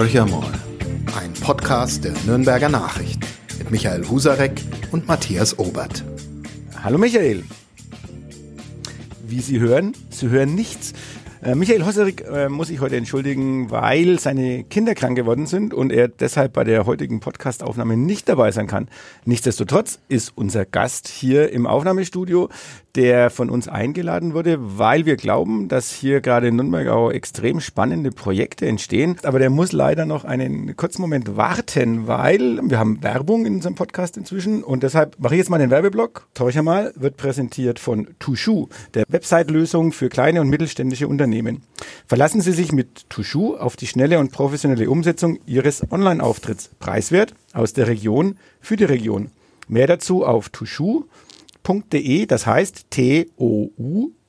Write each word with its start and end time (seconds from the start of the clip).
Horcher 0.00 0.24
mal. 0.24 0.50
Ein 1.14 1.34
Podcast 1.34 2.04
der 2.04 2.14
Nürnberger 2.24 2.70
Nachricht 2.70 3.20
mit 3.58 3.70
Michael 3.70 4.08
Husarek 4.08 4.58
und 4.92 5.06
Matthias 5.06 5.58
Obert. 5.58 6.02
Hallo 6.82 6.96
Michael. 6.96 7.44
Wie 9.26 9.40
Sie 9.42 9.60
hören, 9.60 9.92
Sie 10.08 10.30
hören 10.30 10.54
nichts. 10.54 10.94
Äh, 11.42 11.54
Michael 11.54 11.86
Hosserik 11.86 12.22
äh, 12.30 12.50
muss 12.50 12.68
sich 12.68 12.80
heute 12.80 12.96
entschuldigen, 12.96 13.70
weil 13.70 14.18
seine 14.18 14.62
Kinder 14.64 14.94
krank 14.94 15.16
geworden 15.16 15.46
sind 15.46 15.72
und 15.72 15.90
er 15.90 16.06
deshalb 16.06 16.52
bei 16.52 16.64
der 16.64 16.84
heutigen 16.84 17.20
Podcastaufnahme 17.20 17.96
nicht 17.96 18.28
dabei 18.28 18.52
sein 18.52 18.66
kann. 18.66 18.88
Nichtsdestotrotz 19.24 20.00
ist 20.08 20.32
unser 20.36 20.66
Gast 20.66 21.08
hier 21.08 21.50
im 21.50 21.66
Aufnahmestudio, 21.66 22.50
der 22.94 23.30
von 23.30 23.48
uns 23.48 23.68
eingeladen 23.68 24.34
wurde, 24.34 24.58
weil 24.60 25.06
wir 25.06 25.16
glauben, 25.16 25.68
dass 25.68 25.90
hier 25.90 26.20
gerade 26.20 26.48
in 26.48 26.56
Nürnbergau 26.56 27.10
extrem 27.10 27.60
spannende 27.60 28.10
Projekte 28.10 28.66
entstehen. 28.66 29.16
Aber 29.22 29.38
der 29.38 29.48
muss 29.48 29.72
leider 29.72 30.04
noch 30.04 30.24
einen 30.24 30.76
kurzen 30.76 31.00
Moment 31.00 31.38
warten, 31.38 32.06
weil 32.06 32.60
wir 32.62 32.78
haben 32.78 33.02
Werbung 33.02 33.46
in 33.46 33.54
unserem 33.54 33.76
Podcast 33.76 34.18
inzwischen 34.18 34.62
und 34.62 34.82
deshalb 34.82 35.18
mache 35.18 35.36
ich 35.36 35.38
jetzt 35.38 35.50
mal 35.50 35.58
den 35.58 35.70
Werbeblock. 35.70 36.28
Torcher 36.34 36.62
mal 36.62 36.92
wird 36.96 37.16
präsentiert 37.16 37.78
von 37.78 38.08
Tushu, 38.18 38.68
der 38.92 39.04
Website-Lösung 39.08 39.92
für 39.92 40.10
kleine 40.10 40.42
und 40.42 40.50
mittelständische 40.50 41.08
Unternehmen. 41.08 41.29
Verlassen 42.06 42.40
Sie 42.40 42.52
sich 42.52 42.72
mit 42.72 43.08
Tushu 43.08 43.56
auf 43.56 43.76
die 43.76 43.86
schnelle 43.86 44.18
und 44.18 44.32
professionelle 44.32 44.90
Umsetzung 44.90 45.38
Ihres 45.46 45.90
Online-Auftritts. 45.90 46.70
Preiswert 46.78 47.34
aus 47.52 47.72
der 47.72 47.86
Region 47.86 48.36
für 48.60 48.76
die 48.76 48.84
Region. 48.84 49.30
Mehr 49.68 49.86
dazu 49.86 50.24
auf 50.24 50.48
tushu.de 50.48 52.26
das 52.26 52.46
heißt 52.46 52.90
T-O-U-J-O-U.de. 52.90 54.20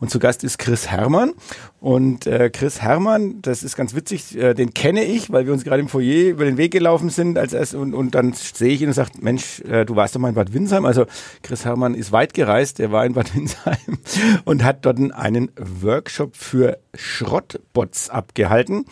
Und 0.00 0.10
zu 0.10 0.18
Gast 0.18 0.44
ist 0.44 0.58
Chris 0.58 0.88
Hermann. 0.88 1.34
Und 1.80 2.26
äh, 2.26 2.50
Chris 2.50 2.80
Hermann, 2.80 3.42
das 3.42 3.62
ist 3.62 3.76
ganz 3.76 3.94
witzig, 3.94 4.36
äh, 4.36 4.54
den 4.54 4.74
kenne 4.74 5.04
ich, 5.04 5.30
weil 5.30 5.46
wir 5.46 5.52
uns 5.52 5.62
gerade 5.62 5.80
im 5.80 5.88
Foyer 5.88 6.30
über 6.30 6.44
den 6.44 6.56
Weg 6.56 6.72
gelaufen 6.72 7.10
sind 7.10 7.38
als 7.38 7.52
erst, 7.52 7.74
und, 7.74 7.94
und 7.94 8.14
dann 8.14 8.32
sehe 8.32 8.72
ich 8.72 8.82
ihn 8.82 8.88
und 8.88 8.94
sage, 8.94 9.10
Mensch, 9.20 9.60
äh, 9.60 9.84
du 9.84 9.94
warst 9.94 10.14
doch 10.14 10.20
mal 10.20 10.30
in 10.30 10.34
Bad 10.34 10.52
Windsheim. 10.52 10.84
Also 10.84 11.06
Chris 11.42 11.64
Hermann 11.64 11.94
ist 11.94 12.12
weit 12.12 12.34
gereist, 12.34 12.80
er 12.80 12.92
war 12.92 13.04
in 13.04 13.14
Bad 13.14 13.34
Windsheim 13.34 13.98
und 14.44 14.64
hat 14.64 14.84
dort 14.84 14.98
einen 15.12 15.50
Workshop 15.56 16.36
für 16.36 16.78
Schrottbots 16.94 18.10
abgehalten. 18.10 18.86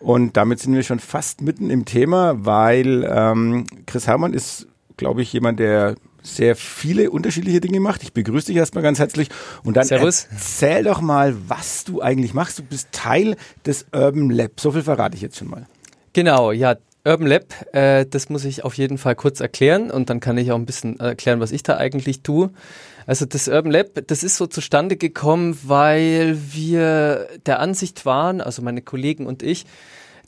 Und 0.00 0.36
damit 0.36 0.60
sind 0.60 0.74
wir 0.74 0.84
schon 0.84 1.00
fast 1.00 1.42
mitten 1.42 1.70
im 1.70 1.84
Thema, 1.84 2.46
weil 2.46 3.04
ähm, 3.10 3.66
Chris 3.86 4.06
Hermann 4.06 4.32
ist 4.32 4.68
glaube 4.98 5.22
ich, 5.22 5.32
jemand, 5.32 5.58
der 5.58 5.94
sehr 6.34 6.56
viele 6.56 7.10
unterschiedliche 7.10 7.60
Dinge 7.60 7.80
macht. 7.80 8.02
Ich 8.02 8.12
begrüße 8.12 8.46
dich 8.46 8.56
erstmal 8.56 8.82
ganz 8.82 8.98
herzlich 8.98 9.28
und 9.64 9.76
dann 9.76 9.86
Servus. 9.86 10.28
erzähl 10.30 10.84
doch 10.84 11.00
mal, 11.00 11.34
was 11.48 11.84
du 11.84 12.00
eigentlich 12.00 12.34
machst. 12.34 12.58
Du 12.58 12.62
bist 12.62 12.88
Teil 12.92 13.36
des 13.66 13.86
Urban 13.92 14.30
Lab. 14.30 14.60
So 14.60 14.72
viel 14.72 14.82
verrate 14.82 15.16
ich 15.16 15.22
jetzt 15.22 15.36
schon 15.36 15.48
mal. 15.48 15.66
Genau, 16.12 16.52
ja. 16.52 16.76
Urban 17.04 17.26
Lab, 17.26 17.74
äh, 17.74 18.04
das 18.04 18.28
muss 18.28 18.44
ich 18.44 18.64
auf 18.64 18.74
jeden 18.74 18.98
Fall 18.98 19.14
kurz 19.14 19.40
erklären 19.40 19.90
und 19.90 20.10
dann 20.10 20.20
kann 20.20 20.36
ich 20.36 20.52
auch 20.52 20.56
ein 20.56 20.66
bisschen 20.66 21.00
erklären, 21.00 21.40
was 21.40 21.52
ich 21.52 21.62
da 21.62 21.76
eigentlich 21.76 22.22
tue. 22.22 22.50
Also 23.06 23.24
das 23.24 23.48
Urban 23.48 23.72
Lab, 23.72 23.86
das 24.08 24.22
ist 24.22 24.36
so 24.36 24.46
zustande 24.46 24.96
gekommen, 24.96 25.58
weil 25.62 26.36
wir 26.52 27.28
der 27.46 27.60
Ansicht 27.60 28.04
waren, 28.04 28.42
also 28.42 28.60
meine 28.60 28.82
Kollegen 28.82 29.26
und 29.26 29.42
ich, 29.42 29.64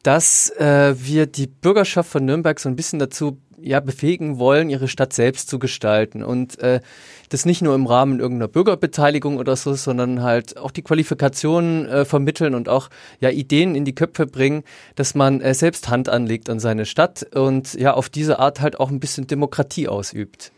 dass 0.02 0.50
äh, 0.58 0.94
wir 0.96 1.26
die 1.26 1.46
Bürgerschaft 1.46 2.10
von 2.10 2.24
Nürnberg 2.24 2.58
so 2.58 2.68
ein 2.68 2.76
bisschen 2.76 2.98
dazu 2.98 3.38
ja, 3.62 3.80
befähigen 3.80 4.38
wollen, 4.38 4.70
ihre 4.70 4.88
Stadt 4.88 5.12
selbst 5.12 5.48
zu 5.48 5.58
gestalten. 5.58 6.22
Und 6.22 6.58
äh, 6.60 6.80
das 7.28 7.44
nicht 7.44 7.62
nur 7.62 7.74
im 7.74 7.86
Rahmen 7.86 8.18
irgendeiner 8.18 8.48
Bürgerbeteiligung 8.48 9.36
oder 9.36 9.56
so, 9.56 9.74
sondern 9.74 10.22
halt 10.22 10.56
auch 10.56 10.70
die 10.70 10.82
Qualifikationen 10.82 11.86
äh, 11.86 12.04
vermitteln 12.04 12.54
und 12.54 12.68
auch 12.68 12.88
ja 13.20 13.30
Ideen 13.30 13.74
in 13.74 13.84
die 13.84 13.94
Köpfe 13.94 14.26
bringen, 14.26 14.64
dass 14.94 15.14
man 15.14 15.40
äh, 15.40 15.54
selbst 15.54 15.88
Hand 15.88 16.08
anlegt 16.08 16.48
an 16.50 16.60
seine 16.60 16.86
Stadt 16.86 17.26
und 17.34 17.74
ja 17.74 17.94
auf 17.94 18.08
diese 18.08 18.38
Art 18.38 18.60
halt 18.60 18.80
auch 18.80 18.90
ein 18.90 19.00
bisschen 19.00 19.26
Demokratie 19.26 19.88
ausübt. 19.88 20.52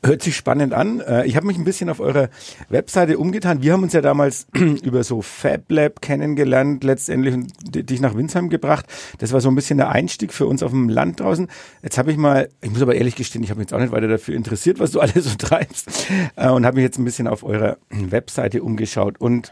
Hört 0.00 0.22
sich 0.22 0.36
spannend 0.36 0.74
an. 0.74 1.00
Äh, 1.00 1.26
ich 1.26 1.34
habe 1.34 1.46
mich 1.46 1.58
ein 1.58 1.64
bisschen 1.64 1.90
auf 1.90 1.98
eurer 1.98 2.28
Webseite 2.68 3.18
umgetan. 3.18 3.62
Wir 3.62 3.72
haben 3.72 3.82
uns 3.82 3.92
ja 3.92 4.00
damals 4.00 4.46
über 4.54 5.02
so 5.02 5.22
Fab 5.22 5.62
Lab 5.70 6.00
kennengelernt, 6.00 6.84
letztendlich 6.84 7.34
und 7.34 7.52
dich 7.74 8.00
nach 8.00 8.14
Winsheim 8.14 8.48
gebracht. 8.48 8.86
Das 9.18 9.32
war 9.32 9.40
so 9.40 9.48
ein 9.48 9.56
bisschen 9.56 9.78
der 9.78 9.88
Einstieg 9.88 10.32
für 10.32 10.46
uns 10.46 10.62
auf 10.62 10.70
dem 10.70 10.88
Land 10.88 11.18
draußen. 11.18 11.48
Jetzt 11.82 11.98
habe 11.98 12.12
ich 12.12 12.16
mal, 12.16 12.48
ich 12.60 12.70
muss 12.70 12.80
aber 12.80 12.94
ehrlich 12.94 13.16
gestehen, 13.16 13.42
ich 13.42 13.50
habe 13.50 13.58
mich 13.58 13.66
jetzt 13.66 13.74
auch 13.74 13.80
nicht 13.80 13.90
weiter 13.90 14.06
dafür 14.06 14.36
interessiert, 14.36 14.78
was 14.78 14.92
du 14.92 15.00
alles 15.00 15.24
so 15.24 15.34
treibst 15.36 15.88
äh, 16.36 16.48
und 16.48 16.64
habe 16.64 16.76
mich 16.76 16.84
jetzt 16.84 16.98
ein 16.98 17.04
bisschen 17.04 17.26
auf 17.26 17.42
eurer 17.42 17.78
Webseite 17.90 18.62
umgeschaut 18.62 19.20
und 19.20 19.50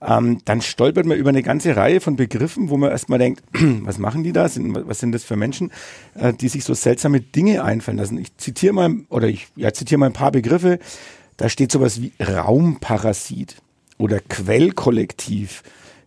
ähm, 0.00 0.38
dann 0.44 0.60
stolpert 0.60 1.06
man 1.06 1.18
über 1.18 1.30
eine 1.30 1.42
ganze 1.42 1.74
Reihe 1.76 2.00
von 2.00 2.16
Begriffen, 2.16 2.70
wo 2.70 2.76
man 2.76 2.90
erstmal 2.90 3.18
denkt, 3.18 3.42
was 3.52 3.98
machen 3.98 4.22
die 4.22 4.32
da? 4.32 4.44
was 4.44 5.00
sind 5.00 5.12
das 5.12 5.24
für 5.24 5.36
Menschen, 5.36 5.72
äh, 6.14 6.32
die 6.32 6.48
sich 6.48 6.64
so 6.64 6.74
seltsame 6.74 7.20
Dinge 7.20 7.64
einfallen 7.64 7.98
lassen? 7.98 8.18
Ich 8.18 8.36
zitiere 8.36 8.72
mal, 8.72 8.94
oder 9.08 9.28
ich 9.28 9.48
ja, 9.56 9.72
zitiere 9.72 9.98
mal 9.98 10.06
ein 10.06 10.12
paar 10.12 10.32
Begriffe. 10.32 10.78
Da 11.36 11.48
steht 11.48 11.72
sowas 11.72 12.00
wie 12.00 12.12
Raumparasit 12.20 13.56
oder 13.98 14.20
Quellkollektiv, 14.20 15.62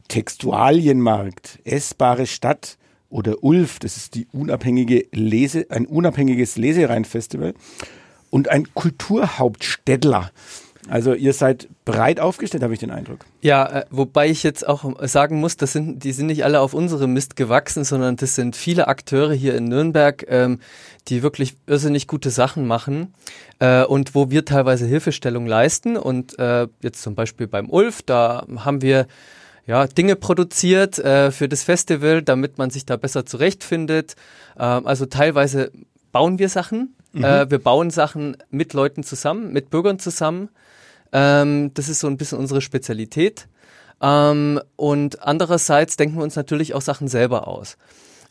Textualienmarkt, 0.07 1.59
essbare 1.63 2.28
Stadt 2.28 2.78
oder 3.09 3.44
ULF, 3.44 3.80
das 3.80 3.97
ist 3.97 4.16
die 4.16 4.28
unabhängige 4.31 5.06
Lese, 5.12 5.68
ein 5.69 5.85
unabhängiges 5.85 6.56
Lesereinfestival 6.56 7.53
und 8.30 8.50
ein 8.50 8.74
Kulturhauptstädtler. 8.74 10.31
Also 10.91 11.13
ihr 11.13 11.31
seid 11.31 11.69
breit 11.85 12.19
aufgestellt, 12.19 12.63
habe 12.63 12.74
ich 12.74 12.81
den 12.81 12.91
Eindruck. 12.91 13.19
Ja, 13.40 13.66
äh, 13.66 13.85
wobei 13.91 14.29
ich 14.29 14.44
jetzt 14.44 14.68
auch 14.68 14.84
sagen 15.07 15.40
muss, 15.40 15.56
das 15.56 15.72
sind, 15.72 16.03
die 16.03 16.12
sind 16.12 16.25
nicht 16.25 16.44
alle 16.44 16.59
auf 16.59 16.74
unserem 16.74 17.13
Mist 17.13 17.38
gewachsen, 17.38 17.85
sondern 17.85 18.18
das 18.18 18.35
sind 18.35 18.57
viele 18.57 18.90
Akteure 18.90 19.31
hier 19.31 19.56
in 19.56 19.69
Nürnberg, 19.69 20.25
ähm, 20.28 20.59
die 21.07 21.24
wirklich 21.24 21.56
irrsinnig 21.66 22.07
gute 22.07 22.30
Sachen 22.30 22.68
machen 22.68 23.13
äh, 23.59 23.85
und 23.85 24.16
wo 24.16 24.31
wir 24.31 24.44
teilweise 24.44 24.85
Hilfestellung 24.85 25.46
leisten. 25.46 25.96
Und 25.96 26.38
äh, 26.38 26.68
jetzt 26.81 27.01
zum 27.01 27.16
Beispiel 27.16 27.47
beim 27.47 27.69
Ulf, 27.69 28.01
da 28.01 28.46
haben 28.57 28.81
wir 28.81 29.07
ja, 29.66 29.88
Dinge 29.88 30.18
produziert 30.18 31.00
äh, 31.00 31.31
für 31.31 31.47
das 31.47 31.63
Festival, 31.63 32.22
damit 32.22 32.57
man 32.57 32.69
sich 32.69 32.85
da 32.85 32.97
besser 32.97 33.25
zurechtfindet. 33.25 34.18
Ähm, 34.59 34.85
also 34.85 35.06
teilweise 35.06 35.72
bauen 36.12 36.38
wir 36.38 36.50
Sachen. 36.50 36.97
Mhm. 37.13 37.24
Äh, 37.24 37.50
wir 37.50 37.59
bauen 37.59 37.91
Sachen 37.91 38.35
mit 38.50 38.74
Leuten 38.74 39.03
zusammen, 39.03 39.53
mit 39.53 39.69
Bürgern 39.69 39.97
zusammen. 39.97 40.50
Ähm, 41.12 41.74
das 41.74 41.90
ist 41.90 42.00
so 42.00 42.08
ein 42.08 42.18
bisschen 42.18 42.38
unsere 42.38 42.62
Spezialität. 42.62 43.48
Ähm, 44.02 44.60
und 44.76 45.22
andererseits 45.22 45.98
denken 45.98 46.18
wir 46.18 46.24
uns 46.24 46.36
natürlich 46.36 46.74
auch 46.74 46.82
Sachen 46.82 47.08
selber 47.08 47.48
aus. 47.48 47.78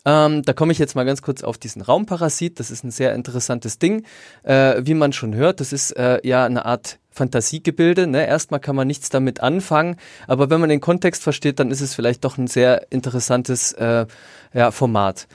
Ähm, 0.03 0.41
da 0.43 0.53
komme 0.53 0.71
ich 0.71 0.79
jetzt 0.79 0.95
mal 0.95 1.03
ganz 1.03 1.21
kurz 1.21 1.43
auf 1.43 1.57
diesen 1.57 1.81
Raumparasit. 1.81 2.59
Das 2.59 2.71
ist 2.71 2.83
ein 2.83 2.91
sehr 2.91 3.13
interessantes 3.13 3.77
Ding. 3.77 4.05
Äh, 4.43 4.81
wie 4.83 4.95
man 4.95 5.13
schon 5.13 5.35
hört, 5.35 5.59
das 5.59 5.73
ist 5.73 5.91
äh, 5.91 6.19
ja 6.27 6.45
eine 6.45 6.65
Art 6.65 6.99
Fantasiegebilde. 7.11 8.07
Ne? 8.07 8.25
Erstmal 8.25 8.59
kann 8.59 8.75
man 8.75 8.87
nichts 8.87 9.09
damit 9.09 9.41
anfangen, 9.41 9.97
aber 10.27 10.49
wenn 10.49 10.59
man 10.59 10.69
den 10.69 10.81
Kontext 10.81 11.21
versteht, 11.23 11.59
dann 11.59 11.69
ist 11.69 11.81
es 11.81 11.93
vielleicht 11.93 12.23
doch 12.23 12.37
ein 12.37 12.47
sehr 12.47 12.87
interessantes 12.89 13.73
äh, 13.73 14.07
ja, 14.53 14.71
Format. 14.71 15.27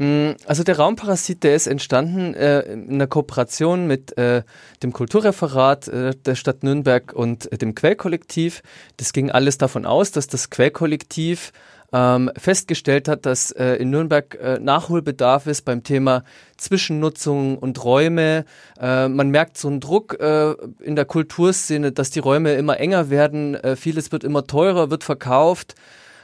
Mm, 0.00 0.30
also 0.46 0.62
der 0.64 0.78
Raumparasit, 0.78 1.44
der 1.44 1.54
ist 1.54 1.66
entstanden 1.66 2.32
äh, 2.32 2.62
in 2.62 2.88
einer 2.88 3.06
Kooperation 3.06 3.86
mit 3.86 4.16
äh, 4.16 4.44
dem 4.82 4.94
Kulturreferat 4.94 5.88
äh, 5.88 6.14
der 6.24 6.36
Stadt 6.36 6.62
Nürnberg 6.62 7.12
und 7.12 7.52
äh, 7.52 7.58
dem 7.58 7.74
Quellkollektiv. 7.74 8.62
Das 8.96 9.12
ging 9.12 9.30
alles 9.30 9.58
davon 9.58 9.84
aus, 9.84 10.10
dass 10.10 10.26
das 10.26 10.48
Quellkollektiv 10.48 11.52
ähm, 11.92 12.30
festgestellt 12.34 13.08
hat, 13.08 13.26
dass 13.26 13.50
äh, 13.50 13.74
in 13.74 13.90
Nürnberg 13.90 14.38
äh, 14.40 14.58
Nachholbedarf 14.58 15.46
ist 15.46 15.66
beim 15.66 15.82
Thema 15.82 16.24
Zwischennutzung 16.56 17.58
und 17.58 17.84
Räume. 17.84 18.46
Äh, 18.80 19.08
man 19.08 19.28
merkt 19.28 19.58
so 19.58 19.68
einen 19.68 19.80
Druck 19.80 20.18
äh, 20.18 20.52
in 20.80 20.96
der 20.96 21.04
Kulturszene, 21.04 21.92
dass 21.92 22.08
die 22.08 22.20
Räume 22.20 22.54
immer 22.54 22.80
enger 22.80 23.10
werden, 23.10 23.54
äh, 23.54 23.76
vieles 23.76 24.12
wird 24.12 24.24
immer 24.24 24.46
teurer, 24.46 24.90
wird 24.90 25.04
verkauft. 25.04 25.74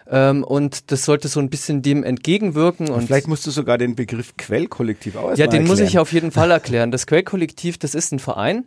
Ähm, 0.09 0.45
und 0.45 0.91
das 0.91 1.05
sollte 1.05 1.29
so 1.29 1.41
ein 1.41 1.51
bisschen 1.51 1.83
dem 1.83 2.05
entgegenwirken. 2.05 2.89
Und, 2.89 2.95
und 2.95 3.07
vielleicht 3.07 3.29
musst 3.29 3.47
du 3.47 3.51
sogar 3.51 3.79
den 3.79 3.97
Begriff 3.97 4.37
Quellkollektiv 4.37 5.17
auch 5.17 5.31
Ja, 5.31 5.35
den 5.35 5.45
erklären. 5.45 5.67
muss 5.67 5.81
ich 5.81 5.99
auf 5.99 6.13
jeden 6.13 6.31
Fall 6.31 6.51
erklären. 6.51 6.91
Das 6.91 7.07
Quellkollektiv, 7.07 7.79
das 7.79 7.95
ist 7.95 8.13
ein 8.13 8.19
Verein. 8.19 8.65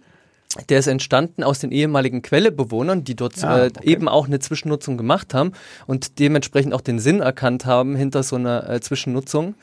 Der 0.69 0.79
ist 0.79 0.87
entstanden 0.87 1.43
aus 1.43 1.59
den 1.59 1.71
ehemaligen 1.71 2.23
Quellebewohnern, 2.23 3.03
die 3.03 3.15
dort 3.15 3.41
ah, 3.43 3.65
okay. 3.65 3.71
äh, 3.83 3.91
eben 3.91 4.07
auch 4.07 4.25
eine 4.25 4.39
Zwischennutzung 4.39 4.97
gemacht 4.97 5.35
haben 5.35 5.51
und 5.85 6.17
dementsprechend 6.17 6.73
auch 6.73 6.81
den 6.81 6.97
Sinn 6.99 7.19
erkannt 7.19 7.67
haben 7.67 7.95
hinter 7.95 8.23
so 8.23 8.35
einer 8.35 8.67
äh, 8.67 8.81
Zwischennutzung. 8.81 9.53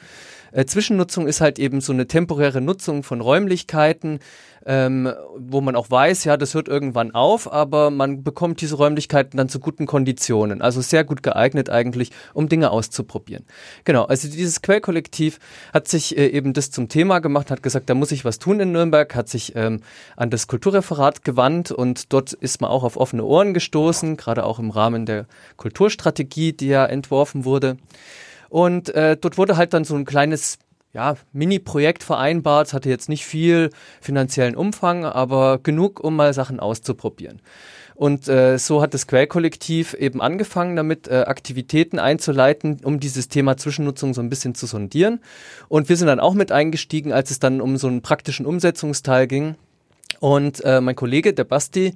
Äh, 0.56 0.64
Zwischennutzung 0.64 1.26
ist 1.26 1.42
halt 1.42 1.58
eben 1.58 1.82
so 1.82 1.92
eine 1.92 2.06
temporäre 2.06 2.62
Nutzung 2.62 3.02
von 3.02 3.20
Räumlichkeiten, 3.20 4.20
ähm, 4.64 5.12
wo 5.36 5.60
man 5.60 5.76
auch 5.76 5.90
weiß, 5.90 6.24
ja, 6.24 6.38
das 6.38 6.54
hört 6.54 6.66
irgendwann 6.66 7.14
auf, 7.14 7.52
aber 7.52 7.90
man 7.90 8.24
bekommt 8.24 8.62
diese 8.62 8.76
Räumlichkeiten 8.76 9.36
dann 9.36 9.50
zu 9.50 9.60
guten 9.60 9.84
Konditionen. 9.84 10.62
Also 10.62 10.80
sehr 10.80 11.04
gut 11.04 11.22
geeignet 11.22 11.68
eigentlich, 11.68 12.10
um 12.32 12.48
Dinge 12.48 12.70
auszuprobieren. 12.70 13.44
Genau, 13.84 14.04
also 14.04 14.28
dieses 14.28 14.62
Quellkollektiv 14.62 15.40
hat 15.74 15.88
sich 15.88 16.16
äh, 16.16 16.28
eben 16.28 16.54
das 16.54 16.70
zum 16.70 16.88
Thema 16.88 17.18
gemacht, 17.18 17.50
hat 17.50 17.62
gesagt, 17.62 17.90
da 17.90 17.94
muss 17.94 18.10
ich 18.10 18.24
was 18.24 18.38
tun 18.38 18.58
in 18.58 18.72
Nürnberg, 18.72 19.14
hat 19.14 19.28
sich 19.28 19.54
ähm, 19.56 19.82
an 20.16 20.30
das 20.30 20.46
Kulturreferat 20.46 21.22
gewandt 21.22 21.70
und 21.70 22.14
dort 22.14 22.32
ist 22.32 22.62
man 22.62 22.70
auch 22.70 22.82
auf 22.82 22.96
offene 22.96 23.24
Ohren 23.24 23.52
gestoßen, 23.52 24.16
gerade 24.16 24.44
auch 24.44 24.58
im 24.58 24.70
Rahmen 24.70 25.04
der 25.04 25.26
Kulturstrategie, 25.58 26.54
die 26.54 26.68
ja 26.68 26.86
entworfen 26.86 27.44
wurde. 27.44 27.76
Und 28.48 28.88
äh, 28.94 29.16
dort 29.16 29.38
wurde 29.38 29.56
halt 29.56 29.72
dann 29.74 29.84
so 29.84 29.94
ein 29.94 30.04
kleines 30.04 30.58
ja, 30.92 31.16
Mini-Projekt 31.32 32.02
vereinbart, 32.02 32.72
hatte 32.72 32.88
jetzt 32.88 33.08
nicht 33.08 33.26
viel 33.26 33.70
finanziellen 34.00 34.56
Umfang, 34.56 35.04
aber 35.04 35.58
genug, 35.62 36.00
um 36.00 36.16
mal 36.16 36.32
Sachen 36.32 36.58
auszuprobieren. 36.58 37.42
Und 37.94 38.28
äh, 38.28 38.58
so 38.58 38.82
hat 38.82 38.92
das 38.92 39.06
Quellkollektiv 39.06 39.94
eben 39.94 40.20
angefangen, 40.20 40.76
damit 40.76 41.08
äh, 41.08 41.24
Aktivitäten 41.26 41.98
einzuleiten, 41.98 42.80
um 42.82 43.00
dieses 43.00 43.28
Thema 43.28 43.56
Zwischennutzung 43.56 44.12
so 44.12 44.20
ein 44.20 44.28
bisschen 44.28 44.54
zu 44.54 44.66
sondieren. 44.66 45.20
Und 45.68 45.88
wir 45.88 45.96
sind 45.96 46.06
dann 46.06 46.20
auch 46.20 46.34
mit 46.34 46.52
eingestiegen, 46.52 47.12
als 47.12 47.30
es 47.30 47.38
dann 47.38 47.60
um 47.62 47.78
so 47.78 47.88
einen 47.88 48.02
praktischen 48.02 48.44
Umsetzungsteil 48.44 49.26
ging. 49.26 49.54
Und 50.20 50.62
äh, 50.64 50.80
mein 50.82 50.94
Kollege, 50.94 51.32
der 51.32 51.44
Basti, 51.44 51.94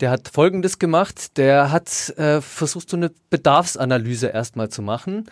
der 0.00 0.10
hat 0.10 0.28
Folgendes 0.28 0.78
gemacht. 0.78 1.36
Der 1.36 1.70
hat 1.70 2.10
äh, 2.16 2.40
versucht, 2.40 2.88
so 2.88 2.96
eine 2.96 3.10
Bedarfsanalyse 3.28 4.28
erstmal 4.28 4.70
zu 4.70 4.80
machen. 4.80 5.26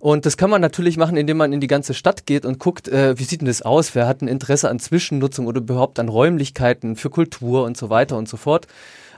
Und 0.00 0.26
das 0.26 0.36
kann 0.36 0.50
man 0.50 0.60
natürlich 0.60 0.96
machen, 0.96 1.16
indem 1.16 1.36
man 1.36 1.52
in 1.52 1.60
die 1.60 1.66
ganze 1.66 1.94
Stadt 1.94 2.26
geht 2.26 2.44
und 2.44 2.58
guckt, 2.58 2.88
äh, 2.88 3.18
wie 3.18 3.24
sieht 3.24 3.40
denn 3.40 3.48
das 3.48 3.62
aus? 3.62 3.94
Wer 3.94 4.06
hat 4.06 4.22
ein 4.22 4.28
Interesse 4.28 4.68
an 4.68 4.78
Zwischennutzung 4.78 5.46
oder 5.46 5.60
überhaupt 5.60 5.98
an 5.98 6.08
Räumlichkeiten 6.08 6.96
für 6.96 7.10
Kultur 7.10 7.64
und 7.64 7.76
so 7.76 7.90
weiter 7.90 8.16
und 8.16 8.28
so 8.28 8.36
fort. 8.36 8.66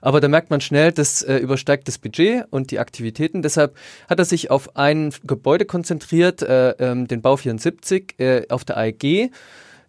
Aber 0.01 0.21
da 0.21 0.29
merkt 0.29 0.51
man 0.51 0.61
schnell, 0.61 0.93
das 0.93 1.23
äh, 1.23 1.37
übersteigt 1.37 1.89
das 1.89 1.99
Budget 1.99 2.45
und 2.51 2.71
die 2.71 2.79
Aktivitäten. 2.79 3.43
Deshalb 3.43 3.77
hat 4.09 4.19
er 4.19 4.25
sich 4.25 4.51
auf 4.51 4.77
ein 4.77 5.13
Gebäude 5.25 5.65
konzentriert, 5.65 6.43
äh, 6.43 6.71
ähm, 6.79 7.09
den 7.09 7.21
Bau 7.21 7.37
74 7.37 8.15
äh, 8.19 8.43
auf 8.49 8.65
der 8.65 8.77
AEG. 8.77 9.31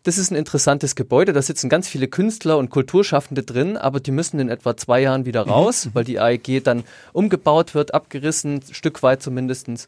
Das 0.04 0.18
ist 0.18 0.32
ein 0.32 0.36
interessantes 0.36 0.96
Gebäude, 0.96 1.34
da 1.34 1.42
sitzen 1.42 1.70
ganz 1.70 1.90
viele 1.90 2.08
Künstler 2.08 2.58
und 2.58 2.70
Kulturschaffende 2.70 3.44
drin, 3.44 3.76
aber 3.76 4.00
die 4.00 4.12
müssen 4.12 4.40
in 4.40 4.48
etwa 4.48 4.78
zwei 4.78 5.02
Jahren 5.02 5.26
wieder 5.26 5.46
mhm. 5.46 5.52
raus, 5.52 5.90
weil 5.94 6.06
die 6.06 6.20
AEG 6.20 6.64
dann 6.64 6.84
umgebaut 7.12 7.76
wird, 7.76 7.94
abgerissen, 7.94 8.62
Stück 8.72 9.04
weit 9.04 9.22
zumindestens. 9.22 9.88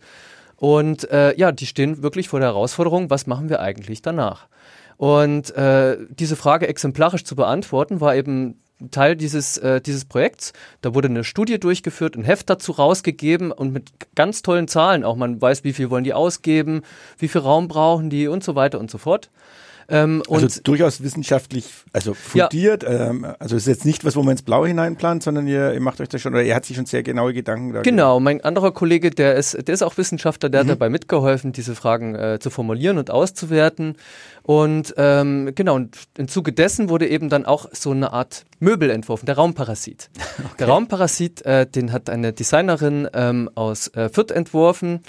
Und 0.62 1.10
äh, 1.10 1.36
ja, 1.40 1.52
die 1.52 1.66
stehen 1.66 2.04
wirklich 2.04 2.30
vor 2.30 2.40
der 2.40 2.50
Herausforderung, 2.50 3.10
was 3.10 3.25
machen 3.25 3.50
wir 3.50 3.62
eigentlich 3.62 4.04
danach? 4.04 4.48
Und 4.96 5.50
äh, 5.56 5.98
diese 6.12 6.36
Frage 6.36 6.68
exemplarisch 6.68 7.24
zu 7.24 7.36
beantworten, 7.36 8.00
war 8.00 8.16
eben 8.16 8.62
Teil 8.89 9.16
dieses, 9.16 9.57
äh, 9.57 9.81
dieses 9.81 10.06
Projekts. 10.06 10.54
Da 10.81 10.95
wurde 10.95 11.07
eine 11.07 11.24
Studie 11.24 11.60
durchgeführt, 11.60 12.16
ein 12.16 12.24
Heft 12.24 12.50
dazu 12.50 12.72
rausgegeben 12.72 13.51
und 13.51 13.72
mit 13.74 13.92
ganz 14.16 14.42
tollen 14.42 14.68
Zahlen 14.68 15.04
auch. 15.04 15.16
Man 15.16 15.42
weiß, 15.42 15.63
wie 15.63 15.74
viel 15.74 15.89
wollen 15.89 16.04
die 16.04 16.13
ausgeben, 16.13 16.81
wie 17.18 17.28
viel 17.28 17.42
Raum 17.42 17.68
brauchen 17.68 18.10
die 18.10 18.28
und 18.28 18.44
so 18.44 18.56
weiter 18.56 18.80
und 18.80 18.89
so 18.89 18.98
fort. 18.98 19.30
Ähm, 19.92 20.24
also 20.30 20.48
durchaus 20.63 21.04
wissenschaftlich, 21.04 21.66
also 21.92 22.13
fundiert. 22.13 22.83
Ja. 22.83 23.10
Ähm, 23.10 23.28
also 23.39 23.57
es 23.57 23.63
ist 23.63 23.68
jetzt 23.68 23.86
nicht 23.86 24.06
was, 24.06 24.16
wo 24.16 24.24
man 24.24 24.31
ins 24.31 24.42
Blaue 24.42 24.68
hineinplant, 24.69 25.22
sondern 25.22 25.48
ihr, 25.48 25.74
ihr 25.74 25.81
macht 25.81 26.00
euch 26.00 26.07
da 26.07 26.18
schon, 26.18 26.33
oder 26.33 26.44
ihr 26.44 26.56
hat 26.56 26.66
sich 26.66 26.78
schon 26.78 26.86
sehr 26.86 27.04
genaue 27.04 27.33
Gedanken 27.33 27.74
da 27.74 27.81
Genau, 27.81 28.22
mein 28.22 28.42
anderer 28.42 28.72
Kollege, 28.72 29.12
der 29.12 29.36
ist, 29.36 29.68
der 29.68 29.74
ist 29.74 29.81
auch 29.81 29.98
Wissenschaftler, 29.98 30.50
der 30.50 30.63
mhm. 30.63 30.69
hat 30.69 30.75
dabei 30.75 30.89
mitgeholfen, 30.89 31.51
diese 31.51 31.75
Fragen 31.75 32.16
äh, 32.16 32.39
zu 32.39 32.50
formulieren 32.50 32.98
und 33.00 33.12
auszuwerten. 33.12 33.98
Und 34.44 34.94
ähm, 34.95 35.51
genau, 35.56 35.75
und 35.75 35.98
im 36.18 36.30
Zuge 36.30 36.54
dessen 36.54 36.88
wurde 36.88 37.10
eben 37.10 37.28
dann 37.28 37.45
auch 37.45 37.68
so 37.74 37.92
eine 37.92 38.13
Art 38.13 38.45
Möbel 38.71 38.89
entworfen, 38.89 39.25
der 39.25 39.35
Raumparasit. 39.35 40.09
Okay. 40.44 40.56
Der 40.59 40.68
Raumparasit, 40.69 41.45
äh, 41.45 41.68
den 41.68 41.91
hat 41.91 42.09
eine 42.09 42.33
Designerin 42.33 43.07
ähm, 43.13 43.50
aus 43.53 43.89
äh, 43.89 44.09
Fürth 44.09 44.31
entworfen. 44.31 45.01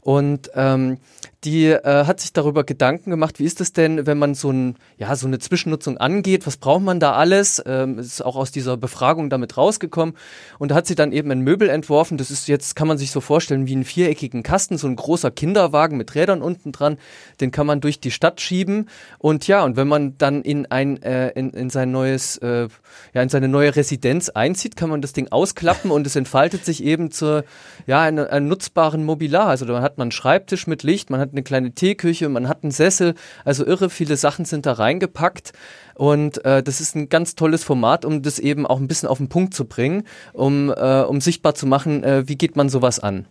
Und 0.00 0.50
ähm, 0.54 0.98
die 1.44 1.66
äh, 1.66 2.04
hat 2.04 2.20
sich 2.20 2.32
darüber 2.32 2.64
Gedanken 2.64 3.10
gemacht, 3.10 3.38
wie 3.38 3.44
ist 3.44 3.60
es 3.60 3.72
denn, 3.72 4.06
wenn 4.06 4.18
man 4.18 4.34
so, 4.34 4.50
ein, 4.50 4.76
ja, 4.96 5.14
so 5.14 5.28
eine 5.28 5.38
Zwischennutzung 5.38 5.96
angeht, 5.96 6.48
was 6.48 6.56
braucht 6.56 6.82
man 6.82 6.98
da 6.98 7.12
alles? 7.12 7.62
Ähm, 7.64 7.98
ist 7.98 8.24
auch 8.24 8.34
aus 8.34 8.50
dieser 8.50 8.76
Befragung 8.76 9.30
damit 9.30 9.56
rausgekommen. 9.56 10.16
Und 10.58 10.72
da 10.72 10.74
hat 10.74 10.88
sie 10.88 10.96
dann 10.96 11.12
eben 11.12 11.30
ein 11.30 11.42
Möbel 11.42 11.68
entworfen, 11.68 12.18
das 12.18 12.32
ist 12.32 12.48
jetzt, 12.48 12.74
kann 12.74 12.88
man 12.88 12.98
sich 12.98 13.12
so 13.12 13.20
vorstellen, 13.20 13.68
wie 13.68 13.74
einen 13.74 13.84
viereckigen 13.84 14.42
Kasten, 14.42 14.78
so 14.78 14.88
ein 14.88 14.96
großer 14.96 15.30
Kinderwagen 15.30 15.96
mit 15.96 16.16
Rädern 16.16 16.42
unten 16.42 16.72
dran, 16.72 16.98
den 17.40 17.52
kann 17.52 17.68
man 17.68 17.80
durch 17.80 18.00
die 18.00 18.10
Stadt 18.10 18.40
schieben. 18.40 18.88
Und 19.18 19.46
ja, 19.46 19.62
und 19.62 19.76
wenn 19.76 19.86
man 19.86 20.18
dann 20.18 20.42
in 20.42 20.66
ein, 20.66 21.00
äh, 21.04 21.28
in, 21.30 21.50
in 21.50 21.70
sein 21.70 21.92
neues, 21.92 22.38
äh, 22.38 22.66
ja, 23.14 23.22
in 23.22 23.28
seine 23.28 23.46
neue 23.46 23.76
Residenz 23.76 24.28
einzieht, 24.28 24.74
kann 24.74 24.90
man 24.90 25.02
das 25.02 25.12
Ding 25.12 25.28
ausklappen 25.30 25.92
und 25.92 26.04
es 26.04 26.16
entfaltet 26.16 26.64
sich 26.64 26.82
eben 26.82 27.12
zur, 27.12 27.44
ja, 27.86 28.00
einem, 28.02 28.26
einem 28.26 28.48
nutzbaren 28.48 29.04
Mobilar. 29.04 29.46
Also 29.46 29.66
da 29.66 29.82
hat 29.82 29.98
man 29.98 30.06
einen 30.06 30.12
Schreibtisch 30.12 30.66
mit 30.66 30.82
Licht, 30.82 31.10
man 31.10 31.20
hat 31.20 31.27
hat 31.28 31.34
eine 31.34 31.42
kleine 31.42 31.72
Teeküche, 31.72 32.28
man 32.28 32.48
hat 32.48 32.62
einen 32.62 32.72
Sessel, 32.72 33.14
also 33.44 33.64
irre 33.66 33.90
viele 33.90 34.16
Sachen 34.16 34.44
sind 34.44 34.66
da 34.66 34.72
reingepackt. 34.72 35.52
Und 35.94 36.44
äh, 36.44 36.62
das 36.62 36.80
ist 36.80 36.94
ein 36.94 37.08
ganz 37.08 37.34
tolles 37.34 37.64
Format, 37.64 38.04
um 38.04 38.22
das 38.22 38.38
eben 38.38 38.66
auch 38.66 38.78
ein 38.78 38.88
bisschen 38.88 39.08
auf 39.08 39.18
den 39.18 39.28
Punkt 39.28 39.52
zu 39.54 39.64
bringen, 39.64 40.04
um, 40.32 40.70
äh, 40.70 41.02
um 41.02 41.20
sichtbar 41.20 41.54
zu 41.54 41.66
machen, 41.66 42.04
äh, 42.04 42.28
wie 42.28 42.36
geht 42.36 42.56
man 42.56 42.68
sowas 42.68 43.00
an. 43.00 43.26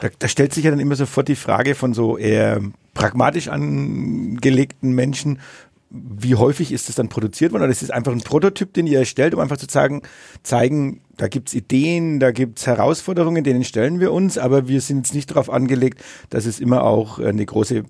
Da, 0.00 0.08
da 0.18 0.28
stellt 0.28 0.52
sich 0.52 0.64
ja 0.64 0.70
dann 0.70 0.80
immer 0.80 0.96
sofort 0.96 1.28
die 1.28 1.36
Frage 1.36 1.74
von 1.74 1.94
so 1.94 2.18
eher 2.18 2.60
pragmatisch 2.94 3.48
angelegten 3.48 4.92
Menschen, 4.92 5.40
wie 6.04 6.34
häufig 6.34 6.72
ist 6.72 6.88
das 6.88 6.96
dann 6.96 7.08
produziert 7.08 7.52
worden? 7.52 7.62
Oder 7.62 7.72
ist 7.72 7.82
es 7.82 7.90
einfach 7.90 8.12
ein 8.12 8.20
Prototyp, 8.20 8.72
den 8.74 8.86
ihr 8.86 9.00
erstellt, 9.00 9.34
um 9.34 9.40
einfach 9.40 9.56
zu 9.56 9.66
zeigen, 9.66 10.02
zeigen 10.42 11.00
da 11.16 11.28
gibt's 11.28 11.54
Ideen, 11.54 12.20
da 12.20 12.30
gibt's 12.30 12.66
Herausforderungen, 12.66 13.42
denen 13.44 13.64
stellen 13.64 14.00
wir 14.00 14.12
uns, 14.12 14.38
aber 14.38 14.68
wir 14.68 14.80
sind 14.80 14.98
jetzt 14.98 15.14
nicht 15.14 15.30
darauf 15.30 15.50
angelegt, 15.50 16.02
dass 16.30 16.46
es 16.46 16.60
immer 16.60 16.82
auch 16.84 17.18
eine 17.18 17.44
große 17.44 17.84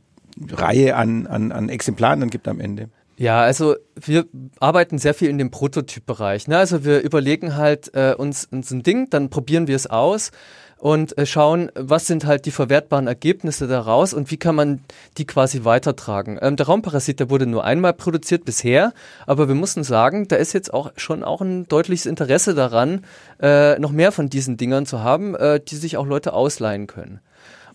Reihe 0.51 0.97
an, 0.97 1.27
an, 1.27 1.53
an 1.53 1.69
Exemplaren 1.69 2.21
dann 2.21 2.31
gibt 2.31 2.47
am 2.47 2.61
Ende. 2.61 2.89
Ja, 3.19 3.41
also 3.41 3.77
wir 3.99 4.27
arbeiten 4.61 4.99
sehr 4.99 5.15
viel 5.15 5.31
in 5.31 5.39
dem 5.39 5.51
Prototypbereich. 5.51 6.49
Ne? 6.49 6.59
Also 6.59 6.85
wir 6.85 7.01
überlegen 7.01 7.57
halt 7.57 7.95
äh, 7.95 8.15
uns, 8.17 8.45
uns 8.45 8.71
ein 8.71 8.83
Ding, 8.83 9.09
dann 9.09 9.31
probieren 9.31 9.67
wir 9.69 9.77
es 9.77 9.87
aus 9.87 10.33
und 10.79 11.17
äh, 11.17 11.27
schauen, 11.27 11.71
was 11.75 12.07
sind 12.07 12.27
halt 12.27 12.47
die 12.47 12.51
verwertbaren 12.51 13.07
Ergebnisse 13.07 13.67
daraus 13.67 14.13
und 14.13 14.31
wie 14.31 14.37
kann 14.37 14.55
man 14.55 14.81
die 15.17 15.27
quasi 15.27 15.65
weitertragen. 15.65 16.39
Ähm, 16.41 16.57
der 16.57 16.67
Raumparasit, 16.67 17.21
der 17.21 17.31
wurde 17.31 17.47
nur 17.47 17.65
einmal 17.65 17.95
produziert 17.95 18.45
bisher, 18.45 18.93
aber 19.27 19.49
wir 19.49 19.55
mussten 19.55 19.85
sagen, 19.85 20.29
da 20.29 20.37
ist 20.37 20.53
jetzt 20.53 20.73
auch 20.73 20.93
schon 20.97 21.25
auch 21.25 21.41
ein 21.41 21.67
deutliches 21.69 22.07
Interesse 22.07 22.55
daran, 22.55 23.05
äh, 23.41 23.79
noch 23.79 23.93
mehr 23.93 24.13
von 24.13 24.29
diesen 24.29 24.57
Dingern 24.57 24.87
zu 24.87 25.01
haben, 25.01 25.35
äh, 25.35 25.61
die 25.61 25.77
sich 25.77 25.97
auch 25.97 26.07
Leute 26.07 26.33
ausleihen 26.33 26.87
können. 26.87 27.21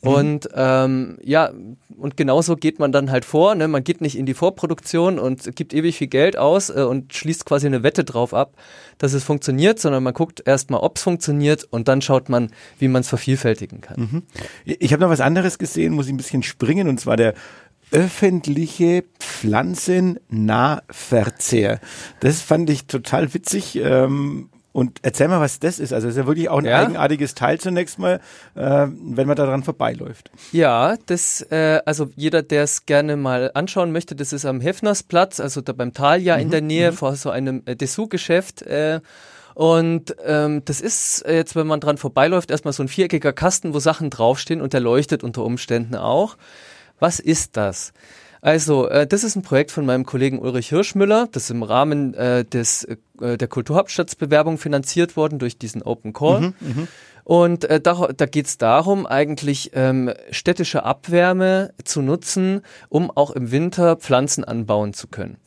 Mhm. 0.02 0.10
Und 0.10 0.50
ähm, 0.56 1.18
ja, 1.24 1.52
und 1.98 2.18
genauso 2.18 2.56
geht 2.56 2.80
man 2.80 2.92
dann 2.92 3.12
halt 3.12 3.26
vor. 3.26 3.54
Ne? 3.56 3.68
Man 3.68 3.84
geht 3.84 4.02
nicht 4.02 4.18
in 4.18 4.26
die 4.26 4.34
Vorproduktion 4.34 5.20
und 5.20 5.56
gibt 5.56 5.74
ewig 5.74 5.98
viel 5.98 6.08
Geld 6.08 6.38
aus 6.38 6.70
äh, 6.70 6.82
und 6.82 7.14
schließt 7.14 7.46
quasi 7.46 7.68
eine 7.68 7.84
Wette 7.84 8.04
drauf 8.04 8.34
ab, 8.34 8.56
dass 8.98 9.14
es 9.14 9.24
funktioniert, 9.24 9.80
sondern 9.80 10.04
man 10.04 10.14
guckt 10.14 10.44
erstmal, 10.46 10.82
ob 10.82 10.98
es 10.98 11.04
funktioniert 11.04 11.64
und 11.66 11.88
dann 11.88 12.02
schaut 12.02 12.30
man, 12.30 12.52
wie 12.80 12.88
man 12.88 13.02
es 13.02 13.10
vervielfältigen 13.10 13.82
kann. 13.82 14.02
Mhm. 14.02 14.24
Ich 14.66 14.94
habe 14.94 15.04
noch 15.04 15.10
was 15.10 15.22
anderes 15.22 15.60
gesehen, 15.60 15.94
muss 15.94 16.08
ich 16.08 16.14
ein 16.14 16.18
bisschen 16.18 16.44
springen, 16.44 16.88
und 16.88 17.00
zwar 17.00 17.18
der 17.18 17.34
öffentliche 17.92 19.04
Pflanzennahverzehr. 19.20 21.80
Das 22.22 22.42
fand 22.42 22.70
ich 22.70 22.88
total 22.88 23.34
witzig. 23.34 23.76
Ähm, 23.76 24.50
und 24.74 25.00
erzähl 25.02 25.28
mal, 25.28 25.42
was 25.42 25.60
das 25.60 25.80
ist. 25.80 25.92
Also 25.92 26.08
es 26.08 26.16
ist 26.16 26.20
ja 26.20 26.28
wirklich 26.28 26.50
auch 26.50 26.60
ein 26.60 26.66
ja. 26.66 26.80
eigenartiges 26.80 27.36
Teil 27.36 27.60
zunächst 27.60 28.00
mal, 28.00 28.22
äh, 28.56 28.88
wenn 28.88 29.28
man 29.28 29.36
daran 29.36 29.64
vorbeiläuft. 29.64 30.32
Ja, 30.52 30.96
das, 31.08 31.42
äh, 31.52 31.82
also 31.86 32.10
jeder, 32.16 32.42
der 32.42 32.64
es 32.64 32.86
gerne 32.86 33.18
mal 33.18 33.52
anschauen 33.54 33.92
möchte, 33.92 34.16
das 34.16 34.32
ist 34.32 34.46
am 34.46 34.62
Hefnersplatz, 34.62 35.40
also 35.40 35.62
da 35.62 35.74
beim 35.74 35.94
Thalia 35.94 36.36
mhm. 36.36 36.42
in 36.42 36.50
der 36.52 36.62
Nähe, 36.62 36.92
mhm. 36.92 36.96
vor 36.96 37.16
so 37.16 37.30
einem 37.30 37.64
äh, 37.66 37.76
Dessous-Geschäft. 37.76 38.62
Äh, 38.62 39.02
und 39.54 40.16
ähm, 40.26 40.62
das 40.64 40.80
ist 40.80 41.26
jetzt, 41.28 41.58
wenn 41.58 41.68
man 41.68 41.82
dran 41.82 41.98
vorbeiläuft, 41.98 42.52
erstmal 42.52 42.74
so 42.74 42.84
ein 42.84 42.88
viereckiger 42.88 43.34
Kasten, 43.34 43.74
wo 43.74 43.80
Sachen 43.80 44.10
draufstehen 44.10 44.62
und 44.62 44.72
der 44.72 44.80
leuchtet 44.80 45.24
unter 45.24 45.44
Umständen 45.44 45.96
auch. 45.96 46.38
Was 47.00 47.20
ist 47.20 47.58
das? 47.58 47.92
Also, 48.42 48.88
äh, 48.88 49.06
das 49.06 49.24
ist 49.24 49.36
ein 49.36 49.44
Projekt 49.44 49.72
von 49.72 49.86
meinem 49.86 50.06
Kollegen 50.06 50.40
Ulrich 50.40 50.70
Hirschmüller. 50.70 51.28
Das 51.32 51.44
ist 51.44 51.52
im 51.52 51.64
Rahmen 51.64 52.14
äh, 52.16 52.44
des, 52.44 52.86
äh, 52.86 53.38
der 53.38 53.48
Kulturhauptstadtsbewerbung 53.48 54.58
finanziert 54.58 55.16
worden 55.16 55.40
durch 55.40 55.58
diesen 55.58 55.84
Open 55.84 56.12
Call. 56.12 56.42
Mhm, 56.42 56.54
mh. 56.60 56.88
Und 57.24 57.66
äh, 57.66 57.80
da, 57.80 58.10
da 58.16 58.26
geht 58.26 58.48
es 58.48 58.58
darum, 58.58 59.06
eigentlich 59.06 59.72
ähm, 59.74 60.12
städtische 60.32 60.84
Abwärme 60.84 61.74
zu 61.84 62.02
nutzen, 62.02 62.62
um 62.90 63.12
auch 63.12 63.32
im 63.32 63.52
Winter 63.52 63.96
Pflanzen 63.96 64.44
anbauen 64.44 64.94
zu 64.94 65.08
können. 65.08 65.38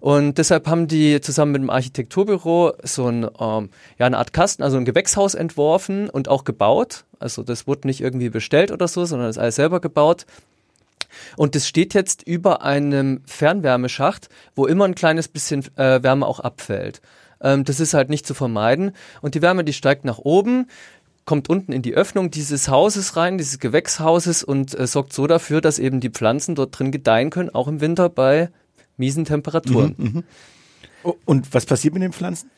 Und 0.00 0.38
deshalb 0.38 0.68
haben 0.68 0.86
die 0.86 1.20
zusammen 1.20 1.52
mit 1.52 1.62
dem 1.62 1.70
Architekturbüro 1.70 2.74
so 2.82 3.08
ein, 3.08 3.24
ähm, 3.38 3.70
ja, 3.98 4.06
eine 4.06 4.18
Art 4.18 4.32
Kasten, 4.32 4.62
also 4.62 4.76
ein 4.76 4.84
Gewächshaus 4.84 5.34
entworfen 5.34 6.08
und 6.08 6.28
auch 6.28 6.44
gebaut. 6.44 7.04
Also 7.18 7.42
das 7.42 7.66
wurde 7.66 7.88
nicht 7.88 8.00
irgendwie 8.00 8.30
bestellt 8.30 8.70
oder 8.70 8.86
so, 8.86 9.04
sondern 9.04 9.28
ist 9.28 9.38
alles 9.38 9.56
selber 9.56 9.80
gebaut. 9.80 10.26
Und 11.36 11.54
das 11.54 11.68
steht 11.68 11.94
jetzt 11.94 12.22
über 12.22 12.62
einem 12.62 13.22
Fernwärmeschacht, 13.26 14.28
wo 14.54 14.66
immer 14.66 14.84
ein 14.84 14.94
kleines 14.94 15.28
bisschen 15.28 15.64
äh, 15.76 16.02
Wärme 16.02 16.26
auch 16.26 16.40
abfällt. 16.40 17.00
Ähm, 17.40 17.64
das 17.64 17.80
ist 17.80 17.94
halt 17.94 18.10
nicht 18.10 18.26
zu 18.26 18.34
vermeiden. 18.34 18.92
Und 19.20 19.34
die 19.34 19.42
Wärme, 19.42 19.64
die 19.64 19.72
steigt 19.72 20.04
nach 20.04 20.18
oben, 20.18 20.66
kommt 21.24 21.48
unten 21.48 21.72
in 21.72 21.82
die 21.82 21.94
Öffnung 21.94 22.30
dieses 22.30 22.68
Hauses 22.68 23.16
rein, 23.16 23.38
dieses 23.38 23.58
Gewächshauses 23.58 24.42
und 24.42 24.78
äh, 24.78 24.86
sorgt 24.86 25.12
so 25.12 25.26
dafür, 25.26 25.60
dass 25.60 25.78
eben 25.78 26.00
die 26.00 26.10
Pflanzen 26.10 26.54
dort 26.54 26.78
drin 26.78 26.92
gedeihen 26.92 27.30
können, 27.30 27.50
auch 27.50 27.68
im 27.68 27.80
Winter 27.80 28.08
bei 28.08 28.50
miesen 28.96 29.24
Temperaturen. 29.24 29.94
Mhm, 29.96 30.04
mhm. 30.04 30.24
Oh, 31.02 31.14
und 31.24 31.52
was 31.52 31.66
passiert 31.66 31.94
mit 31.94 32.02
den 32.02 32.12
Pflanzen? 32.12 32.50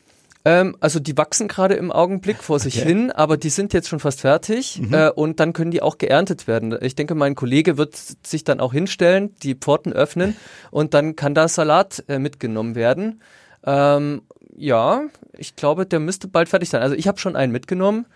Ähm, 0.47 0.77
also 0.79 1.01
die 1.01 1.17
wachsen 1.19 1.49
gerade 1.49 1.75
im 1.75 1.91
Augenblick 1.91 2.41
vor 2.41 2.61
sich 2.61 2.79
okay. 2.81 2.89
hin, 2.89 3.11
aber 3.11 3.37
die 3.37 3.51
sind 3.51 3.73
jetzt 3.73 3.89
schon 3.89 3.99
fast 3.99 4.21
fertig 4.21 4.81
mhm. 4.81 4.95
äh, 4.95 5.11
und 5.11 5.41
dann 5.41 5.53
können 5.53 5.73
die 5.73 5.83
auch 5.83 5.99
geerntet 5.99 6.47
werden. 6.47 6.79
Ich 6.83 6.95
denke, 6.95 7.17
mein 7.17 7.35
Kollege 7.35 7.77
wird 7.77 7.97
sich 8.25 8.45
dann 8.45 8.61
auch 8.61 8.73
hinstellen, 8.73 9.35
die 9.43 9.57
Pforten 9.57 9.93
öffnen 9.93 10.37
und 10.71 10.95
dann 10.95 11.17
kann 11.17 11.35
da 11.35 11.49
Salat 11.49 12.05
äh, 12.07 12.21
mitgenommen 12.21 12.77
werden. 12.77 13.21
Ähm, 13.65 14.23
ja, 14.57 15.03
ich 15.37 15.57
glaube, 15.57 15.85
der 15.85 15.99
müsste 15.99 16.29
bald 16.29 16.49
fertig 16.49 16.71
sein. 16.71 16.81
Also 16.81 16.95
ich 16.95 17.09
habe 17.09 17.19
schon 17.19 17.35
einen 17.35 17.51
mitgenommen 17.51 18.07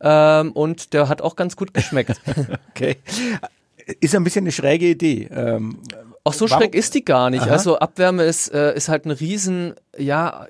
ähm, 0.00 0.52
und 0.52 0.92
der 0.92 1.08
hat 1.08 1.22
auch 1.22 1.34
ganz 1.34 1.56
gut 1.56 1.74
geschmeckt. 1.74 2.20
okay. 2.70 2.98
Ist 3.98 4.14
ein 4.14 4.22
bisschen 4.22 4.44
eine 4.44 4.52
schräge 4.52 4.86
Idee. 4.86 5.28
Ähm, 5.32 5.80
auch 6.22 6.34
so 6.34 6.48
warum? 6.48 6.62
schräg 6.62 6.76
ist 6.76 6.94
die 6.94 7.04
gar 7.04 7.30
nicht. 7.30 7.42
Aha. 7.42 7.50
Also 7.50 7.80
Abwärme 7.80 8.22
ist, 8.22 8.54
äh, 8.54 8.76
ist 8.76 8.88
halt 8.88 9.06
ein 9.06 9.10
riesen, 9.10 9.74
ja, 9.98 10.46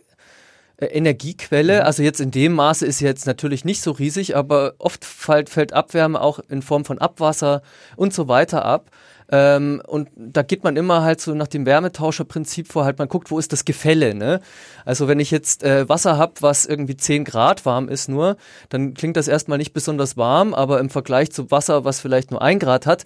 Energiequelle. 0.80 1.80
Mhm. 1.80 1.86
Also 1.86 2.02
jetzt 2.02 2.20
in 2.20 2.30
dem 2.30 2.52
Maße 2.52 2.86
ist 2.86 2.98
sie 2.98 3.04
jetzt 3.04 3.26
natürlich 3.26 3.64
nicht 3.64 3.82
so 3.82 3.90
riesig, 3.92 4.36
aber 4.36 4.74
oft 4.78 5.04
fällt, 5.04 5.50
fällt 5.50 5.72
Abwärme 5.72 6.20
auch 6.20 6.40
in 6.48 6.62
Form 6.62 6.84
von 6.84 6.98
Abwasser 6.98 7.62
und 7.96 8.14
so 8.14 8.28
weiter 8.28 8.64
ab. 8.64 8.90
Ähm, 9.32 9.80
und 9.86 10.08
da 10.16 10.42
geht 10.42 10.64
man 10.64 10.76
immer 10.76 11.02
halt 11.02 11.20
so 11.20 11.34
nach 11.34 11.46
dem 11.46 11.64
Wärmetauscherprinzip 11.64 12.66
vor, 12.66 12.84
halt 12.84 12.98
man 12.98 13.08
guckt, 13.08 13.30
wo 13.30 13.38
ist 13.38 13.52
das 13.52 13.64
Gefälle, 13.64 14.14
ne? 14.14 14.40
Also 14.84 15.06
wenn 15.06 15.20
ich 15.20 15.30
jetzt 15.30 15.62
äh, 15.62 15.88
Wasser 15.88 16.18
habe, 16.18 16.34
was 16.40 16.66
irgendwie 16.66 16.96
10 16.96 17.24
Grad 17.24 17.64
warm 17.64 17.88
ist 17.88 18.08
nur, 18.08 18.36
dann 18.70 18.94
klingt 18.94 19.16
das 19.16 19.28
erstmal 19.28 19.58
nicht 19.58 19.72
besonders 19.72 20.16
warm, 20.16 20.52
aber 20.52 20.80
im 20.80 20.90
Vergleich 20.90 21.30
zu 21.30 21.50
Wasser, 21.52 21.84
was 21.84 22.00
vielleicht 22.00 22.32
nur 22.32 22.42
1 22.42 22.60
Grad 22.60 22.86
hat, 22.86 23.04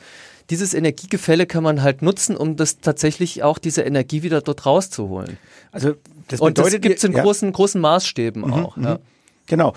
dieses 0.50 0.72
Energiegefälle 0.72 1.46
kann 1.46 1.62
man 1.62 1.82
halt 1.82 2.00
nutzen, 2.00 2.36
um 2.36 2.56
das 2.56 2.78
tatsächlich 2.78 3.42
auch 3.42 3.58
diese 3.58 3.82
Energie 3.82 4.22
wieder 4.22 4.40
dort 4.40 4.64
rauszuholen. 4.64 5.38
Also 5.72 5.94
das 6.28 6.40
und 6.40 6.58
das 6.58 6.70
gibt 6.80 6.98
es 6.98 7.04
in 7.04 7.12
ja. 7.12 7.22
großen, 7.22 7.52
großen 7.52 7.80
Maßstäben 7.80 8.42
mhm, 8.42 8.52
auch. 8.52 8.76
Mhm. 8.76 8.84
Ja. 8.84 8.98
Genau. 9.46 9.74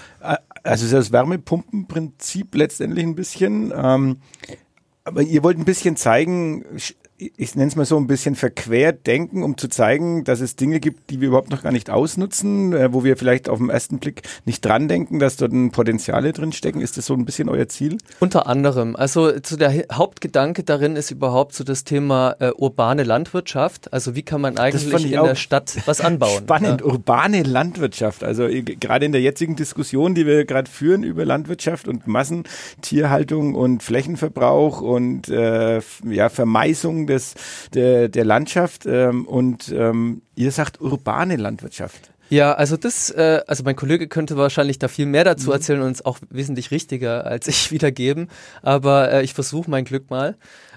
Also 0.63 0.95
das 0.95 1.11
Wärmepumpenprinzip 1.11 2.55
letztendlich 2.55 3.05
ein 3.05 3.15
bisschen. 3.15 3.73
Ähm, 3.75 4.17
aber 5.03 5.21
ihr 5.21 5.43
wollt 5.43 5.57
ein 5.57 5.65
bisschen 5.65 5.95
zeigen, 5.95 6.65
ich 7.19 7.55
nenne 7.55 7.67
es 7.67 7.75
mal 7.75 7.86
so 7.86 7.97
ein 7.97 8.05
bisschen 8.05 8.36
verquert 8.36 9.07
denken, 9.07 9.41
um 9.41 9.57
zu 9.57 9.67
zeigen, 9.67 10.24
dass 10.24 10.39
es 10.39 10.55
Dinge 10.55 10.79
gibt, 10.79 11.09
die 11.09 11.19
wir 11.19 11.29
überhaupt 11.29 11.50
noch 11.50 11.63
gar 11.63 11.71
nicht 11.71 11.89
ausnutzen, 11.89 12.74
äh, 12.74 12.93
wo 12.93 13.03
wir 13.03 13.17
vielleicht 13.17 13.50
auf 13.50 13.57
den 13.57 13.69
ersten 13.69 13.97
Blick 13.97 14.21
nicht 14.45 14.63
dran 14.63 14.88
denken, 14.88 15.17
dass 15.17 15.36
dort 15.36 15.51
ein 15.51 15.71
Potenziale 15.71 16.31
drin 16.31 16.51
stecken. 16.51 16.79
Ist 16.79 16.97
das 16.97 17.07
so 17.07 17.15
ein 17.15 17.25
bisschen 17.25 17.50
euer 17.50 17.67
Ziel? 17.69 17.97
Unter 18.19 18.45
anderem. 18.45 18.95
Also 18.95 19.39
zu 19.39 19.57
der 19.57 19.74
Hauptgedanke 19.91 20.62
darin 20.62 20.95
ist 20.95 21.09
überhaupt 21.09 21.53
so 21.53 21.63
das 21.63 21.83
Thema 21.83 22.36
äh, 22.39 22.51
urbane 22.51 23.03
Landwirtschaft. 23.03 23.91
Also 23.91 24.13
wie 24.13 24.21
kann 24.21 24.41
man 24.41 24.57
eigentlich 24.59 25.05
in 25.05 25.12
der 25.12 25.36
Stadt 25.36 25.75
was 25.86 26.01
anbauen? 26.01 26.43
Spannend, 26.43 26.81
ja. 26.81 26.88
urbane 26.88 27.41
Landwirtschaft. 27.41 28.24
Also 28.24 28.43
äh, 28.43 28.62
gerade 28.62 29.07
in 29.07 29.12
der 29.12 29.21
jetzigen 29.21 29.55
Diskussion, 29.55 30.13
die 30.13 30.27
wir 30.27 30.45
gerade 30.45 30.69
führen 30.69 31.01
über 31.01 31.25
Landwirtschaft 31.25 31.88
und 31.88 32.05
Massentierhaltung 32.05 33.55
und 33.55 33.81
Flächenverbrauch 33.81 34.81
und 34.81 35.29
äh, 35.29 35.81
ja, 36.05 36.29
Vermeißung 36.29 37.06
des, 37.07 37.33
der, 37.73 38.09
der 38.09 38.25
Landschaft 38.25 38.85
ähm, 38.85 39.25
und 39.25 39.69
ähm, 39.69 40.21
ihr 40.35 40.51
sagt 40.51 40.81
urbane 40.81 41.35
Landwirtschaft. 41.35 42.11
Ja, 42.29 42.53
also 42.53 42.75
das, 42.75 43.09
äh, 43.09 43.41
also 43.47 43.63
mein 43.63 43.75
Kollege 43.75 44.07
könnte 44.07 44.37
wahrscheinlich 44.37 44.79
da 44.79 44.87
viel 44.87 45.05
mehr 45.05 45.23
dazu 45.23 45.47
mhm. 45.47 45.53
erzählen 45.53 45.81
und 45.81 45.91
es 45.91 46.05
auch 46.05 46.19
wesentlich 46.29 46.71
richtiger 46.71 47.25
als 47.25 47.47
ich 47.47 47.71
wiedergeben, 47.71 48.29
aber 48.61 49.11
äh, 49.11 49.23
ich 49.23 49.33
versuche 49.33 49.69
mein 49.69 49.85
Glück 49.85 50.09
mal. 50.09 50.35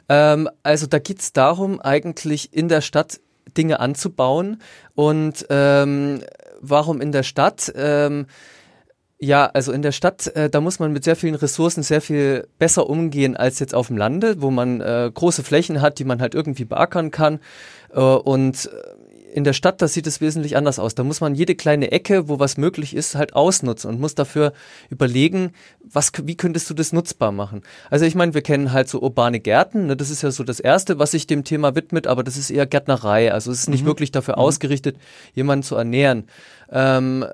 Ähm, 0.09 0.49
also 0.63 0.87
da 0.87 0.99
geht's 0.99 1.33
darum, 1.33 1.81
eigentlich 1.81 2.53
in 2.53 2.69
der 2.69 2.81
Stadt 2.81 3.21
Dinge 3.57 3.81
anzubauen 3.81 4.63
und 4.95 5.47
ähm, 5.51 6.21
warum 6.61 7.01
in 7.01 7.11
der 7.11 7.25
Stadt? 7.25 7.73
Ähm, 7.75 8.27
ja, 9.23 9.47
also 9.47 9.71
in 9.73 9.83
der 9.83 9.93
Stadt, 9.93 10.29
äh, 10.29 10.49
da 10.49 10.63
muss 10.63 10.79
man 10.79 10.93
mit 10.93 11.05
sehr 11.05 11.15
vielen 11.15 11.35
Ressourcen 11.35 11.83
sehr 11.83 12.01
viel 12.01 12.49
besser 12.59 12.89
umgehen 12.89 13.37
als 13.37 13.59
jetzt 13.59 13.75
auf 13.75 13.89
dem 13.89 13.99
Lande, 13.99 14.41
wo 14.41 14.51
man 14.51 14.81
äh, 14.81 15.11
große 15.13 15.45
Flächen 15.45 15.83
hat, 15.83 15.99
die 15.99 16.05
man 16.05 16.23
halt 16.23 16.35
irgendwie 16.35 16.65
beackern 16.65 17.11
kann. 17.11 17.39
Äh, 17.93 18.01
und 18.01 18.71
in 19.33 19.45
der 19.45 19.53
Stadt, 19.53 19.81
da 19.81 19.89
sieht 19.89 20.07
es 20.07 20.21
wesentlich 20.21 20.57
anders 20.57 20.79
aus. 20.79 20.95
Da 20.95 21.05
muss 21.05 21.21
man 21.21 21.35
jede 21.35 21.55
kleine 21.55 21.93
Ecke, 21.93 22.29
wo 22.29 22.39
was 22.39 22.57
möglich 22.57 22.95
ist, 22.95 23.15
halt 23.15 23.35
ausnutzen 23.35 23.91
und 23.91 24.01
muss 24.01 24.15
dafür 24.15 24.53
überlegen, 24.89 25.53
was, 25.85 26.13
wie 26.25 26.37
könntest 26.37 26.69
du 26.71 26.75
das 26.75 26.93
nutzbar 26.93 27.33
machen? 27.33 27.63
Also 27.91 28.05
ich 28.05 28.15
meine, 28.15 28.35
wir 28.35 28.43
kennen 28.43 28.73
halt 28.73 28.89
so 28.89 29.01
urbane 29.01 29.41
Gärten, 29.41 29.87
ne? 29.87 29.97
das 29.97 30.11
ist 30.11 30.23
ja 30.23 30.31
so 30.31 30.45
das 30.45 30.61
Erste, 30.61 30.99
was 30.99 31.13
sich 31.13 31.27
dem 31.27 31.45
Thema 31.45 31.75
widmet, 31.75 32.07
aber 32.07 32.25
das 32.25 32.37
ist 32.37 32.51
eher 32.51 32.67
Gärtnerei. 32.67 33.33
Also 33.33 33.53
es 33.53 33.61
ist 33.61 33.69
nicht 33.69 33.83
mhm. 33.83 33.89
wirklich 33.89 34.13
dafür 34.13 34.37
mhm. 34.37 34.43
ausgerichtet, 34.43 34.97
jemanden 35.35 35.63
zu 35.63 35.77
ernähren. 35.77 36.25
Ähm, 36.73 37.25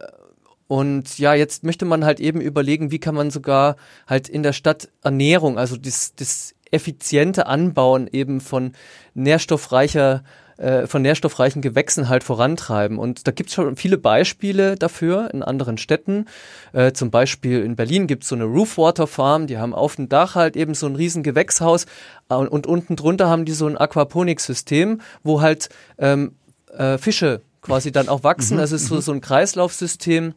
und 0.68 1.18
ja, 1.18 1.34
jetzt 1.34 1.64
möchte 1.64 1.84
man 1.84 2.04
halt 2.04 2.20
eben 2.20 2.40
überlegen, 2.40 2.90
wie 2.90 2.98
kann 2.98 3.14
man 3.14 3.30
sogar 3.30 3.76
halt 4.06 4.28
in 4.28 4.42
der 4.42 4.52
Stadt 4.52 4.88
Ernährung, 5.02 5.58
also 5.58 5.76
das, 5.76 6.14
das 6.16 6.54
effiziente 6.70 7.46
Anbauen 7.46 8.08
eben 8.10 8.40
von 8.40 8.72
nährstoffreicher 9.14 10.24
äh, 10.58 10.86
von 10.86 11.02
nährstoffreichen 11.02 11.60
Gewächsen 11.60 12.08
halt 12.08 12.24
vorantreiben. 12.24 12.98
Und 12.98 13.26
da 13.26 13.30
gibt 13.30 13.50
es 13.50 13.54
schon 13.54 13.76
viele 13.76 13.98
Beispiele 13.98 14.76
dafür 14.76 15.28
in 15.32 15.42
anderen 15.42 15.76
Städten. 15.76 16.24
Äh, 16.72 16.92
zum 16.92 17.10
Beispiel 17.10 17.62
in 17.62 17.76
Berlin 17.76 18.06
gibt 18.06 18.22
es 18.22 18.30
so 18.30 18.36
eine 18.36 18.44
Roofwater 18.44 19.06
Farm, 19.06 19.46
die 19.46 19.58
haben 19.58 19.74
auf 19.74 19.96
dem 19.96 20.08
Dach 20.08 20.34
halt 20.34 20.56
eben 20.56 20.72
so 20.72 20.86
ein 20.86 20.96
riesen 20.96 21.22
Gewächshaus 21.22 21.84
äh, 22.30 22.34
und, 22.34 22.48
und 22.48 22.66
unten 22.66 22.96
drunter 22.96 23.28
haben 23.28 23.44
die 23.44 23.52
so 23.52 23.66
ein 23.66 23.76
Aquaponik-System, 23.76 25.02
wo 25.22 25.42
halt 25.42 25.68
ähm, 25.98 26.36
äh, 26.74 26.96
Fische 26.96 27.42
quasi 27.60 27.92
dann 27.92 28.08
auch 28.08 28.24
wachsen. 28.24 28.56
Mhm, 28.56 28.60
das 28.60 28.72
ist 28.72 28.86
so, 28.86 28.94
mhm. 28.96 29.00
so 29.02 29.12
ein 29.12 29.20
Kreislaufsystem 29.20 30.34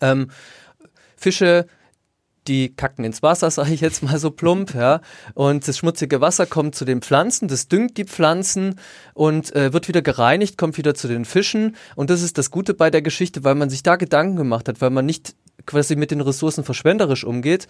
ähm, 0.00 0.30
Fische, 1.16 1.66
die 2.48 2.74
kacken 2.74 3.04
ins 3.04 3.22
Wasser, 3.22 3.50
sage 3.52 3.72
ich 3.72 3.80
jetzt 3.80 4.02
mal 4.02 4.18
so 4.18 4.30
plump, 4.30 4.74
ja. 4.74 5.00
Und 5.34 5.66
das 5.66 5.78
schmutzige 5.78 6.20
Wasser 6.20 6.46
kommt 6.46 6.74
zu 6.74 6.84
den 6.84 7.02
Pflanzen, 7.02 7.48
das 7.48 7.68
düngt 7.68 7.96
die 7.96 8.04
Pflanzen 8.04 8.78
und 9.14 9.54
äh, 9.54 9.72
wird 9.72 9.88
wieder 9.88 10.02
gereinigt, 10.02 10.58
kommt 10.58 10.78
wieder 10.78 10.94
zu 10.94 11.08
den 11.08 11.24
Fischen. 11.24 11.76
Und 11.94 12.10
das 12.10 12.22
ist 12.22 12.38
das 12.38 12.50
Gute 12.50 12.74
bei 12.74 12.90
der 12.90 13.02
Geschichte, 13.02 13.44
weil 13.44 13.54
man 13.54 13.70
sich 13.70 13.82
da 13.82 13.96
Gedanken 13.96 14.36
gemacht 14.36 14.68
hat, 14.68 14.80
weil 14.80 14.90
man 14.90 15.06
nicht 15.06 15.34
quasi 15.64 15.96
mit 15.96 16.10
den 16.10 16.20
Ressourcen 16.20 16.64
verschwenderisch 16.64 17.24
umgeht, 17.24 17.66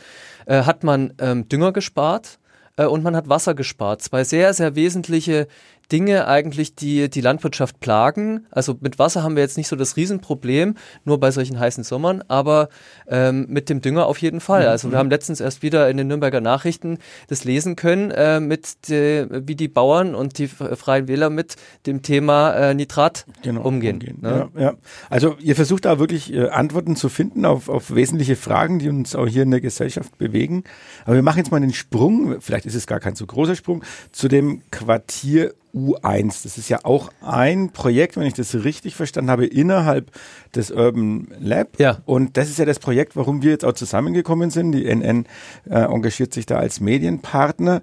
äh, 0.47 0.63
hat 0.63 0.85
man 0.85 1.15
ähm, 1.19 1.49
Dünger 1.49 1.73
gespart 1.73 2.39
äh, 2.77 2.85
und 2.85 3.03
man 3.03 3.17
hat 3.17 3.29
Wasser 3.29 3.55
gespart. 3.55 4.03
Zwei 4.03 4.25
sehr, 4.25 4.53
sehr 4.55 4.75
wesentliche 4.75 5.49
Dinge 5.93 6.27
eigentlich, 6.27 6.75
die 6.75 7.09
die 7.09 7.21
Landwirtschaft 7.21 7.81
plagen. 7.81 8.47
Also 8.51 8.77
mit 8.81 8.99
Wasser 8.99 9.23
haben 9.23 9.37
wir 9.37 9.43
jetzt 9.43 9.57
nicht 9.57 9.69
so 9.69 9.77
das 9.77 9.97
Riesenproblem, 9.97 10.77
nur 11.05 11.21
bei 11.21 11.31
solchen 11.31 11.59
heißen 11.59 11.85
Sommern, 11.85 12.25
aber 12.29 12.69
ähm, 13.09 13.47
mit 13.49 13.69
dem 13.69 13.81
Dünger 13.81 14.07
auf 14.07 14.19
jeden 14.19 14.41
Fall. 14.41 14.63
Mhm. 14.63 14.69
Also 14.69 14.91
wir 14.91 14.99
haben 14.99 15.11
letztens 15.11 15.41
erst 15.41 15.63
wieder 15.63 15.89
in 15.89 15.97
den 15.97 16.09
Nürnberger 16.09 16.41
Nachrichten 16.41 16.99
das 17.29 17.45
lesen 17.45 17.77
können, 17.77 18.11
äh, 18.11 18.41
mit 18.41 18.89
de, 18.89 19.27
wie 19.47 19.55
die 19.55 19.69
Bauern 19.69 20.15
und 20.15 20.39
die 20.39 20.49
Freien 20.49 21.09
Wähler 21.09 21.31
mit 21.31 21.57
dem 21.87 22.03
Thema 22.03 22.53
äh, 22.53 22.75
Nitrat 22.75 23.27
genau, 23.43 23.63
umgehen. 23.63 23.97
umgehen. 23.97 24.19
Ne? 24.21 24.49
Ja, 24.55 24.61
ja. 24.61 24.75
Also 25.09 25.37
ihr 25.41 25.55
versucht 25.55 25.85
da 25.85 25.99
wirklich 25.99 26.33
äh, 26.33 26.49
Antworten 26.49 26.97
zu 26.97 27.09
finden 27.09 27.45
auf, 27.45 27.69
auf 27.69 27.95
wesentliche 27.95 28.37
Fragen, 28.37 28.79
die 28.79 28.89
uns 28.89 29.15
auch 29.15 29.27
hier 29.27 29.43
in 29.43 29.51
der 29.51 29.61
Gesellschaft 29.61 30.19
bewegen. 30.19 30.65
Aber 31.05 31.15
wir 31.15 31.23
machen 31.23 31.39
jetzt 31.39 31.51
mal 31.51 31.61
den 31.61 31.73
Sprung, 31.73 32.41
vielleicht 32.41 32.67
ist 32.67 32.75
es 32.75 32.87
gar 32.87 33.01
kein 33.01 33.15
so 33.15 33.27
großer 33.27 33.55
Sprung, 33.55 33.85
zu 34.13 34.29
dem 34.29 34.63
Quartier 34.71 35.55
U1. 35.77 36.43
Das 36.43 36.59
ist 36.59 36.69
ja 36.69 36.81
auch 36.85 37.11
ein 37.21 37.71
Projekt, 37.71 38.17
wenn 38.17 38.27
ich 38.27 38.35
das 38.35 38.55
richtig 38.55 38.97
verstanden 38.97 39.31
habe, 39.31 39.47
innerhalb 39.47 40.11
des 40.55 40.71
Urban 40.71 41.29
Lab. 41.39 41.79
Ja. 41.79 41.99
Und 42.07 42.37
das 42.37 42.49
ist 42.49 42.59
ja 42.59 42.65
das 42.65 42.79
Projekt, 42.79 43.15
warum 43.15 43.43
wir 43.43 43.51
jetzt 43.51 43.65
auch 43.65 43.75
zusammengekommen 43.75 44.51
sind. 44.51 44.73
Die 44.73 44.87
NN 44.87 45.27
äh, 45.69 45.81
engagiert 45.81 46.33
sich 46.33 46.47
da 46.47 46.57
als 46.57 46.81
Medienpartner. 46.81 47.83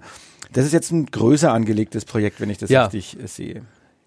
Das 0.52 0.66
ist 0.66 0.72
jetzt 0.72 0.90
ein 0.90 1.06
größer 1.06 1.52
angelegtes 1.52 2.04
Projekt, 2.04 2.40
wenn 2.40 2.50
ich 2.50 2.58
das 2.58 2.70
ja. 2.70 2.84
richtig 2.84 3.18
äh, 3.22 3.26
sehe. 3.28 3.62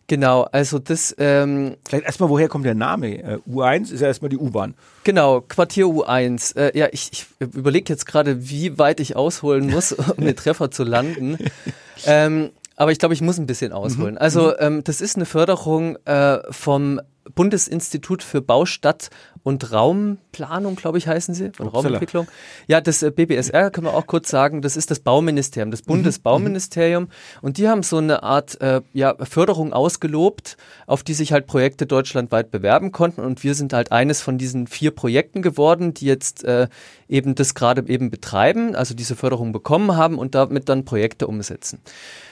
Genau, 0.08 0.44
also 0.44 0.79
das. 0.79 1.13
Ähm, 1.17 1.75
Vielleicht 1.88 2.06
erstmal, 2.06 2.29
woher 2.29 2.48
kommt 2.48 2.65
der 2.65 2.75
Name? 2.75 3.17
Äh, 3.22 3.38
U1 3.50 3.91
ist 3.91 4.00
ja 4.00 4.08
erstmal 4.08 4.29
die 4.29 4.38
U-Bahn. 4.38 4.74
Genau, 5.03 5.41
Quartier 5.41 5.86
U1. 5.86 6.56
Äh, 6.56 6.77
ja, 6.77 6.88
ich, 6.91 7.10
ich 7.12 7.25
überlege 7.39 7.91
jetzt 7.91 8.06
gerade, 8.06 8.50
wie 8.50 8.79
weit 8.79 9.01
ich 9.01 9.17
ausholen 9.17 9.70
muss, 9.70 9.91
um 9.91 10.24
den 10.24 10.36
Treffer 10.36 10.72
zu 10.72 10.86
landen. 10.86 11.38
ähm, 12.06 12.51
aber 12.77 12.91
ich 12.91 13.00
glaube, 13.00 13.13
ich 13.13 13.22
muss 13.22 13.38
ein 13.38 13.48
bisschen 13.48 13.74
ausholen. 13.74 14.13
Mhm. 14.13 14.22
Also 14.22 14.50
mhm. 14.50 14.55
ähm, 14.60 14.84
das 14.84 15.01
ist 15.01 15.17
eine 15.17 15.25
Förderung 15.25 15.98
äh, 16.05 16.39
vom 16.51 17.01
Bundesinstitut 17.36 18.24
für 18.24 18.41
Baustadt 18.41 19.10
und 19.48 19.72
Raumplanung, 19.72 20.75
glaube 20.75 20.98
ich, 20.98 21.08
heißen 21.08 21.34
sie, 21.34 21.54
und 21.58 21.70
Raumentwicklung. 21.70 22.27
Ja, 22.68 22.82
das 22.82 23.01
äh, 23.01 23.12
BBSR 23.12 23.72
können 23.72 23.88
wir 23.88 23.94
auch 23.94 24.06
kurz 24.06 24.30
sagen, 24.30 24.62
das 24.62 24.75
ist 24.75 24.92
das 24.92 25.00
Bauministerium, 25.00 25.72
das 25.72 25.84
Bundesbauministerium. 25.84 27.04
Mhm. 27.04 27.10
Und 27.42 27.58
die 27.58 27.70
haben 27.70 27.82
so 27.82 27.96
eine 27.96 28.24
Art 28.24 28.60
äh, 28.60 28.82
ja, 28.92 29.16
Förderung 29.24 29.72
ausgelobt, 29.72 30.58
auf 30.86 31.01
die 31.01 31.13
sich 31.13 31.32
halt 31.32 31.48
Projekte 31.48 31.86
deutschlandweit 31.86 32.51
bewerben 32.51 32.92
konnten. 32.92 33.22
Und 33.22 33.46
wir 33.46 33.56
sind 33.56 33.72
halt 33.72 33.94
eines 33.94 34.22
von 34.22 34.38
diesen 34.38 34.68
vier 34.68 34.92
Projekten 34.92 35.42
geworden, 35.42 35.94
die 35.94 36.08
jetzt 36.08 36.44
äh, 36.44 36.68
eben 37.08 37.34
das 37.34 37.54
gerade 37.54 37.88
eben 37.88 38.10
betreiben, 38.10 38.75
also 38.75 38.94
diese 38.96 39.16
Förderung 39.16 39.54
bekommen 39.54 39.96
haben 39.96 40.18
und 40.18 40.36
damit 40.36 40.68
dann 40.68 40.84
Projekte 40.84 41.25
umsetzen. 41.25 41.80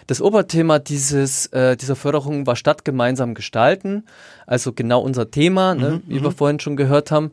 Das 0.07 0.22
Oberthema 0.22 0.77
dieses, 0.77 1.48
äh, 1.48 1.75
dieser 1.77 1.95
Förderung 1.95 2.45
war 2.45 2.55
Stadt 2.55 2.86
gemeinsam 2.86 3.34
gestalten, 3.34 4.03
also 4.45 4.72
genau 4.72 5.01
unser 5.01 5.31
Thema, 5.31 5.74
ne, 5.74 5.89
mhm, 5.89 6.03
wie 6.07 6.22
wir 6.22 6.29
mhm. 6.29 6.36
vorhin 6.36 6.60
schon 6.60 6.75
gehört 6.75 7.04
haben. 7.12 7.31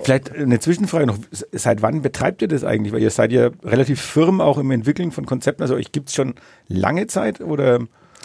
Vielleicht 0.00 0.34
eine 0.34 0.58
Zwischenfrage 0.60 1.06
noch, 1.06 1.18
seit 1.52 1.82
wann 1.82 2.02
betreibt 2.02 2.42
ihr 2.42 2.48
das 2.48 2.64
eigentlich? 2.64 2.92
Weil 2.92 3.02
ihr 3.02 3.10
seid 3.10 3.32
ja 3.32 3.50
relativ 3.64 4.00
firm 4.00 4.40
auch 4.40 4.58
im 4.58 4.70
Entwickeln 4.70 5.12
von 5.12 5.26
Konzepten, 5.26 5.62
also 5.62 5.74
euch 5.74 5.92
gibt 5.92 6.08
es 6.08 6.14
schon 6.14 6.34
lange 6.68 7.06
Zeit 7.06 7.40
oder... 7.40 7.80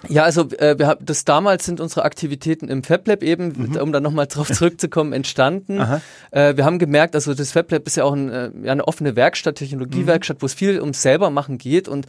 Ja, 0.09 0.23
also 0.23 0.49
äh, 0.59 0.77
wir 0.77 0.87
haben 0.87 1.05
das 1.05 1.25
damals 1.25 1.65
sind 1.65 1.79
unsere 1.79 2.03
Aktivitäten 2.03 2.67
im 2.67 2.83
FabLab 2.83 3.23
eben, 3.23 3.53
mhm. 3.71 3.77
um 3.77 3.91
dann 3.91 4.03
nochmal 4.03 4.27
drauf 4.27 4.51
zurückzukommen, 4.51 5.13
entstanden. 5.13 5.79
Äh, 6.31 6.57
wir 6.57 6.65
haben 6.65 6.79
gemerkt, 6.79 7.15
also 7.15 7.33
das 7.33 7.53
FabLab 7.53 7.87
ist 7.87 7.97
ja 7.97 8.03
auch 8.03 8.13
ein, 8.13 8.29
äh, 8.29 8.51
ja, 8.63 8.73
eine 8.73 8.87
offene 8.87 9.15
Werkstatt, 9.15 9.55
Technologiewerkstatt, 9.55 10.37
mhm. 10.37 10.41
wo 10.41 10.45
es 10.45 10.53
viel 10.53 10.79
ums 10.79 11.01
selber 11.01 11.29
machen 11.29 11.57
geht 11.57 11.87
und 11.87 12.05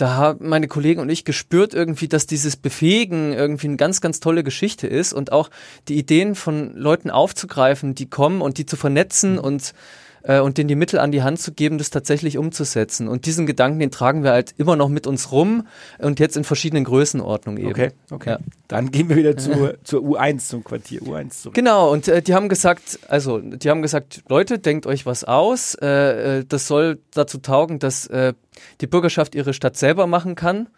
da 0.00 0.14
haben 0.14 0.48
meine 0.48 0.66
Kollegen 0.66 1.00
und 1.00 1.10
ich 1.10 1.24
gespürt 1.24 1.74
irgendwie, 1.74 2.08
dass 2.08 2.26
dieses 2.26 2.56
Befähigen 2.56 3.32
irgendwie 3.32 3.66
eine 3.66 3.76
ganz, 3.76 4.00
ganz 4.00 4.20
tolle 4.20 4.42
Geschichte 4.42 4.86
ist 4.86 5.12
und 5.12 5.30
auch 5.30 5.50
die 5.88 5.98
Ideen 5.98 6.34
von 6.34 6.74
Leuten 6.74 7.10
aufzugreifen, 7.10 7.94
die 7.94 8.08
kommen 8.08 8.40
und 8.40 8.56
die 8.56 8.66
zu 8.66 8.76
vernetzen 8.76 9.32
mhm. 9.32 9.40
und 9.40 9.74
äh, 10.22 10.40
und 10.40 10.58
denen 10.58 10.68
die 10.68 10.74
Mittel 10.74 10.98
an 10.98 11.12
die 11.12 11.22
Hand 11.22 11.40
zu 11.40 11.52
geben, 11.52 11.78
das 11.78 11.90
tatsächlich 11.90 12.38
umzusetzen. 12.38 13.08
Und 13.08 13.26
diesen 13.26 13.46
Gedanken, 13.46 13.78
den 13.78 13.90
tragen 13.90 14.22
wir 14.22 14.30
halt 14.32 14.54
immer 14.56 14.76
noch 14.76 14.88
mit 14.88 15.06
uns 15.06 15.32
rum 15.32 15.66
und 15.98 16.20
jetzt 16.20 16.36
in 16.36 16.44
verschiedenen 16.44 16.84
Größenordnungen 16.84 17.60
eben. 17.60 17.70
Okay, 17.70 17.90
okay. 18.10 18.30
Ja. 18.30 18.38
Dann 18.68 18.90
gehen 18.90 19.08
wir 19.08 19.16
wieder 19.16 19.36
zu, 19.36 19.74
zur 19.84 20.00
U1, 20.00 20.48
zum 20.48 20.64
Quartier 20.64 21.02
U1 21.02 21.30
zurück. 21.30 21.54
Genau, 21.54 21.90
und 21.92 22.08
äh, 22.08 22.22
die 22.22 22.34
haben 22.34 22.48
gesagt, 22.48 22.98
also 23.08 23.38
die 23.38 23.70
haben 23.70 23.82
gesagt, 23.82 24.22
Leute, 24.28 24.58
denkt 24.58 24.86
euch 24.86 25.06
was 25.06 25.24
aus. 25.24 25.74
Äh, 25.74 26.38
äh 26.38 26.44
das 26.48 26.66
soll 26.66 26.98
dazu 27.12 27.38
taugen, 27.38 27.78
dass 27.78 28.06
äh, 28.06 28.34
die 28.80 28.86
Bürgerschaft 28.86 29.34
ihre 29.34 29.54
Stadt 29.54 29.76
selber 29.76 30.06
machen 30.06 30.34
kann. 30.34 30.68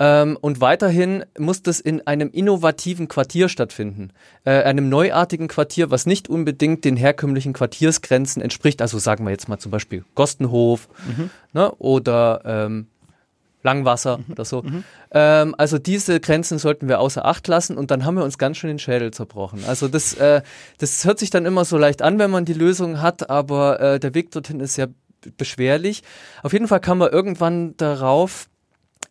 Ähm, 0.00 0.38
und 0.40 0.62
weiterhin 0.62 1.24
muss 1.38 1.62
das 1.62 1.78
in 1.78 2.06
einem 2.06 2.30
innovativen 2.30 3.06
Quartier 3.06 3.50
stattfinden, 3.50 4.12
äh, 4.44 4.62
einem 4.62 4.88
neuartigen 4.88 5.46
Quartier, 5.46 5.90
was 5.90 6.06
nicht 6.06 6.30
unbedingt 6.30 6.86
den 6.86 6.96
herkömmlichen 6.96 7.52
Quartiersgrenzen 7.52 8.40
entspricht. 8.40 8.80
Also 8.80 8.98
sagen 8.98 9.24
wir 9.24 9.30
jetzt 9.30 9.48
mal 9.48 9.58
zum 9.58 9.70
Beispiel 9.70 10.04
Gostenhof 10.14 10.88
mhm. 11.06 11.28
ne, 11.52 11.70
oder 11.72 12.40
ähm, 12.46 12.86
Langwasser 13.62 14.18
mhm. 14.18 14.24
oder 14.30 14.44
so. 14.46 14.62
Mhm. 14.62 14.84
Ähm, 15.10 15.54
also 15.58 15.78
diese 15.78 16.18
Grenzen 16.18 16.58
sollten 16.58 16.88
wir 16.88 16.98
außer 16.98 17.26
Acht 17.26 17.46
lassen 17.46 17.76
und 17.76 17.90
dann 17.90 18.06
haben 18.06 18.14
wir 18.14 18.24
uns 18.24 18.38
ganz 18.38 18.56
schön 18.56 18.68
den 18.68 18.78
Schädel 18.78 19.10
zerbrochen. 19.10 19.64
Also 19.66 19.86
das, 19.86 20.14
äh, 20.14 20.40
das 20.78 21.04
hört 21.04 21.18
sich 21.18 21.28
dann 21.28 21.44
immer 21.44 21.66
so 21.66 21.76
leicht 21.76 22.00
an, 22.00 22.18
wenn 22.18 22.30
man 22.30 22.46
die 22.46 22.54
Lösung 22.54 23.02
hat, 23.02 23.28
aber 23.28 23.80
äh, 23.80 24.00
der 24.00 24.14
Weg 24.14 24.30
dorthin 24.30 24.60
ist 24.60 24.76
sehr 24.76 24.88
beschwerlich. 25.36 26.02
Auf 26.42 26.54
jeden 26.54 26.68
Fall 26.68 26.80
kam 26.80 26.96
man 26.96 27.12
irgendwann 27.12 27.76
darauf, 27.76 28.48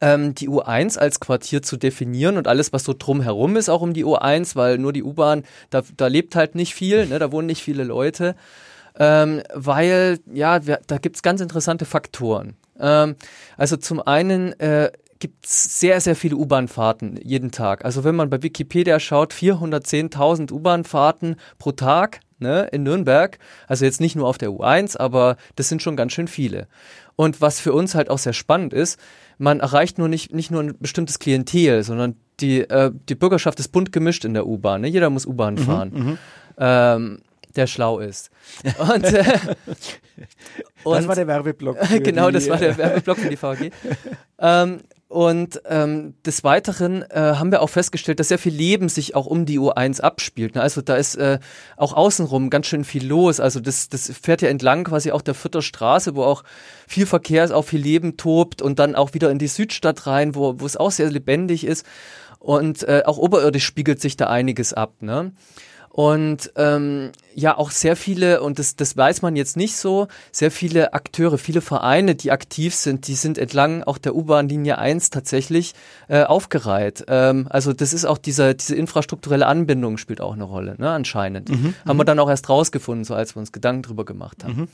ähm, 0.01 0.35
die 0.35 0.49
U1 0.49 0.97
als 0.97 1.19
Quartier 1.19 1.61
zu 1.61 1.77
definieren 1.77 2.37
und 2.37 2.47
alles, 2.47 2.73
was 2.73 2.83
so 2.83 2.93
drumherum 2.97 3.55
ist, 3.55 3.69
auch 3.69 3.81
um 3.81 3.93
die 3.93 4.05
U1, 4.05 4.55
weil 4.55 4.77
nur 4.77 4.93
die 4.93 5.03
U-Bahn, 5.03 5.43
da, 5.69 5.81
da 5.97 6.07
lebt 6.07 6.35
halt 6.35 6.55
nicht 6.55 6.73
viel, 6.73 7.05
ne, 7.07 7.19
da 7.19 7.31
wohnen 7.31 7.47
nicht 7.47 7.63
viele 7.63 7.83
Leute. 7.83 8.35
Ähm, 8.97 9.41
weil, 9.53 10.19
ja, 10.31 10.65
wir, 10.65 10.79
da 10.87 10.97
gibt's 10.97 11.21
ganz 11.21 11.41
interessante 11.41 11.85
Faktoren. 11.85 12.55
Ähm, 12.79 13.15
also 13.57 13.77
zum 13.77 14.01
einen 14.01 14.59
äh, 14.59 14.91
gibt 15.19 15.45
es 15.45 15.79
sehr, 15.79 16.01
sehr 16.01 16.15
viele 16.15 16.35
U-Bahn-Fahrten 16.35 17.19
jeden 17.23 17.51
Tag. 17.51 17.85
Also 17.85 18.03
wenn 18.03 18.15
man 18.15 18.29
bei 18.29 18.41
Wikipedia 18.41 18.99
schaut, 18.99 19.33
410.000 19.33 20.51
U-Bahn-Fahrten 20.51 21.35
pro 21.59 21.73
Tag 21.73 22.21
ne, 22.39 22.67
in 22.71 22.83
Nürnberg. 22.83 23.37
Also 23.67 23.85
jetzt 23.85 24.01
nicht 24.01 24.15
nur 24.15 24.27
auf 24.27 24.37
der 24.37 24.49
U1, 24.49 24.97
aber 24.97 25.37
das 25.55 25.69
sind 25.69 25.81
schon 25.81 25.95
ganz 25.95 26.13
schön 26.13 26.27
viele. 26.27 26.67
Und 27.15 27.41
was 27.41 27.59
für 27.59 27.73
uns 27.73 27.95
halt 27.95 28.09
auch 28.09 28.17
sehr 28.17 28.33
spannend 28.33 28.73
ist, 28.73 28.99
man 29.37 29.59
erreicht 29.59 29.97
nur 29.97 30.07
nicht, 30.07 30.33
nicht 30.33 30.51
nur 30.51 30.63
ein 30.63 30.75
bestimmtes 30.79 31.19
Klientel, 31.19 31.83
sondern 31.83 32.15
die, 32.39 32.61
äh, 32.61 32.91
die 33.09 33.15
Bürgerschaft 33.15 33.59
ist 33.59 33.69
bunt 33.69 33.91
gemischt 33.91 34.25
in 34.25 34.33
der 34.33 34.47
U-Bahn. 34.47 34.81
Ne? 34.81 34.87
Jeder 34.87 35.09
muss 35.09 35.25
U-Bahn 35.25 35.55
mhm, 35.55 35.59
fahren. 35.59 35.91
Mhm, 35.93 36.17
ähm, 36.57 37.19
der 37.55 37.67
schlau 37.67 37.99
ist. 37.99 38.29
Und, 38.77 39.03
äh, 39.03 39.23
und 40.83 40.95
das 40.97 41.07
war 41.07 41.15
der 41.15 41.27
Werbeblock. 41.27 41.77
genau, 42.03 42.31
das 42.31 42.49
war 42.49 42.57
der 42.57 42.77
Werbeblock 42.77 43.17
für 43.17 43.29
die 43.29 43.37
VG. 43.37 43.71
ähm, 44.39 44.81
und 45.09 45.63
ähm, 45.67 46.13
des 46.23 46.43
Weiteren 46.43 47.01
äh, 47.01 47.15
haben 47.15 47.49
wir 47.49 47.63
auch 47.63 47.71
festgestellt, 47.71 48.19
dass 48.19 48.27
sehr 48.27 48.37
viel 48.37 48.53
Leben 48.53 48.89
sich 48.89 49.15
auch 49.15 49.25
um 49.25 49.47
die 49.47 49.59
U1 49.59 50.01
abspielt. 50.01 50.53
Ne? 50.53 50.61
Also 50.61 50.81
da 50.81 50.97
ist 50.97 51.15
äh, 51.15 51.39
auch 51.77 51.93
außenrum 51.93 52.51
ganz 52.51 52.67
schön 52.67 52.83
viel 52.83 53.07
los. 53.07 53.39
Also 53.39 53.59
das, 53.59 53.89
das 53.89 54.11
fährt 54.21 54.43
ja 54.43 54.49
entlang 54.49 54.83
quasi 54.83 55.11
auch 55.11 55.23
der 55.23 55.33
Vierter 55.33 55.63
Straße, 55.63 56.15
wo 56.15 56.21
auch 56.23 56.43
viel 56.87 57.07
Verkehr 57.07 57.43
ist, 57.43 57.49
auch 57.49 57.65
viel 57.65 57.81
Leben 57.81 58.17
tobt 58.17 58.61
und 58.61 58.77
dann 58.77 58.93
auch 58.93 59.15
wieder 59.15 59.31
in 59.31 59.39
die 59.39 59.47
Südstadt 59.47 60.05
rein, 60.05 60.35
wo, 60.35 60.59
wo 60.59 60.65
es 60.67 60.77
auch 60.77 60.91
sehr 60.91 61.09
lebendig 61.09 61.65
ist. 61.65 61.87
Und 62.37 62.83
äh, 62.83 63.01
auch 63.03 63.17
oberirdisch 63.17 63.65
spiegelt 63.65 63.99
sich 63.99 64.15
da 64.15 64.27
einiges 64.27 64.75
ab. 64.75 65.01
Ne? 65.01 65.31
Und 65.99 66.53
ähm, 66.55 67.11
ja, 67.35 67.57
auch 67.57 67.71
sehr 67.71 67.97
viele, 67.97 68.41
und 68.41 68.57
das, 68.57 68.77
das 68.77 68.95
weiß 68.95 69.21
man 69.21 69.35
jetzt 69.35 69.57
nicht 69.57 69.75
so, 69.75 70.07
sehr 70.31 70.49
viele 70.49 70.93
Akteure, 70.93 71.37
viele 71.37 71.59
Vereine, 71.59 72.15
die 72.15 72.31
aktiv 72.31 72.73
sind, 72.73 73.09
die 73.09 73.15
sind 73.15 73.37
entlang 73.37 73.83
auch 73.83 73.97
der 73.97 74.15
U-Bahn-Linie 74.15 74.77
1 74.77 75.09
tatsächlich 75.09 75.73
äh, 76.07 76.23
aufgereiht. 76.23 77.03
Ähm, 77.09 77.47
also 77.49 77.73
das 77.73 77.91
ist 77.91 78.05
auch 78.05 78.17
dieser, 78.17 78.53
diese 78.53 78.77
infrastrukturelle 78.77 79.45
Anbindung 79.45 79.97
spielt 79.97 80.21
auch 80.21 80.31
eine 80.31 80.45
Rolle, 80.45 80.75
ne, 80.77 80.89
anscheinend. 80.89 81.49
Mhm, 81.49 81.73
haben 81.85 81.97
wir 81.97 82.03
mhm. 82.03 82.07
dann 82.07 82.19
auch 82.19 82.29
erst 82.29 82.47
rausgefunden, 82.47 83.03
so 83.03 83.13
als 83.13 83.35
wir 83.35 83.41
uns 83.41 83.51
Gedanken 83.51 83.81
drüber 83.81 84.05
gemacht 84.05 84.45
haben. 84.45 84.55
Mhm. 84.55 84.67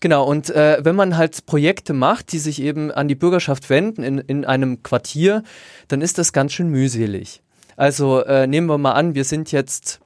Genau, 0.00 0.24
und 0.26 0.50
äh, 0.50 0.78
wenn 0.80 0.96
man 0.96 1.16
halt 1.16 1.46
Projekte 1.46 1.92
macht, 1.92 2.32
die 2.32 2.40
sich 2.40 2.60
eben 2.60 2.90
an 2.90 3.06
die 3.06 3.14
Bürgerschaft 3.14 3.70
wenden 3.70 4.02
in, 4.02 4.18
in 4.18 4.44
einem 4.44 4.82
Quartier, 4.82 5.44
dann 5.86 6.02
ist 6.02 6.18
das 6.18 6.32
ganz 6.32 6.52
schön 6.52 6.68
mühselig. 6.68 7.42
Also 7.76 8.24
äh, 8.24 8.48
nehmen 8.48 8.66
wir 8.66 8.76
mal 8.76 8.94
an, 8.94 9.14
wir 9.14 9.22
sind 9.22 9.52
jetzt 9.52 10.00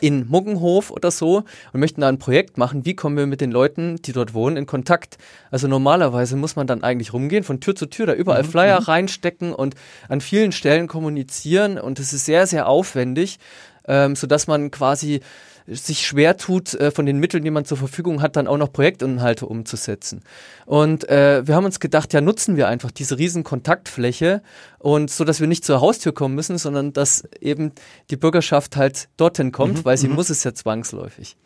in 0.00 0.28
Muggenhof 0.28 0.90
oder 0.90 1.10
so 1.10 1.44
und 1.72 1.80
möchten 1.80 2.00
da 2.00 2.08
ein 2.08 2.18
Projekt 2.18 2.58
machen, 2.58 2.84
wie 2.84 2.94
kommen 2.94 3.16
wir 3.16 3.26
mit 3.26 3.40
den 3.40 3.52
Leuten, 3.52 3.96
die 4.02 4.12
dort 4.12 4.34
wohnen, 4.34 4.56
in 4.56 4.66
Kontakt? 4.66 5.18
Also 5.50 5.68
normalerweise 5.68 6.36
muss 6.36 6.56
man 6.56 6.66
dann 6.66 6.82
eigentlich 6.82 7.12
rumgehen, 7.12 7.44
von 7.44 7.60
Tür 7.60 7.76
zu 7.76 7.86
Tür, 7.86 8.06
da 8.06 8.14
überall 8.14 8.42
mhm. 8.42 8.48
Flyer 8.48 8.80
mhm. 8.80 8.86
reinstecken 8.86 9.52
und 9.54 9.74
an 10.08 10.20
vielen 10.20 10.52
Stellen 10.52 10.88
kommunizieren 10.88 11.78
und 11.78 12.00
es 12.00 12.12
ist 12.12 12.24
sehr, 12.24 12.46
sehr 12.46 12.68
aufwendig, 12.68 13.38
ähm, 13.86 14.16
sodass 14.16 14.46
man 14.46 14.70
quasi 14.70 15.20
sich 15.66 16.06
schwer 16.06 16.36
tut, 16.36 16.74
äh, 16.74 16.90
von 16.90 17.06
den 17.06 17.18
Mitteln, 17.18 17.44
die 17.44 17.50
man 17.50 17.64
zur 17.64 17.78
Verfügung 17.78 18.20
hat, 18.20 18.36
dann 18.36 18.46
auch 18.46 18.58
noch 18.58 18.72
Projektinhalte 18.72 19.46
umzusetzen. 19.46 20.22
Und 20.66 21.08
äh, 21.08 21.46
wir 21.46 21.54
haben 21.54 21.64
uns 21.64 21.80
gedacht, 21.80 22.12
ja, 22.12 22.20
nutzen 22.20 22.56
wir 22.56 22.68
einfach 22.68 22.90
diese 22.90 23.18
riesen 23.18 23.44
Kontaktfläche 23.44 24.42
und 24.78 25.10
so, 25.10 25.24
dass 25.24 25.40
wir 25.40 25.46
nicht 25.46 25.64
zur 25.64 25.80
Haustür 25.80 26.12
kommen 26.12 26.34
müssen, 26.34 26.58
sondern 26.58 26.92
dass 26.92 27.24
eben 27.40 27.72
die 28.10 28.16
Bürgerschaft 28.16 28.76
halt 28.76 29.08
dorthin 29.16 29.52
kommt, 29.52 29.78
mhm, 29.78 29.84
weil 29.84 29.96
sie 29.96 30.08
mhm. 30.08 30.16
muss 30.16 30.30
es 30.30 30.44
ja 30.44 30.52
zwangsläufig. 30.54 31.36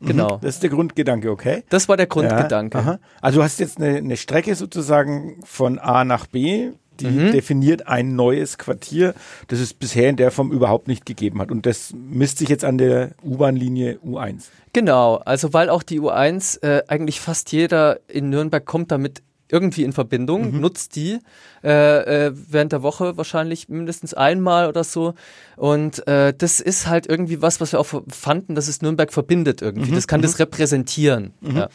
Mhm. 0.00 0.06
Genau. 0.06 0.38
Das 0.42 0.54
ist 0.56 0.62
der 0.62 0.70
Grundgedanke, 0.70 1.30
okay? 1.30 1.62
Das 1.68 1.88
war 1.88 1.96
der 1.96 2.06
Grundgedanke. 2.06 2.78
Ja, 2.78 2.98
also 3.20 3.38
du 3.38 3.44
hast 3.44 3.60
jetzt 3.60 3.78
eine, 3.78 3.98
eine 3.98 4.16
Strecke 4.16 4.54
sozusagen 4.54 5.40
von 5.44 5.78
A 5.78 6.04
nach 6.04 6.26
B 6.26 6.70
die 7.00 7.06
mhm. 7.06 7.32
definiert 7.32 7.86
ein 7.86 8.14
neues 8.14 8.58
Quartier, 8.58 9.14
das 9.48 9.60
es 9.60 9.74
bisher 9.74 10.08
in 10.08 10.16
der 10.16 10.30
Form 10.30 10.52
überhaupt 10.52 10.88
nicht 10.88 11.06
gegeben 11.06 11.40
hat. 11.40 11.50
Und 11.50 11.66
das 11.66 11.92
misst 11.94 12.38
sich 12.38 12.48
jetzt 12.48 12.64
an 12.64 12.78
der 12.78 13.12
U-Bahn-Linie 13.24 13.98
U1. 14.04 14.44
Genau, 14.72 15.16
also 15.16 15.52
weil 15.52 15.68
auch 15.68 15.82
die 15.82 16.00
U1 16.00 16.62
äh, 16.62 16.82
eigentlich 16.86 17.20
fast 17.20 17.50
jeder 17.52 18.00
in 18.08 18.30
Nürnberg 18.30 18.64
kommt 18.64 18.92
damit 18.92 19.22
irgendwie 19.52 19.84
in 19.84 19.92
Verbindung, 19.92 20.52
mhm. 20.52 20.60
nutzt 20.60 20.96
die 20.96 21.18
äh, 21.64 22.26
äh, 22.28 22.32
während 22.34 22.72
der 22.72 22.82
Woche 22.82 23.16
wahrscheinlich 23.16 23.68
mindestens 23.68 24.14
einmal 24.14 24.68
oder 24.68 24.84
so. 24.84 25.14
Und 25.56 26.06
äh, 26.06 26.32
das 26.36 26.60
ist 26.60 26.86
halt 26.86 27.08
irgendwie 27.08 27.42
was, 27.42 27.60
was 27.60 27.72
wir 27.72 27.80
auch 27.80 28.02
fanden, 28.08 28.54
dass 28.54 28.68
es 28.68 28.82
Nürnberg 28.82 29.12
verbindet 29.12 29.62
irgendwie. 29.62 29.90
Mhm. 29.90 29.96
Das 29.96 30.06
kann 30.08 30.20
mhm. 30.20 30.22
das 30.22 30.38
repräsentieren. 30.38 31.34
Mhm. 31.40 31.56
Ja. 31.56 31.68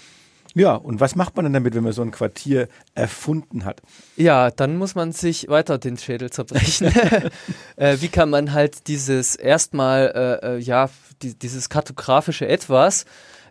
Ja, 0.58 0.76
und 0.76 1.02
was 1.02 1.16
macht 1.16 1.36
man 1.36 1.44
denn 1.44 1.54
damit, 1.54 1.76
wenn 1.76 1.84
man 1.84 1.92
so 1.92 2.02
ein 2.02 2.12
Quartier 2.12 2.70
erfunden 2.94 3.66
hat? 3.66 3.82
Ja, 4.16 4.50
dann 4.50 4.78
muss 4.78 4.96
man 4.96 5.12
sich 5.12 5.50
weiter 5.50 5.78
den 5.78 5.98
Schädel 5.98 6.30
zerbrechen. 6.30 6.88
äh, 7.76 7.98
wie 8.00 8.08
kann 8.08 8.30
man 8.30 8.54
halt 8.54 8.88
dieses 8.88 9.36
erstmal, 9.36 10.40
äh, 10.42 10.56
äh, 10.56 10.58
ja, 10.60 10.90
die, 11.22 11.38
dieses 11.38 11.68
kartografische 11.68 12.48
Etwas 12.48 13.04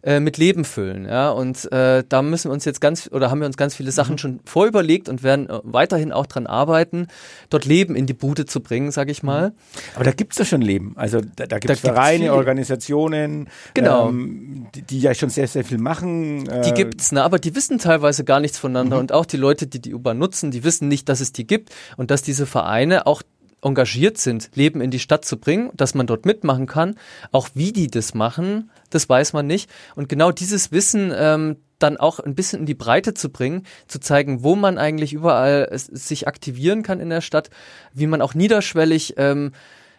äh, 0.04 0.20
mit 0.20 0.36
Leben 0.36 0.64
füllen. 0.64 1.06
Ja? 1.06 1.30
Und 1.30 1.70
äh, 1.72 2.04
da 2.06 2.22
müssen 2.22 2.50
wir 2.50 2.52
uns 2.52 2.64
jetzt 2.64 2.80
ganz 2.80 3.08
oder 3.10 3.30
haben 3.30 3.40
wir 3.40 3.46
uns 3.46 3.56
ganz 3.56 3.74
viele 3.74 3.90
Sachen 3.90 4.12
mhm. 4.12 4.18
schon 4.18 4.40
vorüberlegt 4.44 5.08
und 5.08 5.22
werden 5.22 5.48
äh, 5.48 5.60
weiterhin 5.62 6.12
auch 6.12 6.26
dran 6.26 6.46
arbeiten, 6.46 7.08
dort 7.48 7.64
Leben 7.64 7.96
in 7.96 8.06
die 8.06 8.12
Bude 8.12 8.44
zu 8.44 8.60
bringen, 8.60 8.90
sage 8.90 9.10
ich 9.10 9.22
mal. 9.22 9.50
Mhm. 9.50 9.54
Aber 9.94 10.04
da 10.04 10.12
gibt's 10.12 10.36
doch 10.36 10.44
schon 10.44 10.60
Leben. 10.60 10.92
Also 10.96 11.20
da, 11.20 11.46
da 11.46 11.58
gibt 11.58 11.72
es 11.72 11.80
Vereine, 11.80 12.34
Organisationen, 12.34 13.48
genau. 13.72 14.10
ähm, 14.10 14.66
die, 14.74 14.82
die, 14.82 15.00
ja 15.00 15.14
schon 15.14 15.30
sehr, 15.30 15.48
sehr 15.48 15.64
viel 15.64 15.78
machen. 15.78 16.48
Äh 16.48 16.62
die 16.62 16.72
gibt's, 16.72 17.12
ne? 17.12 17.22
aber 17.22 17.38
die 17.38 17.54
wissen 17.54 17.78
teilweise 17.78 18.24
gar 18.24 18.40
nichts 18.40 18.58
voneinander. 18.58 18.96
Mhm. 18.96 19.00
Und 19.00 19.12
auch 19.12 19.26
die 19.26 19.38
Leute, 19.38 19.66
die 19.66 19.80
die 19.80 19.94
U-Bahn 19.94 20.18
nutzen, 20.18 20.50
die 20.50 20.64
wissen 20.64 20.88
nicht, 20.88 21.08
dass 21.08 21.20
es 21.20 21.32
die 21.32 21.46
gibt 21.46 21.70
und 21.96 22.10
dass 22.10 22.22
diese 22.22 22.46
Vereine 22.46 23.06
auch 23.06 23.22
engagiert 23.64 24.18
sind, 24.18 24.50
Leben 24.54 24.80
in 24.80 24.90
die 24.90 24.98
Stadt 24.98 25.24
zu 25.24 25.38
bringen, 25.38 25.70
dass 25.74 25.94
man 25.94 26.06
dort 26.06 26.26
mitmachen 26.26 26.66
kann. 26.66 26.96
Auch 27.32 27.48
wie 27.54 27.72
die 27.72 27.88
das 27.88 28.14
machen, 28.14 28.70
das 28.90 29.08
weiß 29.08 29.32
man 29.32 29.46
nicht. 29.46 29.70
Und 29.96 30.08
genau 30.08 30.30
dieses 30.30 30.72
Wissen 30.72 31.12
ähm, 31.16 31.56
dann 31.78 31.96
auch 31.96 32.20
ein 32.20 32.34
bisschen 32.34 32.60
in 32.60 32.66
die 32.66 32.74
Breite 32.74 33.14
zu 33.14 33.30
bringen, 33.30 33.64
zu 33.88 33.98
zeigen, 34.00 34.42
wo 34.42 34.56
man 34.56 34.78
eigentlich 34.78 35.12
überall 35.12 35.68
sich 35.72 36.28
aktivieren 36.28 36.82
kann 36.82 37.00
in 37.00 37.10
der 37.10 37.20
Stadt, 37.20 37.50
wie 37.92 38.06
man 38.06 38.22
auch 38.22 38.34
niederschwellig 38.34 39.14
ähm, 39.16 39.52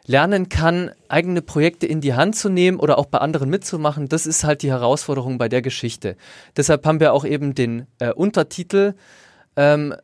lernen 0.08 0.50
kann, 0.50 0.92
eigene 1.08 1.42
Projekte 1.42 1.88
in 1.88 2.02
die 2.02 2.14
Hand 2.14 2.36
zu 2.36 2.50
nehmen 2.50 2.80
oder 2.80 2.98
auch 2.98 3.08
bei 3.08 3.18
anderen 3.20 3.50
mitzumachen, 3.50 4.08
das 4.08 4.26
ist 4.26 4.44
halt 4.44 4.62
die 4.62 4.70
Herausforderung 4.70 5.38
bei 5.38 5.50
der 5.50 5.62
Geschichte. 5.62 6.16
Deshalb 6.56 6.86
haben 6.86 7.00
wir 7.00 7.14
auch 7.14 7.26
eben 7.26 7.56
den 7.56 7.88
äh, 8.00 8.12
Untertitel 8.12 8.94
ähm, 9.56 9.96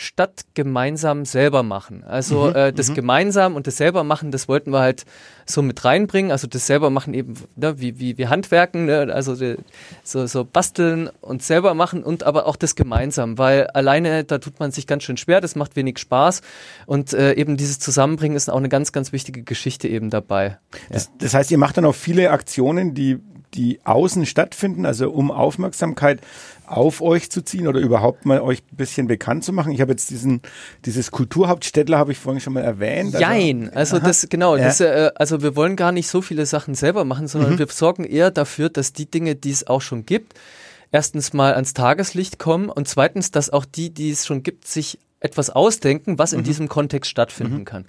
statt 0.00 0.46
gemeinsam 0.54 1.26
selber 1.26 1.62
machen. 1.62 2.04
Also 2.04 2.44
mhm, 2.44 2.56
äh, 2.56 2.72
das 2.72 2.88
mhm. 2.88 2.94
gemeinsam 2.94 3.54
und 3.54 3.66
das 3.66 3.76
selber 3.76 4.02
machen, 4.02 4.30
das 4.30 4.48
wollten 4.48 4.72
wir 4.72 4.80
halt 4.80 5.04
so 5.44 5.60
mit 5.60 5.84
reinbringen. 5.84 6.32
Also 6.32 6.46
das 6.46 6.66
selber 6.66 6.88
machen 6.88 7.12
eben 7.12 7.34
ne, 7.56 7.78
wie, 7.78 8.00
wie, 8.00 8.16
wie 8.16 8.26
Handwerken, 8.26 8.86
ne? 8.86 9.12
also 9.12 9.36
die, 9.36 9.56
so, 10.02 10.26
so 10.26 10.44
basteln 10.44 11.10
und 11.20 11.42
selber 11.42 11.74
machen 11.74 12.02
und 12.02 12.22
aber 12.22 12.46
auch 12.46 12.56
das 12.56 12.76
gemeinsam, 12.76 13.36
weil 13.36 13.66
alleine 13.68 14.24
da 14.24 14.38
tut 14.38 14.58
man 14.58 14.70
sich 14.70 14.86
ganz 14.86 15.02
schön 15.02 15.18
schwer, 15.18 15.42
das 15.42 15.54
macht 15.54 15.76
wenig 15.76 15.98
Spaß 15.98 16.40
und 16.86 17.12
äh, 17.12 17.34
eben 17.34 17.58
dieses 17.58 17.78
Zusammenbringen 17.78 18.36
ist 18.36 18.48
auch 18.48 18.56
eine 18.56 18.70
ganz, 18.70 18.92
ganz 18.92 19.12
wichtige 19.12 19.42
Geschichte 19.42 19.86
eben 19.86 20.08
dabei. 20.08 20.58
Ja. 20.72 20.78
Das, 20.92 21.10
das 21.18 21.34
heißt, 21.34 21.50
ihr 21.50 21.58
macht 21.58 21.76
dann 21.76 21.84
auch 21.84 21.94
viele 21.94 22.30
Aktionen, 22.30 22.94
die 22.94 23.18
die 23.54 23.80
außen 23.84 24.26
stattfinden, 24.26 24.86
also 24.86 25.10
um 25.10 25.30
Aufmerksamkeit 25.30 26.20
auf 26.66 27.00
euch 27.00 27.30
zu 27.30 27.42
ziehen 27.42 27.66
oder 27.66 27.80
überhaupt 27.80 28.26
mal 28.26 28.40
euch 28.40 28.62
ein 28.72 28.76
bisschen 28.76 29.08
bekannt 29.08 29.44
zu 29.44 29.52
machen? 29.52 29.72
Ich 29.72 29.80
habe 29.80 29.92
jetzt 29.92 30.10
diesen, 30.10 30.40
dieses 30.84 31.10
Kulturhauptstädtler 31.10 31.98
habe 31.98 32.12
ich 32.12 32.18
vorhin 32.18 32.40
schon 32.40 32.52
mal 32.52 32.62
erwähnt. 32.62 33.14
Also, 33.14 33.18
Jein, 33.18 33.70
also 33.74 33.96
aha. 33.96 34.06
das, 34.06 34.28
genau, 34.28 34.56
ja. 34.56 34.64
das, 34.64 34.80
äh, 34.80 35.10
also 35.16 35.42
wir 35.42 35.56
wollen 35.56 35.76
gar 35.76 35.92
nicht 35.92 36.08
so 36.08 36.22
viele 36.22 36.46
Sachen 36.46 36.74
selber 36.74 37.04
machen, 37.04 37.26
sondern 37.26 37.54
mhm. 37.54 37.58
wir 37.58 37.66
sorgen 37.66 38.04
eher 38.04 38.30
dafür, 38.30 38.68
dass 38.68 38.92
die 38.92 39.10
Dinge, 39.10 39.34
die 39.34 39.50
es 39.50 39.66
auch 39.66 39.82
schon 39.82 40.06
gibt, 40.06 40.34
erstens 40.92 41.32
mal 41.32 41.54
ans 41.54 41.74
Tageslicht 41.74 42.38
kommen 42.38 42.68
und 42.68 42.88
zweitens, 42.88 43.30
dass 43.30 43.50
auch 43.50 43.64
die, 43.64 43.90
die 43.90 44.10
es 44.10 44.26
schon 44.26 44.42
gibt, 44.42 44.66
sich 44.68 44.98
etwas 45.20 45.50
ausdenken, 45.50 46.18
was 46.18 46.32
in 46.32 46.40
mhm. 46.40 46.44
diesem 46.44 46.68
Kontext 46.68 47.10
stattfinden 47.10 47.58
mhm. 47.58 47.64
kann. 47.64 47.84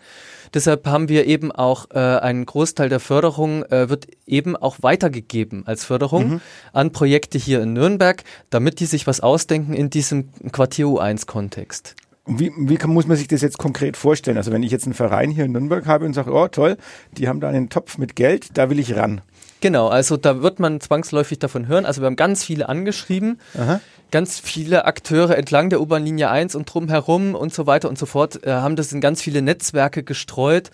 Deshalb 0.54 0.86
haben 0.86 1.08
wir 1.08 1.26
eben 1.26 1.52
auch 1.52 1.90
äh, 1.92 1.98
einen 1.98 2.46
Großteil 2.46 2.90
der 2.90 3.00
Förderung 3.00 3.64
äh, 3.64 3.90
wird 3.90 4.08
eben 4.28 4.58
auch 4.58 4.78
weitergegeben 4.82 5.66
als 5.66 5.86
Förderung 5.86 6.30
mhm. 6.30 6.42
an 6.74 6.92
Projekte 6.92 7.38
hier 7.38 7.62
in 7.62 7.74
Nürnberg, 7.74 8.24
damit 8.50 8.80
die 8.82 8.86
sich 8.86 9.08
was 9.08 9.22
ausdenken 9.22 9.74
in 9.74 9.90
diesem 9.90 10.30
Quartier 10.52 10.88
U1-Kontext. 10.88 11.96
Wie, 12.28 12.52
wie 12.56 12.76
kann, 12.76 12.92
muss 12.92 13.08
man 13.08 13.18
sich 13.18 13.28
das 13.28 13.42
jetzt 13.42 13.58
konkret 13.58 13.98
vorstellen? 13.98 14.38
Also 14.38 14.52
wenn 14.52 14.62
ich 14.62 14.72
jetzt 14.72 14.86
einen 14.86 14.94
Verein 14.94 15.32
hier 15.32 15.46
in 15.46 15.54
Nürnberg 15.54 15.88
habe 15.88 16.06
und 16.06 16.14
sage, 16.14 16.32
oh 16.32 16.48
toll, 16.48 16.78
die 17.18 17.28
haben 17.28 17.40
da 17.40 17.50
einen 17.50 17.70
Topf 17.70 17.98
mit 17.98 18.16
Geld, 18.16 18.58
da 18.58 18.70
will 18.70 18.80
ich 18.80 18.96
ran. 18.96 19.22
Genau, 19.62 19.88
also 19.88 20.18
da 20.18 20.42
wird 20.42 20.60
man 20.60 20.82
zwangsläufig 20.82 21.40
davon 21.40 21.68
hören. 21.68 21.86
Also 21.86 22.02
wir 22.02 22.08
haben 22.08 22.16
ganz 22.16 22.44
viele 22.44 22.68
angeschrieben, 22.68 23.40
Aha. 23.58 23.80
Ganz 24.12 24.40
viele 24.40 24.86
Akteure 24.86 25.38
entlang 25.38 25.70
der 25.70 25.82
U-Bahn-Linie 25.82 26.30
1 26.30 26.56
und 26.56 26.72
drumherum 26.72 27.34
und 27.34 27.54
so 27.54 27.66
weiter 27.66 27.90
und 27.90 27.98
so 27.98 28.06
fort, 28.06 28.46
äh, 28.46 28.52
haben 28.52 28.76
das 28.76 28.92
in 28.92 29.02
ganz 29.02 29.22
viele 29.22 29.42
Netzwerke 29.42 30.04
gestreut, 30.04 30.70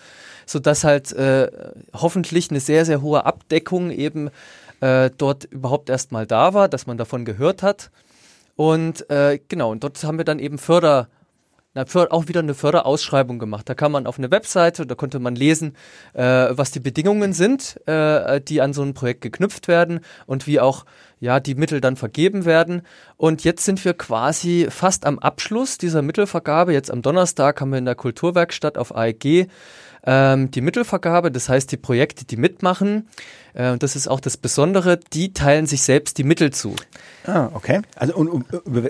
sodass 0.45 0.83
halt 0.83 1.11
äh, 1.13 1.49
hoffentlich 1.93 2.49
eine 2.49 2.59
sehr, 2.59 2.85
sehr 2.85 3.01
hohe 3.01 3.25
Abdeckung 3.25 3.91
eben 3.91 4.29
äh, 4.81 5.09
dort 5.17 5.45
überhaupt 5.45 5.89
erstmal 5.89 6.25
da 6.25 6.53
war, 6.53 6.67
dass 6.67 6.87
man 6.87 6.97
davon 6.97 7.25
gehört 7.25 7.63
hat. 7.63 7.91
Und 8.55 9.09
äh, 9.09 9.39
genau, 9.47 9.71
und 9.71 9.83
dort 9.83 10.03
haben 10.03 10.17
wir 10.17 10.25
dann 10.25 10.39
eben 10.39 10.57
Förder 10.57 11.09
auch 11.77 12.27
wieder 12.27 12.39
eine 12.39 12.53
Förderausschreibung 12.53 13.39
gemacht. 13.39 13.69
Da 13.69 13.73
kam 13.73 13.91
man 13.91 14.07
auf 14.07 14.17
eine 14.17 14.31
Webseite, 14.31 14.85
da 14.85 14.95
konnte 14.95 15.19
man 15.19 15.35
lesen, 15.35 15.75
äh, 16.13 16.23
was 16.23 16.71
die 16.71 16.79
Bedingungen 16.79 17.33
sind, 17.33 17.79
äh, 17.87 18.41
die 18.41 18.61
an 18.61 18.73
so 18.73 18.83
ein 18.83 18.93
Projekt 18.93 19.21
geknüpft 19.21 19.67
werden 19.67 20.01
und 20.25 20.47
wie 20.47 20.59
auch 20.59 20.85
ja 21.19 21.39
die 21.39 21.55
Mittel 21.55 21.81
dann 21.81 21.95
vergeben 21.95 22.45
werden. 22.45 22.81
Und 23.15 23.43
jetzt 23.43 23.65
sind 23.65 23.83
wir 23.85 23.93
quasi 23.93 24.67
fast 24.69 25.05
am 25.05 25.19
Abschluss 25.19 25.77
dieser 25.77 26.01
Mittelvergabe. 26.01 26.73
Jetzt 26.73 26.91
am 26.91 27.01
Donnerstag 27.01 27.61
haben 27.61 27.71
wir 27.71 27.79
in 27.79 27.85
der 27.85 27.95
Kulturwerkstatt 27.95 28.77
auf 28.77 28.95
AEG 28.95 29.47
ähm, 30.07 30.49
die 30.49 30.61
Mittelvergabe, 30.61 31.31
das 31.31 31.49
heißt 31.49 31.71
die 31.71 31.77
Projekte, 31.77 32.25
die 32.25 32.37
mitmachen, 32.37 33.09
äh, 33.53 33.71
und 33.71 33.83
das 33.83 33.97
ist 33.97 34.07
auch 34.07 34.21
das 34.21 34.37
Besondere, 34.37 34.97
die 34.97 35.33
teilen 35.33 35.65
sich 35.65 35.81
selbst 35.81 36.17
die 36.17 36.23
Mittel 36.23 36.51
zu. 36.51 36.75
Ah, 37.25 37.49
okay. 37.53 37.81
Also 37.95 38.15
und, 38.15 38.29
und 38.29 38.45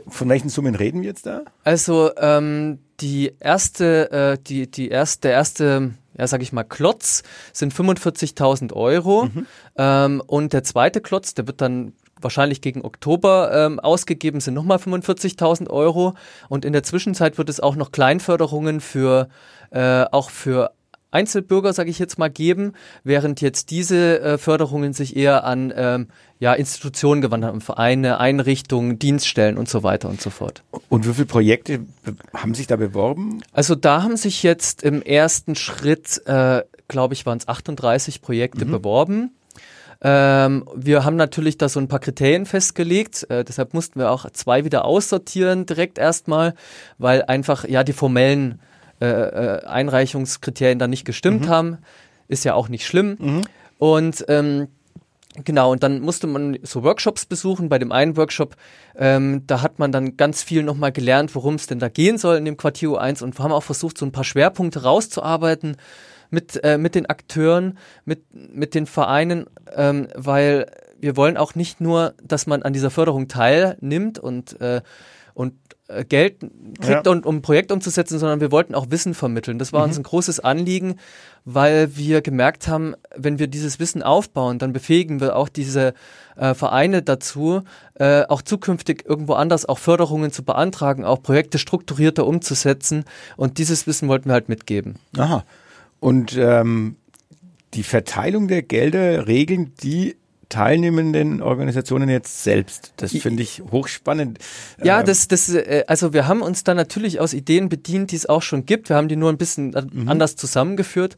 von 0.08 0.30
welchen 0.30 0.50
Summen 0.50 0.76
reden 0.76 1.02
wir 1.02 1.10
jetzt 1.10 1.26
da? 1.26 1.42
Also 1.64 2.12
ähm, 2.18 2.80
die 3.00 3.34
erste, 3.40 4.12
äh, 4.12 4.38
die, 4.42 4.70
die 4.70 4.90
erste, 4.90 5.30
der 5.30 5.32
erste 5.32 5.92
ja, 6.18 6.28
sag 6.28 6.42
ich 6.42 6.52
mal, 6.52 6.64
Klotz 6.64 7.24
sind 7.54 7.74
45.000 7.74 8.74
Euro. 8.74 9.26
Mhm. 9.26 9.48
Ähm, 9.78 10.22
und 10.26 10.54
der 10.54 10.64
zweite 10.64 11.02
Klotz, 11.02 11.34
der 11.34 11.48
wird 11.48 11.62
dann 11.62 11.94
wahrscheinlich 12.20 12.62
gegen 12.62 12.84
Oktober 12.84 13.52
ähm, 13.54 13.80
ausgegeben, 13.80 14.40
sind 14.40 14.56
nochmal 14.56 14.78
45.000 14.78 15.70
Euro. 15.70 16.16
Und 16.50 16.66
in 16.66 16.74
der 16.74 16.84
Zwischenzeit 16.84 17.38
wird 17.38 17.50
es 17.50 17.60
auch 17.60 17.76
noch 17.76 17.92
Kleinförderungen 17.92 18.82
für, 18.82 19.30
äh, 19.70 20.06
auch 20.12 20.32
für 20.32 20.72
Einzelbürger, 21.12 21.74
sage 21.74 21.89
ich 21.89 22.00
jetzt 22.00 22.20
mal, 22.20 22.30
geben, 22.30 22.74
während 23.04 23.41
jetzt 23.41 23.72
diese 23.72 24.20
äh, 24.20 24.38
Förderungen 24.38 24.93
sich 24.93 25.15
eher 25.15 25.43
an 25.46 25.74
ähm, 25.76 26.08
ja, 26.39 26.54
Institutionen 26.54 27.22
gewandt 27.22 27.46
haben, 27.46 27.62
Vereine, 27.62 28.20
Einrichtungen, 28.20 29.00
Dienststellen 29.00 29.58
und 29.58 29.70
so 29.70 29.84
weiter 29.84 30.10
und 30.10 30.22
so 30.22 30.30
fort. 30.30 30.63
Und 30.89 31.08
wie 31.08 31.13
viele 31.13 31.26
Projekte 31.26 31.80
haben 32.34 32.54
sich 32.54 32.67
da 32.67 32.76
beworben? 32.76 33.41
Also 33.54 33.76
da 33.76 34.04
haben 34.04 34.17
sich 34.17 34.43
jetzt 34.43 34.84
im 34.84 35.02
ersten 35.02 35.56
Schritt, 35.56 36.22
äh, 36.26 36.63
glaube 36.88 37.13
ich, 37.13 37.26
waren 37.26 37.38
es 37.38 37.48
38 37.48 38.22
Projekte 38.22 38.65
mhm. 38.65 38.72
beworben. 38.72 39.32
Ähm, 40.00 40.65
wir 40.76 41.06
haben 41.06 41.15
natürlich 41.15 41.58
da 41.58 41.70
so 41.70 41.80
ein 41.80 41.88
paar 41.88 42.00
Kriterien 42.00 42.46
festgelegt, 42.46 43.28
äh, 43.32 43.43
deshalb 43.43 43.74
mussten 43.74 44.00
wir 44.00 44.12
auch 44.12 44.30
zwei 44.32 44.63
wieder 44.63 44.86
aussortieren 44.86 45.65
direkt 45.65 45.98
erstmal, 45.98 46.54
weil 47.00 47.24
einfach 47.24 47.67
ja 47.67 47.84
die 47.84 47.93
formellen 47.93 48.60
äh, 49.02 49.06
äh, 49.06 49.66
Einreichungskriterien 49.66 50.80
dann 50.80 50.90
nicht 50.90 51.06
gestimmt 51.06 51.46
mhm. 51.46 51.50
haben. 51.50 51.78
Ist 52.28 52.46
ja 52.46 52.54
auch 52.54 52.70
nicht 52.70 52.86
schlimm. 52.86 53.18
Mhm. 53.20 53.42
Und 53.78 54.26
ähm, 54.28 54.68
Genau, 55.44 55.72
und 55.72 55.84
dann 55.84 56.00
musste 56.00 56.26
man 56.26 56.58
so 56.64 56.84
Workshops 56.84 57.26
besuchen. 57.26 57.70
Bei 57.70 57.78
dem 57.78 57.92
einen 57.92 58.18
Workshop, 58.18 58.56
ähm, 58.96 59.44
da 59.46 59.62
hat 59.62 59.78
man 59.78 59.92
dann 59.92 60.18
ganz 60.18 60.42
viel 60.42 60.64
nochmal 60.64 60.92
gelernt, 60.92 61.36
worum 61.36 61.56
es 61.56 61.68
denn 61.68 61.80
da 61.80 61.90
gehen 61.90 62.18
soll 62.18 62.38
in 62.38 62.46
dem 62.46 62.58
Quartier 62.58 62.90
U1 62.90 63.24
und 63.24 63.38
haben 63.38 63.52
auch 63.52 63.64
versucht, 63.64 63.98
so 63.98 64.06
ein 64.06 64.12
paar 64.12 64.24
Schwerpunkte 64.24 64.82
rauszuarbeiten 64.82 65.78
mit, 66.32 66.64
äh, 66.64 66.78
mit 66.78 66.96
den 66.96 67.06
Akteuren, 67.06 67.78
mit, 68.04 68.24
mit 68.34 68.74
den 68.74 68.88
Vereinen, 68.88 69.46
ähm, 69.76 70.08
weil 70.16 70.72
wir 71.00 71.16
wollen 71.16 71.38
auch 71.38 71.54
nicht 71.54 71.82
nur, 71.82 72.16
dass 72.24 72.48
man 72.48 72.64
an 72.64 72.74
dieser 72.74 72.90
Förderung 72.90 73.28
teilnimmt 73.28 74.18
und, 74.18 74.60
äh, 74.60 74.82
und 75.36 75.54
Geld 76.10 76.39
kriegt, 76.82 77.06
ja. 77.06 77.12
und, 77.12 77.26
um 77.26 77.38
ein 77.38 77.41
Projekt 77.41 77.71
umzusetzen, 77.71 78.19
sondern 78.19 78.41
wir 78.41 78.52
wollten 78.52 78.76
auch 78.76 78.88
Wissen 78.89 79.13
vermitteln. 79.13 79.58
Das 79.58 79.71
war 79.71 79.82
mhm. 79.82 79.89
uns 79.89 79.97
ein 79.97 80.04
großes 80.04 80.41
Anliegen, 80.41 80.97
weil 81.45 81.95
wir 81.95 82.21
gemerkt 82.21 82.67
haben, 82.67 82.95
wenn 83.15 83.39
wir 83.39 83.47
dieses 83.47 83.80
Wissen 83.80 84.04
aufbauen, 84.04 84.60
dann 84.60 84.73
befähigen 84.73 85.21
wir 85.21 85.38
auch 85.38 85.47
diese 85.47 85.93
äh, 86.36 86.54
Vereine 86.54 87.04
dazu, 87.04 87.62
äh, 87.95 88.23
auch 88.23 88.41
zukünftig 88.41 89.06
irgendwo 89.08 89.34
anders 89.34 89.65
auch 89.65 89.80
Förderungen 89.80 90.32
zu 90.32 90.43
beantragen, 90.43 91.06
auch 91.06 91.23
Projekte 91.23 91.58
strukturierter 91.58 92.28
umzusetzen. 92.28 93.06
Und 93.38 93.58
dieses 93.58 93.88
Wissen 93.88 94.10
wollten 94.10 94.30
wir 94.30 94.34
halt 94.34 94.50
mitgeben. 94.50 94.95
Aha. 95.17 95.45
Und 96.02 96.36
ähm, 96.38 96.97
die 97.73 97.84
Verteilung 97.84 98.50
der 98.50 98.62
Gelder 98.62 99.28
regeln 99.28 99.73
die 99.82 100.17
teilnehmenden 100.50 101.42
Organisationen 101.42 102.10
jetzt 102.10 102.44
selbst. 102.44 102.94
Das 102.98 103.12
finde 103.12 103.44
ich 103.44 103.62
hochspannend. 103.72 104.40
Ja, 104.84 105.00
ähm, 105.00 105.06
das, 105.06 105.28
das, 105.28 105.50
äh, 105.50 105.84
also 105.88 106.14
wir 106.14 106.28
haben 106.28 106.42
uns 106.42 106.64
da 106.64 106.74
natürlich 106.74 107.20
aus 107.20 107.34
Ideen 107.34 107.70
bedient, 107.70 108.12
die 108.12 108.16
es 108.16 108.26
auch 108.26 108.42
schon 108.42 108.66
gibt. 108.66 108.90
Wir 108.90 108.96
haben 108.96 109.08
die 109.08 109.16
nur 109.16 109.30
ein 109.30 109.38
bisschen 109.38 109.76
mhm. 109.92 110.08
anders 110.08 110.36
zusammengeführt. 110.36 111.18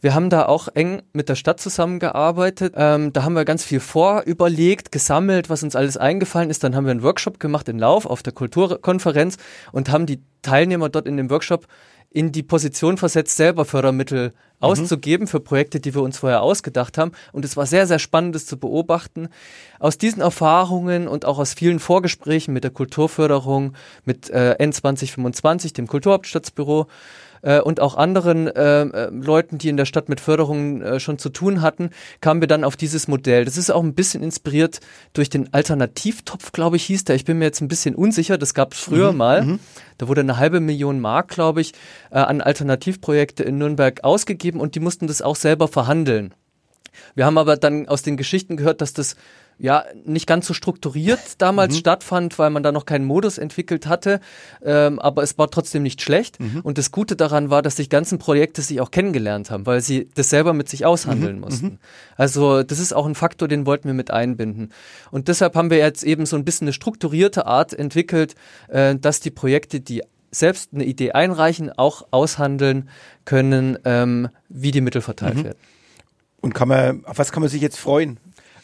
Wir 0.00 0.14
haben 0.14 0.30
da 0.30 0.46
auch 0.46 0.68
eng 0.74 1.02
mit 1.12 1.28
der 1.28 1.36
Stadt 1.36 1.58
zusammengearbeitet. 1.58 2.74
Ähm, 2.76 3.12
da 3.12 3.22
haben 3.22 3.32
wir 3.32 3.44
ganz 3.44 3.64
viel 3.64 3.80
vorüberlegt, 3.80 4.92
gesammelt, 4.92 5.48
was 5.48 5.62
uns 5.62 5.74
alles 5.74 5.96
eingefallen 5.96 6.50
ist. 6.50 6.62
Dann 6.62 6.76
haben 6.76 6.84
wir 6.84 6.90
einen 6.90 7.02
Workshop 7.02 7.40
gemacht 7.40 7.68
in 7.68 7.78
Lauf 7.78 8.06
auf 8.06 8.22
der 8.22 8.32
Kulturkonferenz 8.32 9.36
und 9.72 9.90
haben 9.90 10.06
die 10.06 10.20
Teilnehmer 10.42 10.90
dort 10.90 11.06
in 11.06 11.16
dem 11.16 11.30
Workshop 11.30 11.66
in 12.10 12.32
die 12.32 12.42
Position 12.42 12.98
versetzt, 12.98 13.36
selber 13.36 13.64
Fördermittel 13.64 14.32
auszugeben 14.60 15.26
für 15.26 15.40
Projekte, 15.40 15.80
die 15.80 15.94
wir 15.94 16.02
uns 16.02 16.18
vorher 16.18 16.42
ausgedacht 16.42 16.98
haben. 16.98 17.12
Und 17.32 17.44
es 17.44 17.56
war 17.56 17.66
sehr, 17.66 17.86
sehr 17.86 17.98
spannend, 17.98 18.34
das 18.34 18.46
zu 18.46 18.58
beobachten. 18.58 19.28
Aus 19.78 19.98
diesen 19.98 20.22
Erfahrungen 20.22 21.08
und 21.08 21.24
auch 21.24 21.38
aus 21.38 21.54
vielen 21.54 21.78
Vorgesprächen 21.78 22.54
mit 22.54 22.64
der 22.64 22.70
Kulturförderung, 22.70 23.74
mit 24.04 24.30
äh, 24.30 24.56
N2025, 24.58 25.74
dem 25.74 25.86
Kulturhauptstadtsbüro, 25.86 26.86
äh, 27.42 27.60
und 27.60 27.80
auch 27.80 27.96
anderen 27.96 28.48
äh, 28.48 28.82
äh, 28.82 29.10
Leuten, 29.10 29.58
die 29.58 29.68
in 29.68 29.76
der 29.76 29.84
Stadt 29.84 30.08
mit 30.08 30.20
Förderungen 30.20 30.82
äh, 30.82 31.00
schon 31.00 31.18
zu 31.18 31.28
tun 31.28 31.62
hatten, 31.62 31.90
kamen 32.20 32.40
wir 32.40 32.48
dann 32.48 32.64
auf 32.64 32.76
dieses 32.76 33.08
Modell. 33.08 33.44
Das 33.44 33.56
ist 33.56 33.70
auch 33.70 33.82
ein 33.82 33.94
bisschen 33.94 34.22
inspiriert 34.22 34.80
durch 35.12 35.30
den 35.30 35.52
Alternativtopf, 35.54 36.52
glaube 36.52 36.76
ich, 36.76 36.84
hieß 36.84 37.04
der. 37.04 37.16
Ich 37.16 37.24
bin 37.24 37.38
mir 37.38 37.44
jetzt 37.44 37.60
ein 37.60 37.68
bisschen 37.68 37.94
unsicher, 37.94 38.36
das 38.38 38.54
gab 38.54 38.74
es 38.74 38.80
früher 38.80 39.12
mhm, 39.12 39.18
mal. 39.18 39.42
Mhm. 39.42 39.58
Da 39.98 40.08
wurde 40.08 40.20
eine 40.20 40.36
halbe 40.36 40.60
Million 40.60 41.00
Mark, 41.00 41.28
glaube 41.28 41.60
ich, 41.60 41.72
äh, 42.10 42.18
an 42.18 42.40
Alternativprojekte 42.40 43.42
in 43.44 43.58
Nürnberg 43.58 44.04
ausgegeben 44.04 44.45
und 44.54 44.74
die 44.74 44.80
mussten 44.80 45.06
das 45.06 45.22
auch 45.22 45.36
selber 45.36 45.68
verhandeln. 45.68 46.34
Wir 47.14 47.26
haben 47.26 47.38
aber 47.38 47.56
dann 47.56 47.88
aus 47.88 48.02
den 48.02 48.16
Geschichten 48.16 48.56
gehört, 48.56 48.80
dass 48.80 48.92
das 48.92 49.16
ja 49.58 49.84
nicht 50.04 50.26
ganz 50.26 50.46
so 50.46 50.54
strukturiert 50.54 51.20
damals 51.38 51.74
mhm. 51.74 51.78
stattfand, 51.78 52.38
weil 52.38 52.50
man 52.50 52.62
da 52.62 52.72
noch 52.72 52.84
keinen 52.84 53.06
Modus 53.06 53.38
entwickelt 53.38 53.86
hatte. 53.86 54.20
Ähm, 54.62 54.98
aber 54.98 55.22
es 55.22 55.38
war 55.38 55.50
trotzdem 55.50 55.82
nicht 55.82 56.02
schlecht. 56.02 56.38
Mhm. 56.40 56.60
Und 56.62 56.76
das 56.76 56.90
Gute 56.90 57.16
daran 57.16 57.48
war, 57.48 57.62
dass 57.62 57.76
die 57.76 57.88
ganzen 57.88 58.18
Projekte 58.18 58.60
sich 58.60 58.80
auch 58.80 58.90
kennengelernt 58.90 59.50
haben, 59.50 59.64
weil 59.64 59.80
sie 59.80 60.10
das 60.14 60.28
selber 60.28 60.52
mit 60.52 60.68
sich 60.68 60.84
aushandeln 60.84 61.36
mhm. 61.36 61.40
mussten. 61.40 61.66
Mhm. 61.66 61.78
Also 62.16 62.62
das 62.62 62.78
ist 62.78 62.92
auch 62.92 63.06
ein 63.06 63.14
Faktor, 63.14 63.48
den 63.48 63.64
wollten 63.64 63.88
wir 63.88 63.94
mit 63.94 64.10
einbinden. 64.10 64.72
Und 65.10 65.28
deshalb 65.28 65.54
haben 65.54 65.70
wir 65.70 65.78
jetzt 65.78 66.02
eben 66.02 66.26
so 66.26 66.36
ein 66.36 66.44
bisschen 66.44 66.66
eine 66.66 66.74
strukturierte 66.74 67.46
Art 67.46 67.72
entwickelt, 67.72 68.34
äh, 68.68 68.96
dass 68.96 69.20
die 69.20 69.30
Projekte, 69.30 69.80
die 69.80 70.02
selbst 70.38 70.70
eine 70.72 70.84
Idee 70.84 71.12
einreichen, 71.12 71.70
auch 71.70 72.06
aushandeln 72.10 72.88
können, 73.24 73.78
ähm, 73.84 74.28
wie 74.48 74.70
die 74.70 74.80
Mittel 74.80 75.02
verteilt 75.02 75.36
mhm. 75.36 75.44
werden. 75.44 75.58
Und 76.40 76.54
kann 76.54 76.68
man, 76.68 77.04
auf 77.06 77.18
was 77.18 77.32
kann 77.32 77.42
man 77.42 77.50
sich 77.50 77.62
jetzt 77.62 77.78
freuen? 77.78 78.18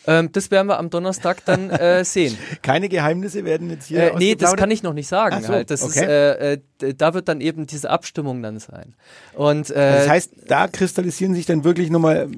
Ähm, 0.07 0.31
das 0.33 0.51
werden 0.51 0.67
wir 0.67 0.79
am 0.79 0.91
Donnerstag 0.91 1.45
dann 1.45 1.71
äh, 1.71 2.05
sehen. 2.05 2.37
Keine 2.63 2.89
Geheimnisse 2.89 3.45
werden 3.45 3.71
jetzt 3.71 3.87
hier. 3.87 4.15
Äh, 4.15 4.19
nee, 4.19 4.35
das 4.35 4.57
kann 4.57 4.71
ich 4.71 4.83
noch 4.83 4.95
nicht 4.95 5.09
sagen. 5.09 5.43
So, 5.43 5.53
halt. 5.53 5.71
das 5.71 5.83
okay. 5.83 6.01
ist, 6.01 6.07
äh, 6.07 6.53
äh, 6.89 6.95
da 6.95 7.15
wird 7.15 7.29
dann 7.29 7.41
eben 7.41 7.67
diese 7.67 7.89
Abstimmung 7.91 8.43
dann 8.43 8.59
sein. 8.59 8.95
Und, 9.35 9.71
äh, 9.71 9.99
das 9.99 10.09
heißt, 10.09 10.33
da 10.49 10.67
kristallisieren 10.67 11.35
sich 11.35 11.47
dann 11.47 11.65
wirklich 11.65 11.91
nochmal, 11.91 12.29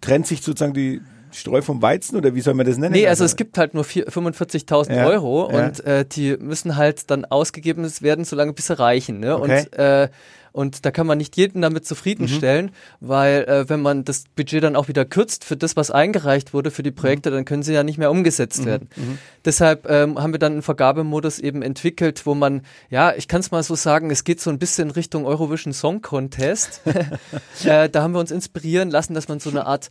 trennt 0.00 0.26
sich 0.26 0.42
sozusagen 0.42 0.74
die, 0.74 1.02
Streu 1.32 1.62
vom 1.62 1.82
Weizen 1.82 2.16
oder 2.16 2.34
wie 2.34 2.40
soll 2.40 2.54
man 2.54 2.66
das 2.66 2.76
nennen? 2.76 2.92
Nee, 2.92 3.06
also, 3.06 3.24
also 3.24 3.32
es 3.32 3.36
gibt 3.36 3.58
halt 3.58 3.74
nur 3.74 3.84
45.000 3.84 4.94
ja, 4.94 5.06
Euro 5.06 5.50
ja. 5.50 5.66
und 5.66 5.84
äh, 5.84 6.04
die 6.04 6.36
müssen 6.36 6.76
halt 6.76 7.10
dann 7.10 7.24
ausgegeben 7.24 7.90
werden, 8.00 8.24
solange 8.24 8.52
bis 8.52 8.66
sie 8.66 8.78
reichen. 8.78 9.20
Ne? 9.20 9.36
Okay. 9.36 9.60
Und 9.60 9.78
äh, 9.78 10.08
und 10.52 10.84
da 10.84 10.90
kann 10.90 11.06
man 11.06 11.18
nicht 11.18 11.36
jeden 11.36 11.62
damit 11.62 11.86
zufriedenstellen, 11.86 12.66
mhm. 12.66 12.70
weil 13.00 13.44
äh, 13.44 13.68
wenn 13.68 13.80
man 13.80 14.04
das 14.04 14.24
Budget 14.36 14.62
dann 14.62 14.76
auch 14.76 14.88
wieder 14.88 15.04
kürzt 15.04 15.44
für 15.44 15.56
das, 15.56 15.76
was 15.76 15.90
eingereicht 15.90 16.52
wurde 16.52 16.70
für 16.70 16.82
die 16.82 16.90
Projekte, 16.90 17.30
mhm. 17.30 17.34
dann 17.34 17.44
können 17.46 17.62
sie 17.62 17.72
ja 17.72 17.82
nicht 17.82 17.98
mehr 17.98 18.10
umgesetzt 18.10 18.60
mhm. 18.60 18.66
werden. 18.66 18.88
Mhm. 18.96 19.18
Deshalb 19.44 19.88
ähm, 19.88 20.18
haben 20.22 20.32
wir 20.32 20.38
dann 20.38 20.52
einen 20.52 20.62
Vergabemodus 20.62 21.38
eben 21.38 21.62
entwickelt, 21.62 22.26
wo 22.26 22.34
man, 22.34 22.62
ja, 22.90 23.14
ich 23.14 23.28
kann 23.28 23.40
es 23.40 23.50
mal 23.50 23.62
so 23.62 23.74
sagen, 23.74 24.10
es 24.10 24.24
geht 24.24 24.40
so 24.40 24.50
ein 24.50 24.58
bisschen 24.58 24.90
Richtung 24.90 25.24
Eurovision 25.24 25.72
Song 25.72 26.02
Contest. 26.02 26.82
äh, 27.64 27.88
da 27.88 28.02
haben 28.02 28.12
wir 28.12 28.20
uns 28.20 28.30
inspirieren 28.30 28.90
lassen, 28.90 29.14
dass 29.14 29.28
man 29.28 29.40
so 29.40 29.48
eine 29.48 29.66
Art 29.66 29.88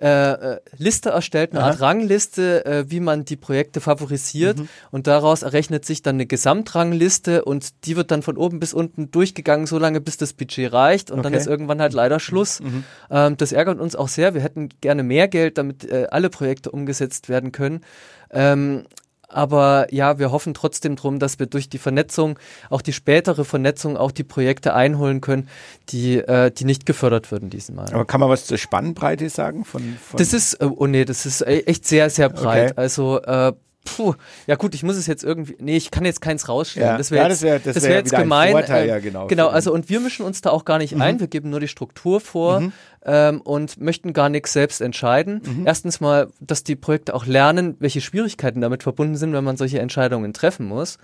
äh, 0.00 0.32
äh, 0.54 0.60
Liste 0.78 1.10
erstellt, 1.10 1.52
eine 1.52 1.60
Aha. 1.60 1.70
Art 1.70 1.80
Rangliste, 1.82 2.64
äh, 2.64 2.90
wie 2.90 3.00
man 3.00 3.26
die 3.26 3.36
Projekte 3.36 3.82
favorisiert 3.82 4.58
mhm. 4.58 4.68
und 4.90 5.06
daraus 5.06 5.42
errechnet 5.42 5.84
sich 5.84 6.00
dann 6.00 6.16
eine 6.16 6.24
Gesamtrangliste 6.24 7.44
und 7.44 7.84
die 7.84 7.96
wird 7.96 8.10
dann 8.10 8.22
von 8.22 8.38
oben 8.38 8.60
bis 8.60 8.72
unten 8.72 9.10
durchgegangen, 9.10 9.66
solange 9.66 10.00
bis 10.00 10.16
das 10.16 10.32
Budget 10.32 10.72
reicht 10.72 11.10
und 11.10 11.18
okay. 11.18 11.24
dann 11.24 11.34
ist 11.34 11.46
irgendwann 11.46 11.82
halt 11.82 11.92
leider 11.92 12.18
Schluss. 12.18 12.60
Mhm. 12.60 12.84
Ähm, 13.10 13.36
das 13.36 13.52
ärgert 13.52 13.78
uns 13.78 13.94
auch 13.94 14.08
sehr. 14.08 14.32
Wir 14.32 14.40
hätten 14.40 14.70
gerne 14.80 15.02
mehr 15.02 15.28
Geld, 15.28 15.58
damit 15.58 15.84
äh, 15.84 16.06
alle 16.10 16.30
Projekte 16.30 16.70
umgesetzt 16.70 17.28
werden 17.28 17.52
können. 17.52 17.82
Ähm, 18.30 18.84
aber 19.32 19.86
ja, 19.90 20.18
wir 20.18 20.32
hoffen 20.32 20.54
trotzdem 20.54 20.96
drum, 20.96 21.18
dass 21.18 21.38
wir 21.38 21.46
durch 21.46 21.68
die 21.68 21.78
Vernetzung, 21.78 22.38
auch 22.68 22.82
die 22.82 22.92
spätere 22.92 23.44
Vernetzung, 23.44 23.96
auch 23.96 24.12
die 24.12 24.24
Projekte 24.24 24.74
einholen 24.74 25.20
können, 25.20 25.48
die, 25.88 26.18
äh, 26.18 26.50
die 26.50 26.64
nicht 26.64 26.86
gefördert 26.86 27.30
würden 27.30 27.50
diesmal. 27.50 27.92
Aber 27.92 28.04
kann 28.04 28.20
man 28.20 28.28
was 28.28 28.46
zur 28.46 28.58
Spannbreite 28.58 29.28
sagen? 29.28 29.64
Von, 29.64 29.96
von 30.02 30.18
das 30.18 30.32
ist, 30.32 30.54
äh, 30.54 30.64
oh 30.64 30.86
nee, 30.86 31.04
das 31.04 31.26
ist 31.26 31.42
e-, 31.42 31.60
echt 31.66 31.86
sehr, 31.86 32.10
sehr 32.10 32.28
breit. 32.28 32.72
Okay. 32.72 32.80
Also 32.80 33.22
äh, 33.22 33.52
Puh, 33.84 34.14
ja 34.46 34.56
gut, 34.56 34.74
ich 34.74 34.82
muss 34.82 34.96
es 34.96 35.06
jetzt 35.06 35.24
irgendwie, 35.24 35.56
nee, 35.58 35.76
ich 35.76 35.90
kann 35.90 36.04
jetzt 36.04 36.20
keins 36.20 36.48
rausstellen. 36.48 36.88
Ja, 36.88 36.98
das 36.98 37.10
wäre 37.10 37.22
ja, 37.22 37.28
das 37.28 37.42
wär, 37.42 37.58
das 37.58 37.76
wär, 37.76 37.90
wär 37.90 37.96
jetzt 37.98 38.14
gemein. 38.14 38.52
Vorteil, 38.52 38.84
äh, 38.84 38.88
ja, 38.88 38.98
genau, 38.98 39.26
genau 39.26 39.48
also 39.48 39.72
und 39.72 39.88
wir 39.88 40.00
mischen 40.00 40.24
uns 40.26 40.42
da 40.42 40.50
auch 40.50 40.66
gar 40.66 40.78
nicht 40.78 40.94
mhm. 40.94 41.02
ein, 41.02 41.20
wir 41.20 41.28
geben 41.28 41.48
nur 41.48 41.60
die 41.60 41.68
Struktur 41.68 42.20
vor 42.20 42.60
mhm. 42.60 42.72
ähm, 43.06 43.40
und 43.40 43.80
möchten 43.80 44.12
gar 44.12 44.28
nichts 44.28 44.52
selbst 44.52 44.82
entscheiden. 44.82 45.40
Mhm. 45.44 45.66
Erstens 45.66 46.00
mal, 46.00 46.28
dass 46.40 46.62
die 46.62 46.76
Projekte 46.76 47.14
auch 47.14 47.24
lernen, 47.24 47.76
welche 47.78 48.02
Schwierigkeiten 48.02 48.60
damit 48.60 48.82
verbunden 48.82 49.16
sind, 49.16 49.32
wenn 49.32 49.44
man 49.44 49.56
solche 49.56 49.78
Entscheidungen 49.78 50.34
treffen 50.34 50.66
muss. 50.66 50.98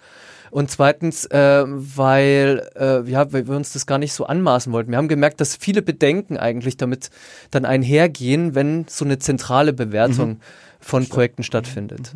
Und 0.50 0.70
zweitens, 0.70 1.24
äh, 1.26 1.64
weil, 1.66 2.68
äh, 2.76 3.08
ja, 3.10 3.32
weil 3.32 3.48
wir 3.48 3.56
uns 3.56 3.72
das 3.72 3.86
gar 3.86 3.98
nicht 3.98 4.12
so 4.12 4.26
anmaßen 4.26 4.72
wollten. 4.72 4.90
Wir 4.90 4.98
haben 4.98 5.08
gemerkt, 5.08 5.40
dass 5.40 5.56
viele 5.56 5.82
Bedenken 5.82 6.36
eigentlich 6.36 6.76
damit 6.76 7.10
dann 7.50 7.64
einhergehen, 7.64 8.54
wenn 8.54 8.86
so 8.88 9.04
eine 9.04 9.18
zentrale 9.18 9.72
Bewertung 9.72 10.28
mhm. 10.28 10.40
von 10.80 11.08
Projekten 11.08 11.42
stattfindet. 11.42 12.12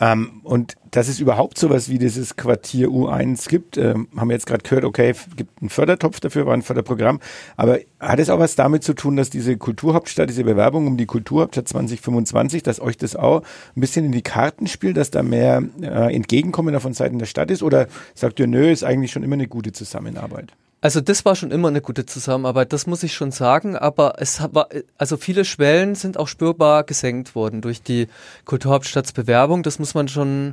Ähm, 0.00 0.40
und 0.42 0.74
dass 0.90 1.08
es 1.08 1.20
überhaupt 1.20 1.58
sowas 1.58 1.88
wie 1.88 1.98
dieses 1.98 2.36
Quartier 2.36 2.88
U1 2.88 3.48
gibt, 3.48 3.76
ähm, 3.76 4.08
haben 4.16 4.28
wir 4.28 4.34
jetzt 4.34 4.46
gerade 4.46 4.62
gehört, 4.62 4.84
okay, 4.84 5.14
gibt 5.36 5.60
einen 5.60 5.68
Fördertopf 5.68 6.20
dafür, 6.20 6.46
war 6.46 6.54
ein 6.54 6.62
Förderprogramm. 6.62 7.20
Aber 7.56 7.78
hat 8.00 8.18
es 8.18 8.30
auch 8.30 8.38
was 8.38 8.56
damit 8.56 8.82
zu 8.82 8.94
tun, 8.94 9.16
dass 9.16 9.30
diese 9.30 9.56
Kulturhauptstadt, 9.56 10.28
diese 10.28 10.44
Bewerbung 10.44 10.86
um 10.86 10.96
die 10.96 11.06
Kulturhauptstadt 11.06 11.68
2025, 11.68 12.62
dass 12.62 12.80
euch 12.80 12.96
das 12.96 13.14
auch 13.14 13.42
ein 13.76 13.80
bisschen 13.80 14.06
in 14.06 14.12
die 14.12 14.22
Karten 14.22 14.66
spielt, 14.66 14.96
dass 14.96 15.10
da 15.10 15.22
mehr 15.22 15.62
äh, 15.80 16.14
Entgegenkommen 16.14 16.78
von 16.80 16.94
Seiten 16.94 17.18
der 17.18 17.26
Stadt 17.26 17.50
ist? 17.50 17.62
Oder 17.62 17.86
sagt 18.14 18.40
ihr, 18.40 18.46
nö, 18.46 18.70
ist 18.70 18.84
eigentlich 18.84 19.12
schon 19.12 19.22
immer 19.22 19.34
eine 19.34 19.48
gute 19.48 19.72
Zusammenarbeit? 19.72 20.52
Also 20.84 21.00
das 21.00 21.24
war 21.24 21.34
schon 21.34 21.50
immer 21.50 21.68
eine 21.68 21.80
gute 21.80 22.04
Zusammenarbeit, 22.04 22.74
das 22.74 22.86
muss 22.86 23.02
ich 23.02 23.14
schon 23.14 23.30
sagen, 23.30 23.74
aber 23.74 24.16
es 24.18 24.42
war, 24.52 24.68
also 24.98 25.16
viele 25.16 25.46
Schwellen 25.46 25.94
sind 25.94 26.18
auch 26.18 26.28
spürbar 26.28 26.84
gesenkt 26.84 27.34
worden 27.34 27.62
durch 27.62 27.82
die 27.82 28.06
Kulturhauptstadtsbewerbung, 28.44 29.62
das 29.62 29.78
muss 29.78 29.94
man 29.94 30.08
schon 30.08 30.52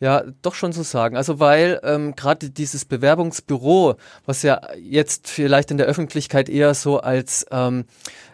ja, 0.00 0.24
doch 0.42 0.56
schon 0.56 0.72
so 0.72 0.82
sagen. 0.82 1.16
Also 1.16 1.38
weil 1.38 1.78
ähm, 1.84 2.16
gerade 2.16 2.50
dieses 2.50 2.84
Bewerbungsbüro, 2.84 3.94
was 4.26 4.42
ja 4.42 4.60
jetzt 4.80 5.28
vielleicht 5.28 5.70
in 5.70 5.76
der 5.76 5.86
Öffentlichkeit 5.86 6.48
eher 6.48 6.74
so 6.74 6.98
als 6.98 7.46
ähm, 7.52 7.84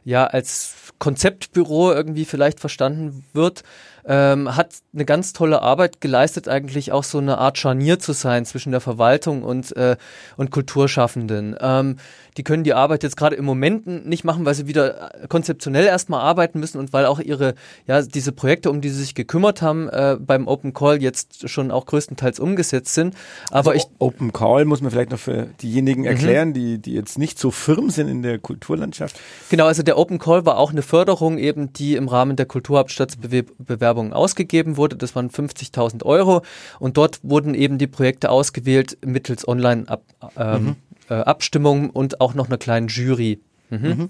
ja 0.04 0.24
als 0.28 0.72
Konzeptbüro 0.98 1.92
irgendwie 1.92 2.24
vielleicht 2.24 2.58
verstanden 2.58 3.26
wird, 3.34 3.64
ähm, 4.08 4.56
hat 4.56 4.72
eine 4.94 5.04
ganz 5.04 5.34
tolle 5.34 5.60
Arbeit 5.60 6.00
geleistet, 6.00 6.48
eigentlich 6.48 6.92
auch 6.92 7.04
so 7.04 7.18
eine 7.18 7.38
Art 7.38 7.58
Scharnier 7.58 7.98
zu 7.98 8.12
sein 8.12 8.46
zwischen 8.46 8.72
der 8.72 8.80
Verwaltung 8.80 9.42
und, 9.42 9.76
äh, 9.76 9.96
und 10.38 10.50
Kulturschaffenden. 10.50 11.54
Ähm, 11.60 11.98
die 12.38 12.44
können 12.44 12.62
die 12.62 12.72
Arbeit 12.72 13.02
jetzt 13.02 13.16
gerade 13.16 13.34
im 13.34 13.44
Moment 13.44 14.06
nicht 14.06 14.24
machen, 14.24 14.46
weil 14.46 14.54
sie 14.54 14.68
wieder 14.68 15.10
konzeptionell 15.28 15.84
erstmal 15.84 16.20
arbeiten 16.20 16.60
müssen 16.60 16.78
und 16.78 16.92
weil 16.92 17.04
auch 17.04 17.18
ihre, 17.18 17.54
ja, 17.86 18.00
diese 18.00 18.30
Projekte, 18.30 18.70
um 18.70 18.80
die 18.80 18.90
sie 18.90 19.00
sich 19.00 19.14
gekümmert 19.16 19.60
haben, 19.60 19.88
äh, 19.88 20.16
beim 20.18 20.46
Open 20.46 20.72
Call 20.72 21.02
jetzt 21.02 21.50
schon 21.50 21.72
auch 21.72 21.84
größtenteils 21.86 22.38
umgesetzt 22.38 22.94
sind. 22.94 23.14
Aber 23.50 23.72
also 23.72 23.72
ich. 23.72 23.86
Open 23.98 24.32
Call 24.32 24.64
muss 24.64 24.80
man 24.80 24.92
vielleicht 24.92 25.10
noch 25.10 25.18
für 25.18 25.48
diejenigen 25.60 26.02
mhm. 26.02 26.06
erklären, 26.06 26.48
mhm. 26.50 26.54
die, 26.54 26.78
die 26.78 26.94
jetzt 26.94 27.18
nicht 27.18 27.40
so 27.40 27.50
firm 27.50 27.90
sind 27.90 28.06
in 28.06 28.22
der 28.22 28.38
Kulturlandschaft. 28.38 29.18
Genau, 29.50 29.66
also 29.66 29.82
der 29.82 29.98
Open 29.98 30.20
Call 30.20 30.46
war 30.46 30.58
auch 30.58 30.70
eine 30.70 30.82
Förderung 30.82 31.38
eben, 31.38 31.72
die 31.72 31.96
im 31.96 32.06
Rahmen 32.06 32.36
der 32.36 32.46
Kulturhauptstadtbewerbung 32.46 34.12
ausgegeben 34.12 34.76
wurde. 34.76 34.96
Das 34.96 35.16
waren 35.16 35.28
50.000 35.28 36.04
Euro 36.04 36.42
und 36.78 36.96
dort 36.96 37.18
wurden 37.24 37.54
eben 37.54 37.78
die 37.78 37.88
Projekte 37.88 38.30
ausgewählt 38.30 38.96
mittels 39.04 39.46
Online-Ab. 39.48 40.02
Ähm, 40.36 40.62
mhm 40.62 40.76
äh, 41.08 41.14
Abstimmung 41.14 41.90
und 41.90 42.20
auch 42.20 42.34
noch 42.34 42.48
eine 42.48 42.58
kleine 42.58 42.86
Jury. 42.86 43.40
Mhm. 43.70 43.78
Mhm. 43.88 44.08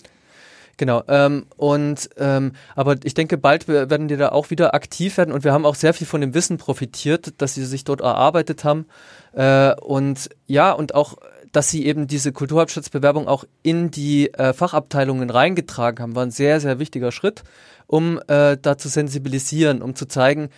Genau. 0.76 1.02
Ähm, 1.08 1.46
und 1.56 2.08
ähm, 2.18 2.52
aber 2.76 2.96
ich 3.02 3.14
denke, 3.14 3.37
bald 3.37 3.66
werden 3.66 4.06
die 4.06 4.16
da 4.16 4.28
auch 4.28 4.50
wieder 4.50 4.74
aktiv 4.74 5.16
werden 5.16 5.32
und 5.32 5.42
wir 5.42 5.52
haben 5.52 5.66
auch 5.66 5.74
sehr 5.74 5.92
viel 5.92 6.06
von 6.06 6.20
dem 6.20 6.34
Wissen 6.34 6.56
profitiert, 6.56 7.34
dass 7.38 7.54
sie 7.54 7.64
sich 7.64 7.82
dort 7.82 8.00
erarbeitet 8.00 8.62
haben. 8.62 8.87
Äh, 9.32 9.74
und 9.74 10.28
ja, 10.46 10.70
und 10.70 10.94
auch 10.94 11.16
dass 11.52 11.70
sie 11.70 11.87
eben 11.87 12.06
diese 12.06 12.32
Kulturhauptstadtsbewerbung 12.32 13.26
auch 13.26 13.44
in 13.62 13.90
die 13.90 14.32
äh, 14.34 14.52
Fachabteilungen 14.52 15.30
reingetragen 15.30 16.02
haben, 16.02 16.14
war 16.14 16.24
ein 16.24 16.30
sehr, 16.30 16.61
sehr 16.61 16.78
wichtiger 16.78 17.11
Schritt, 17.11 17.42
um 17.87 18.20
äh, 18.28 18.56
da 18.61 18.78
zu 18.78 18.88
sensibilisieren, 18.88 19.82
um 19.82 19.94
zu 19.94 20.06
zeigen, 20.06 20.50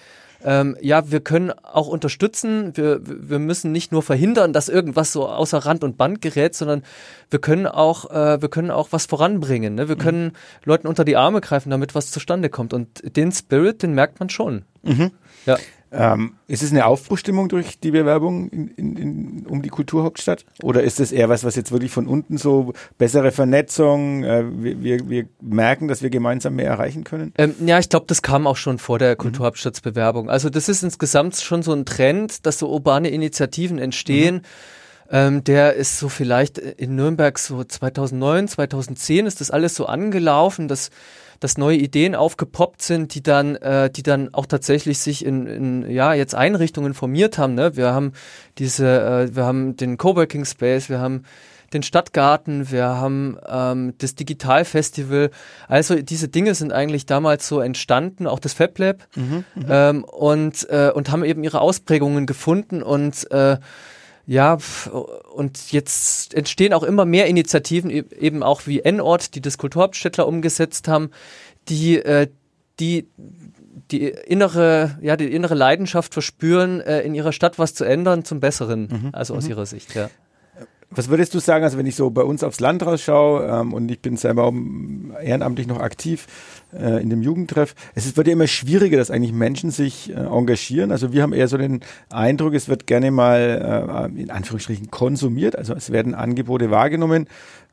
ähm, 0.44 0.76
ja, 0.80 1.10
wir 1.10 1.20
können 1.20 1.50
auch 1.50 1.88
unterstützen. 1.88 2.76
Wir, 2.76 3.00
wir 3.04 3.38
müssen 3.38 3.72
nicht 3.72 3.92
nur 3.92 4.02
verhindern, 4.02 4.52
dass 4.52 4.68
irgendwas 4.68 5.12
so 5.12 5.28
außer 5.28 5.58
Rand 5.58 5.84
und 5.84 5.98
Band 5.98 6.22
gerät, 6.22 6.54
sondern 6.54 6.82
wir 7.30 7.40
können 7.40 7.66
auch, 7.66 8.10
äh, 8.10 8.40
wir 8.40 8.48
können 8.48 8.70
auch 8.70 8.88
was 8.90 9.06
voranbringen. 9.06 9.74
Ne? 9.74 9.88
Wir 9.88 9.96
mhm. 9.96 10.00
können 10.00 10.32
Leuten 10.64 10.86
unter 10.86 11.04
die 11.04 11.16
Arme 11.16 11.40
greifen, 11.40 11.70
damit 11.70 11.94
was 11.94 12.10
zustande 12.10 12.48
kommt. 12.48 12.72
Und 12.72 13.16
den 13.16 13.32
Spirit, 13.32 13.82
den 13.82 13.94
merkt 13.94 14.20
man 14.20 14.30
schon. 14.30 14.64
Mhm. 14.82 15.10
Ja. 15.46 15.58
Ähm, 15.92 16.34
ist 16.46 16.62
es 16.62 16.70
eine 16.70 16.86
Aufbruchstimmung 16.86 17.48
durch 17.48 17.80
die 17.80 17.90
Bewerbung 17.90 18.48
in, 18.50 18.68
in, 18.68 18.96
in, 18.96 19.46
um 19.46 19.62
die 19.62 19.70
Kulturhauptstadt? 19.70 20.44
Oder 20.62 20.82
ist 20.82 21.00
es 21.00 21.10
eher 21.10 21.28
was, 21.28 21.42
was 21.42 21.56
jetzt 21.56 21.72
wirklich 21.72 21.90
von 21.90 22.06
unten 22.06 22.38
so 22.38 22.72
bessere 22.96 23.32
Vernetzung, 23.32 24.22
äh, 24.22 24.44
wir, 24.50 24.82
wir, 24.82 25.08
wir, 25.08 25.28
merken, 25.40 25.88
dass 25.88 26.02
wir 26.02 26.10
gemeinsam 26.10 26.54
mehr 26.54 26.68
erreichen 26.68 27.02
können? 27.02 27.32
Ähm, 27.38 27.54
ja, 27.66 27.78
ich 27.78 27.88
glaube, 27.88 28.06
das 28.06 28.22
kam 28.22 28.46
auch 28.46 28.56
schon 28.56 28.78
vor 28.78 28.98
der 28.98 29.16
Kulturhauptstadtsbewerbung. 29.16 30.30
Also 30.30 30.48
das 30.48 30.68
ist 30.68 30.84
insgesamt 30.84 31.36
schon 31.36 31.62
so 31.62 31.72
ein 31.72 31.84
Trend, 31.84 32.46
dass 32.46 32.58
so 32.58 32.70
urbane 32.70 33.08
Initiativen 33.08 33.78
entstehen. 33.78 34.36
Mhm. 34.36 34.42
Ähm, 35.10 35.42
der 35.44 35.74
ist 35.74 35.98
so 35.98 36.08
vielleicht 36.08 36.58
in 36.58 36.94
Nürnberg 36.94 37.38
so 37.38 37.64
2009, 37.64 38.48
2010 38.48 39.26
ist 39.26 39.40
das 39.40 39.50
alles 39.50 39.74
so 39.74 39.86
angelaufen, 39.86 40.68
dass 40.68 40.90
dass 41.40 41.56
neue 41.56 41.78
Ideen 41.78 42.14
aufgepoppt 42.14 42.82
sind, 42.82 43.14
die 43.14 43.22
dann, 43.22 43.56
äh, 43.56 43.90
die 43.90 44.02
dann 44.02 44.32
auch 44.34 44.44
tatsächlich 44.44 44.98
sich 44.98 45.24
in, 45.24 45.46
in 45.46 45.90
ja 45.90 46.12
jetzt 46.12 46.34
Einrichtungen 46.34 46.92
formiert 46.92 47.38
haben. 47.38 47.54
Ne? 47.54 47.76
Wir 47.76 47.92
haben 47.92 48.12
diese, 48.58 48.86
äh, 48.86 49.34
wir 49.34 49.44
haben 49.44 49.74
den 49.74 49.96
Coworking 49.96 50.44
Space, 50.44 50.90
wir 50.90 51.00
haben 51.00 51.24
den 51.72 51.82
Stadtgarten, 51.82 52.70
wir 52.70 52.84
haben 52.84 53.38
ähm, 53.48 53.94
das 53.98 54.14
Digitalfestival. 54.16 55.30
Also 55.66 56.02
diese 56.02 56.28
Dinge 56.28 56.54
sind 56.54 56.72
eigentlich 56.72 57.06
damals 57.06 57.48
so 57.48 57.60
entstanden, 57.60 58.26
auch 58.26 58.40
das 58.40 58.52
FabLab 58.52 59.06
mhm, 59.14 59.44
mhm, 59.54 59.66
ähm, 59.68 60.04
und 60.04 60.68
äh, 60.68 60.90
und 60.94 61.10
haben 61.10 61.24
eben 61.24 61.42
ihre 61.42 61.60
Ausprägungen 61.60 62.26
gefunden 62.26 62.82
und 62.82 63.30
äh, 63.30 63.56
ja, 64.26 64.58
und 65.34 65.72
jetzt 65.72 66.34
entstehen 66.34 66.72
auch 66.72 66.82
immer 66.82 67.04
mehr 67.04 67.26
Initiativen, 67.26 67.90
e-, 67.90 68.04
eben 68.18 68.42
auch 68.42 68.66
wie 68.66 68.80
N-Ort, 68.80 69.34
die 69.34 69.40
das 69.40 69.58
Kulturhauptstädtler 69.58 70.26
umgesetzt 70.26 70.88
haben, 70.88 71.10
die, 71.68 71.96
äh, 71.96 72.28
die 72.78 73.08
die 73.90 74.08
innere, 74.08 74.98
ja, 75.00 75.16
die 75.16 75.32
innere 75.32 75.54
Leidenschaft 75.54 76.12
verspüren, 76.12 76.80
äh, 76.80 77.00
in 77.00 77.14
ihrer 77.14 77.32
Stadt 77.32 77.58
was 77.58 77.74
zu 77.74 77.84
ändern 77.84 78.24
zum 78.24 78.40
Besseren, 78.40 78.82
mhm. 78.82 79.08
also 79.12 79.34
aus 79.34 79.44
mhm. 79.44 79.50
ihrer 79.50 79.66
Sicht, 79.66 79.94
ja. 79.94 80.10
Was 80.92 81.08
würdest 81.08 81.34
du 81.34 81.38
sagen, 81.38 81.62
also 81.62 81.78
wenn 81.78 81.86
ich 81.86 81.94
so 81.94 82.10
bei 82.10 82.22
uns 82.22 82.42
aufs 82.42 82.58
Land 82.58 82.84
rausschaue 82.84 83.46
ähm, 83.46 83.72
und 83.72 83.88
ich 83.92 84.00
bin 84.00 84.16
selber 84.16 84.52
ehrenamtlich 85.22 85.68
noch 85.68 85.78
aktiv 85.78 86.26
äh, 86.72 87.00
in 87.00 87.10
dem 87.10 87.22
Jugendtreff, 87.22 87.76
es 87.94 88.16
wird 88.16 88.26
ja 88.26 88.32
immer 88.32 88.48
schwieriger, 88.48 88.96
dass 88.96 89.12
eigentlich 89.12 89.32
Menschen 89.32 89.70
sich 89.70 90.10
äh, 90.10 90.14
engagieren. 90.14 90.90
Also 90.90 91.12
wir 91.12 91.22
haben 91.22 91.32
eher 91.32 91.46
so 91.46 91.58
den 91.58 91.80
Eindruck, 92.08 92.54
es 92.54 92.68
wird 92.68 92.88
gerne 92.88 93.12
mal 93.12 94.10
äh, 94.16 94.20
in 94.20 94.32
Anführungsstrichen 94.32 94.90
konsumiert, 94.90 95.54
also 95.54 95.74
es 95.74 95.92
werden 95.92 96.12
Angebote 96.12 96.72
wahrgenommen 96.72 97.28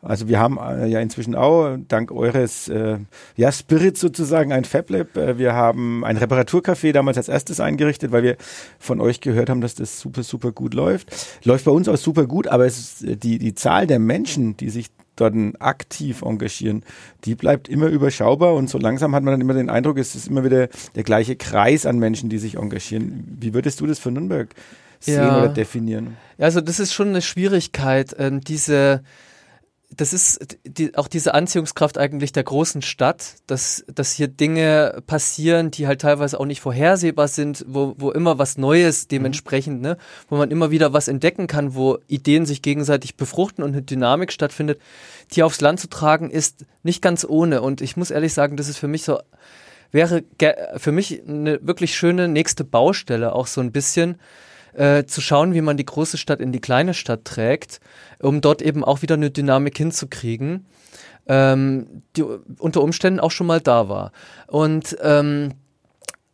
also 0.08 0.30
wir 0.30 0.40
haben 0.40 0.58
äh, 0.58 0.88
ja 0.88 1.02
inzwischen 1.02 1.36
auch 1.36 1.78
dank 1.88 2.12
eures 2.12 2.70
äh, 2.70 2.98
ja, 3.36 3.52
Spirit 3.52 3.98
sozusagen 3.98 4.54
ein 4.54 4.64
FabLab. 4.64 5.18
Äh, 5.18 5.38
wir 5.38 5.54
haben 5.54 6.06
ein 6.06 6.18
Reparaturcafé 6.18 6.94
damals 6.94 7.18
als 7.18 7.28
erstes 7.28 7.60
eingerichtet, 7.60 8.12
weil 8.12 8.24
wir 8.24 8.38
von 8.80 9.02
euch 9.02 9.20
gehört 9.20 9.50
haben, 9.50 9.60
dass 9.60 9.76
das 9.76 10.00
super, 10.00 10.24
super 10.24 10.54
gut 10.54 10.74
läuft. 10.74 11.10
Läuft 11.44 11.66
bei 11.66 11.72
uns 11.72 11.90
auch 11.90 11.98
super 11.98 12.26
gut, 12.26 12.48
aber 12.48 12.66
es 12.66 12.78
ist, 12.78 13.04
äh, 13.04 13.18
die, 13.18 13.38
die 13.38 13.54
Zahl 13.54 13.86
der 13.86 14.00
Menschen, 14.00 14.56
die 14.56 14.70
sich 14.70 14.88
dort 15.18 15.34
aktiv 15.60 16.22
engagieren, 16.22 16.84
die 17.26 17.36
bleibt 17.36 17.68
immer 17.68 17.88
überschaubar 17.88 18.54
und 18.54 18.70
so 18.70 18.78
langsam 18.78 19.14
hat 19.14 19.24
man 19.24 19.34
dann 19.34 19.42
immer 19.42 19.56
den 19.56 19.70
Eindruck, 19.70 19.98
es 19.98 20.16
ist 20.16 20.28
immer 20.28 20.44
wieder 20.44 20.70
der 20.96 21.04
gleiche 21.04 21.36
Kreis 21.36 21.86
an 21.86 22.00
Menschen, 22.00 22.30
die 22.30 22.38
sich 22.38 22.56
engagieren. 22.56 23.36
Wie 23.40 23.54
würdest 23.54 23.82
du 23.82 23.88
das 23.88 24.00
für 24.00 24.12
Nürnberg 24.12 24.54
sehen 25.00 25.16
ja. 25.16 25.40
oder 25.40 25.50
definieren? 25.50 26.16
Also 26.38 26.62
das 26.62 26.80
ist 26.80 26.94
schon 26.94 27.10
eine 27.10 27.22
Schwierigkeit, 27.22 28.16
ähm, 28.20 28.42
diese 28.42 29.02
das 29.98 30.14
ist 30.14 30.58
die, 30.64 30.96
auch 30.96 31.08
diese 31.08 31.34
Anziehungskraft 31.34 31.98
eigentlich 31.98 32.32
der 32.32 32.44
großen 32.44 32.84
Stadt, 32.84 33.36
dass, 33.48 33.84
dass 33.94 34.12
hier 34.12 34.28
Dinge 34.28 35.02
passieren, 35.08 35.72
die 35.72 35.88
halt 35.88 36.02
teilweise 36.02 36.40
auch 36.40 36.46
nicht 36.46 36.62
vorhersehbar 36.62 37.28
sind, 37.28 37.66
wo, 37.68 37.96
wo 37.98 38.12
immer 38.12 38.38
was 38.38 38.58
Neues 38.58 39.08
dementsprechend, 39.08 39.82
ne, 39.82 39.98
wo 40.30 40.38
man 40.38 40.52
immer 40.52 40.70
wieder 40.70 40.94
was 40.94 41.08
entdecken 41.08 41.48
kann, 41.48 41.74
wo 41.74 41.98
Ideen 42.08 42.46
sich 42.46 42.62
gegenseitig 42.62 43.16
befruchten 43.16 43.64
und 43.64 43.72
eine 43.72 43.82
Dynamik 43.82 44.32
stattfindet, 44.32 44.80
die 45.32 45.42
aufs 45.42 45.62
Land 45.62 45.80
zu 45.80 45.90
tragen, 45.90 46.30
ist 46.30 46.66
nicht 46.84 47.02
ganz 47.02 47.26
ohne. 47.28 47.62
Und 47.62 47.82
ich 47.82 47.98
muss 47.98 48.12
ehrlich 48.12 48.34
sagen, 48.34 48.56
das 48.56 48.70
ist 48.70 48.78
für 48.78 48.88
mich 48.88 49.04
so, 49.04 49.20
wäre 49.92 50.24
für 50.78 50.92
mich 50.92 51.24
eine 51.28 51.60
wirklich 51.66 51.96
schöne 51.96 52.28
nächste 52.28 52.64
Baustelle, 52.64 53.34
auch 53.34 53.48
so 53.48 53.62
ein 53.62 53.72
bisschen, 53.72 54.20
äh, 54.78 55.06
zu 55.06 55.22
schauen, 55.22 55.54
wie 55.54 55.62
man 55.62 55.78
die 55.78 55.86
große 55.86 56.18
Stadt 56.18 56.40
in 56.40 56.52
die 56.52 56.62
kleine 56.62 56.94
Stadt 56.94 57.26
trägt, 57.26 57.80
um 58.20 58.42
dort 58.42 58.62
eben 58.62 58.84
auch 58.84 59.02
wieder 59.02 59.16
eine 59.16 59.32
Dynamik 59.32 59.78
hinzukriegen, 59.78 60.66
ähm, 61.28 62.04
die 62.16 62.24
unter 62.60 62.82
Umständen 62.82 63.20
auch 63.20 63.32
schon 63.32 63.48
mal 63.48 63.60
da 63.60 63.90
war. 63.90 64.12
Und 64.48 64.98
ähm, 65.02 65.54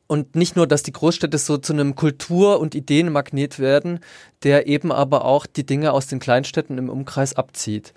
und 0.07 0.35
nicht 0.35 0.55
nur, 0.55 0.67
dass 0.67 0.83
die 0.83 0.91
Großstädte 0.91 1.37
so 1.37 1.57
zu 1.57 1.73
einem 1.73 1.95
Kultur- 1.95 2.59
und 2.59 2.75
Ideenmagnet 2.75 3.57
werden, 3.57 3.99
der 4.43 4.67
eben 4.67 4.91
aber 4.91 5.25
auch 5.25 5.47
die 5.47 5.65
Dinge 5.65 5.91
aus 5.91 6.05
den 6.05 6.19
Kleinstädten 6.19 6.77
im 6.77 6.89
Umkreis 6.89 7.35
abzieht. 7.35 7.93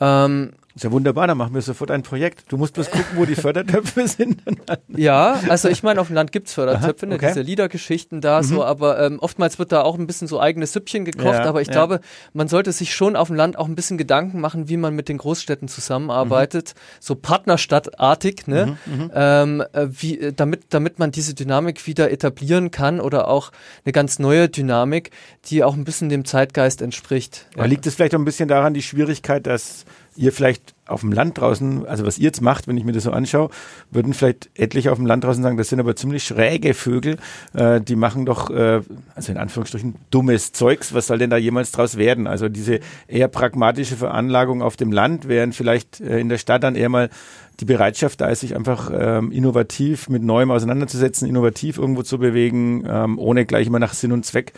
Ähm, 0.00 0.52
ist 0.76 0.84
ja 0.84 0.92
wunderbar, 0.92 1.26
dann 1.26 1.38
machen 1.38 1.54
wir 1.54 1.62
sofort 1.62 1.90
ein 1.90 2.02
Projekt. 2.02 2.52
Du 2.52 2.58
musst 2.58 2.74
bloß 2.74 2.90
gucken, 2.90 3.16
wo 3.16 3.24
die 3.24 3.34
Fördertöpfe 3.34 4.06
sind. 4.06 4.42
ja, 4.88 5.40
also 5.48 5.70
ich 5.70 5.82
meine, 5.82 6.02
auf 6.02 6.08
dem 6.08 6.16
Land 6.16 6.32
gibt's 6.32 6.52
Fördertöpfe, 6.52 7.06
Aha, 7.06 7.10
ne, 7.10 7.14
okay. 7.14 7.28
diese 7.28 7.40
Liedergeschichten 7.40 8.20
da 8.20 8.42
mhm. 8.42 8.44
so, 8.44 8.62
aber 8.62 9.00
ähm, 9.00 9.18
oftmals 9.18 9.58
wird 9.58 9.72
da 9.72 9.80
auch 9.80 9.98
ein 9.98 10.06
bisschen 10.06 10.28
so 10.28 10.38
eigenes 10.38 10.74
Süppchen 10.74 11.06
gekocht, 11.06 11.38
ja, 11.38 11.44
aber 11.44 11.62
ich 11.62 11.68
ja. 11.68 11.72
glaube, 11.72 12.00
man 12.34 12.48
sollte 12.48 12.72
sich 12.72 12.94
schon 12.94 13.16
auf 13.16 13.28
dem 13.28 13.36
Land 13.36 13.56
auch 13.56 13.66
ein 13.66 13.74
bisschen 13.74 13.96
Gedanken 13.96 14.38
machen, 14.38 14.68
wie 14.68 14.76
man 14.76 14.94
mit 14.94 15.08
den 15.08 15.16
Großstädten 15.16 15.66
zusammenarbeitet, 15.66 16.74
mhm. 16.76 16.80
so 17.00 17.14
partnerstadtartig, 17.14 18.46
ne? 18.46 18.76
Mhm, 18.84 18.92
mhm. 18.92 19.10
ähm, 19.14 19.64
äh, 19.72 19.86
wie, 19.88 20.20
äh, 20.20 20.32
damit, 20.34 20.64
damit 20.68 20.98
man 20.98 21.10
diese 21.10 21.32
Dynamik 21.32 21.86
wieder 21.86 22.10
etablieren 22.10 22.70
kann 22.70 23.00
oder 23.00 23.28
auch 23.28 23.50
eine 23.86 23.92
ganz 23.92 24.18
neue 24.18 24.50
Dynamik, 24.50 25.10
die 25.46 25.64
auch 25.64 25.72
ein 25.72 25.84
bisschen 25.84 26.10
dem 26.10 26.26
Zeitgeist 26.26 26.82
entspricht. 26.82 27.46
Aber 27.54 27.62
ja. 27.62 27.70
liegt 27.70 27.86
es 27.86 27.94
vielleicht 27.94 28.14
auch 28.14 28.18
ein 28.18 28.26
bisschen 28.26 28.48
daran, 28.48 28.74
die 28.74 28.82
Schwierigkeit, 28.82 29.46
dass 29.46 29.86
ihr 30.16 30.32
vielleicht 30.32 30.74
auf 30.86 31.00
dem 31.00 31.12
Land 31.12 31.38
draußen, 31.38 31.86
also 31.86 32.06
was 32.06 32.18
ihr 32.18 32.26
jetzt 32.26 32.40
macht, 32.40 32.68
wenn 32.68 32.76
ich 32.76 32.84
mir 32.84 32.92
das 32.92 33.02
so 33.02 33.10
anschaue, 33.10 33.50
würden 33.90 34.14
vielleicht 34.14 34.50
etliche 34.54 34.92
auf 34.92 34.98
dem 34.98 35.06
Land 35.06 35.24
draußen 35.24 35.42
sagen, 35.42 35.56
das 35.56 35.68
sind 35.68 35.80
aber 35.80 35.96
ziemlich 35.96 36.24
schräge 36.24 36.74
Vögel, 36.74 37.18
äh, 37.54 37.80
die 37.80 37.96
machen 37.96 38.24
doch, 38.24 38.50
äh, 38.50 38.82
also 39.14 39.32
in 39.32 39.38
Anführungsstrichen, 39.38 39.96
dummes 40.10 40.52
Zeugs, 40.52 40.94
was 40.94 41.08
soll 41.08 41.18
denn 41.18 41.30
da 41.30 41.36
jemals 41.36 41.72
draus 41.72 41.96
werden? 41.96 42.26
Also 42.26 42.48
diese 42.48 42.80
eher 43.08 43.28
pragmatische 43.28 43.96
Veranlagung 43.96 44.62
auf 44.62 44.76
dem 44.76 44.92
Land, 44.92 45.28
während 45.28 45.54
vielleicht 45.54 46.00
äh, 46.00 46.20
in 46.20 46.28
der 46.28 46.38
Stadt 46.38 46.62
dann 46.62 46.76
eher 46.76 46.88
mal 46.88 47.10
die 47.60 47.64
Bereitschaft 47.64 48.20
da 48.20 48.28
ist, 48.28 48.40
sich 48.40 48.54
einfach 48.54 48.90
ähm, 48.94 49.32
innovativ 49.32 50.08
mit 50.08 50.22
Neuem 50.22 50.50
auseinanderzusetzen, 50.50 51.28
innovativ 51.28 51.78
irgendwo 51.78 52.02
zu 52.02 52.18
bewegen, 52.18 52.84
ähm, 52.88 53.18
ohne 53.18 53.46
gleich 53.46 53.66
immer 53.66 53.78
nach 53.78 53.94
Sinn 53.94 54.12
und 54.12 54.26
Zweck 54.26 54.52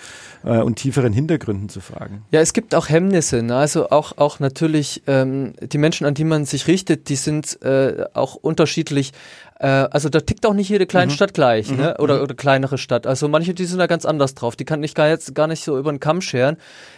äh, 0.45 0.59
und 0.59 0.77
tieferen 0.77 1.13
Hintergründen 1.13 1.69
zu 1.69 1.81
fragen. 1.81 2.25
Ja, 2.31 2.41
es 2.41 2.53
gibt 2.53 2.75
auch 2.75 2.89
Hemmnisse. 2.89 3.43
Ne? 3.43 3.57
Also 3.57 3.91
auch, 3.91 4.19
auch 4.19 4.41
natürlich 4.41 5.03
ähm, 5.07 5.55
die 5.61 5.79
Menschen, 5.79 6.07
an 6.07 6.15
die 6.15 6.25
man 6.25 6.45
sich 6.45 6.67
richtet, 6.67 7.09
die 7.09 7.17
sind 7.17 7.63
äh, 7.63 8.05
auch 8.15 8.35
unterschiedlich 8.35 9.13
äh, 9.59 9.67
also 9.67 10.09
da 10.09 10.21
tickt 10.21 10.47
auch 10.47 10.55
nicht 10.55 10.69
jede 10.69 10.87
kleine 10.87 11.11
mhm. 11.11 11.17
Stadt 11.17 11.35
gleich, 11.35 11.71
mhm. 11.71 11.79
ne? 11.79 11.97
Oder, 11.99 12.19
mhm. 12.19 12.23
oder 12.23 12.35
kleinere 12.35 12.79
Stadt. 12.79 13.07
Also 13.07 13.29
manche, 13.29 13.55
die 13.55 13.65
sind 13.65 13.79
da 13.79 13.87
ganz 13.87 14.05
anders 14.05 14.35
drauf. 14.35 14.55
Die 14.55 14.65
kann 14.65 14.83
ich 14.83 14.95
gar 14.95 15.09
jetzt 15.09 15.35
gar 15.35 15.49
nicht 15.49 15.65
so 15.65 15.77
über 15.77 15.93
den 15.93 15.99
Kamm 15.99 16.21
scheren. 16.21 16.57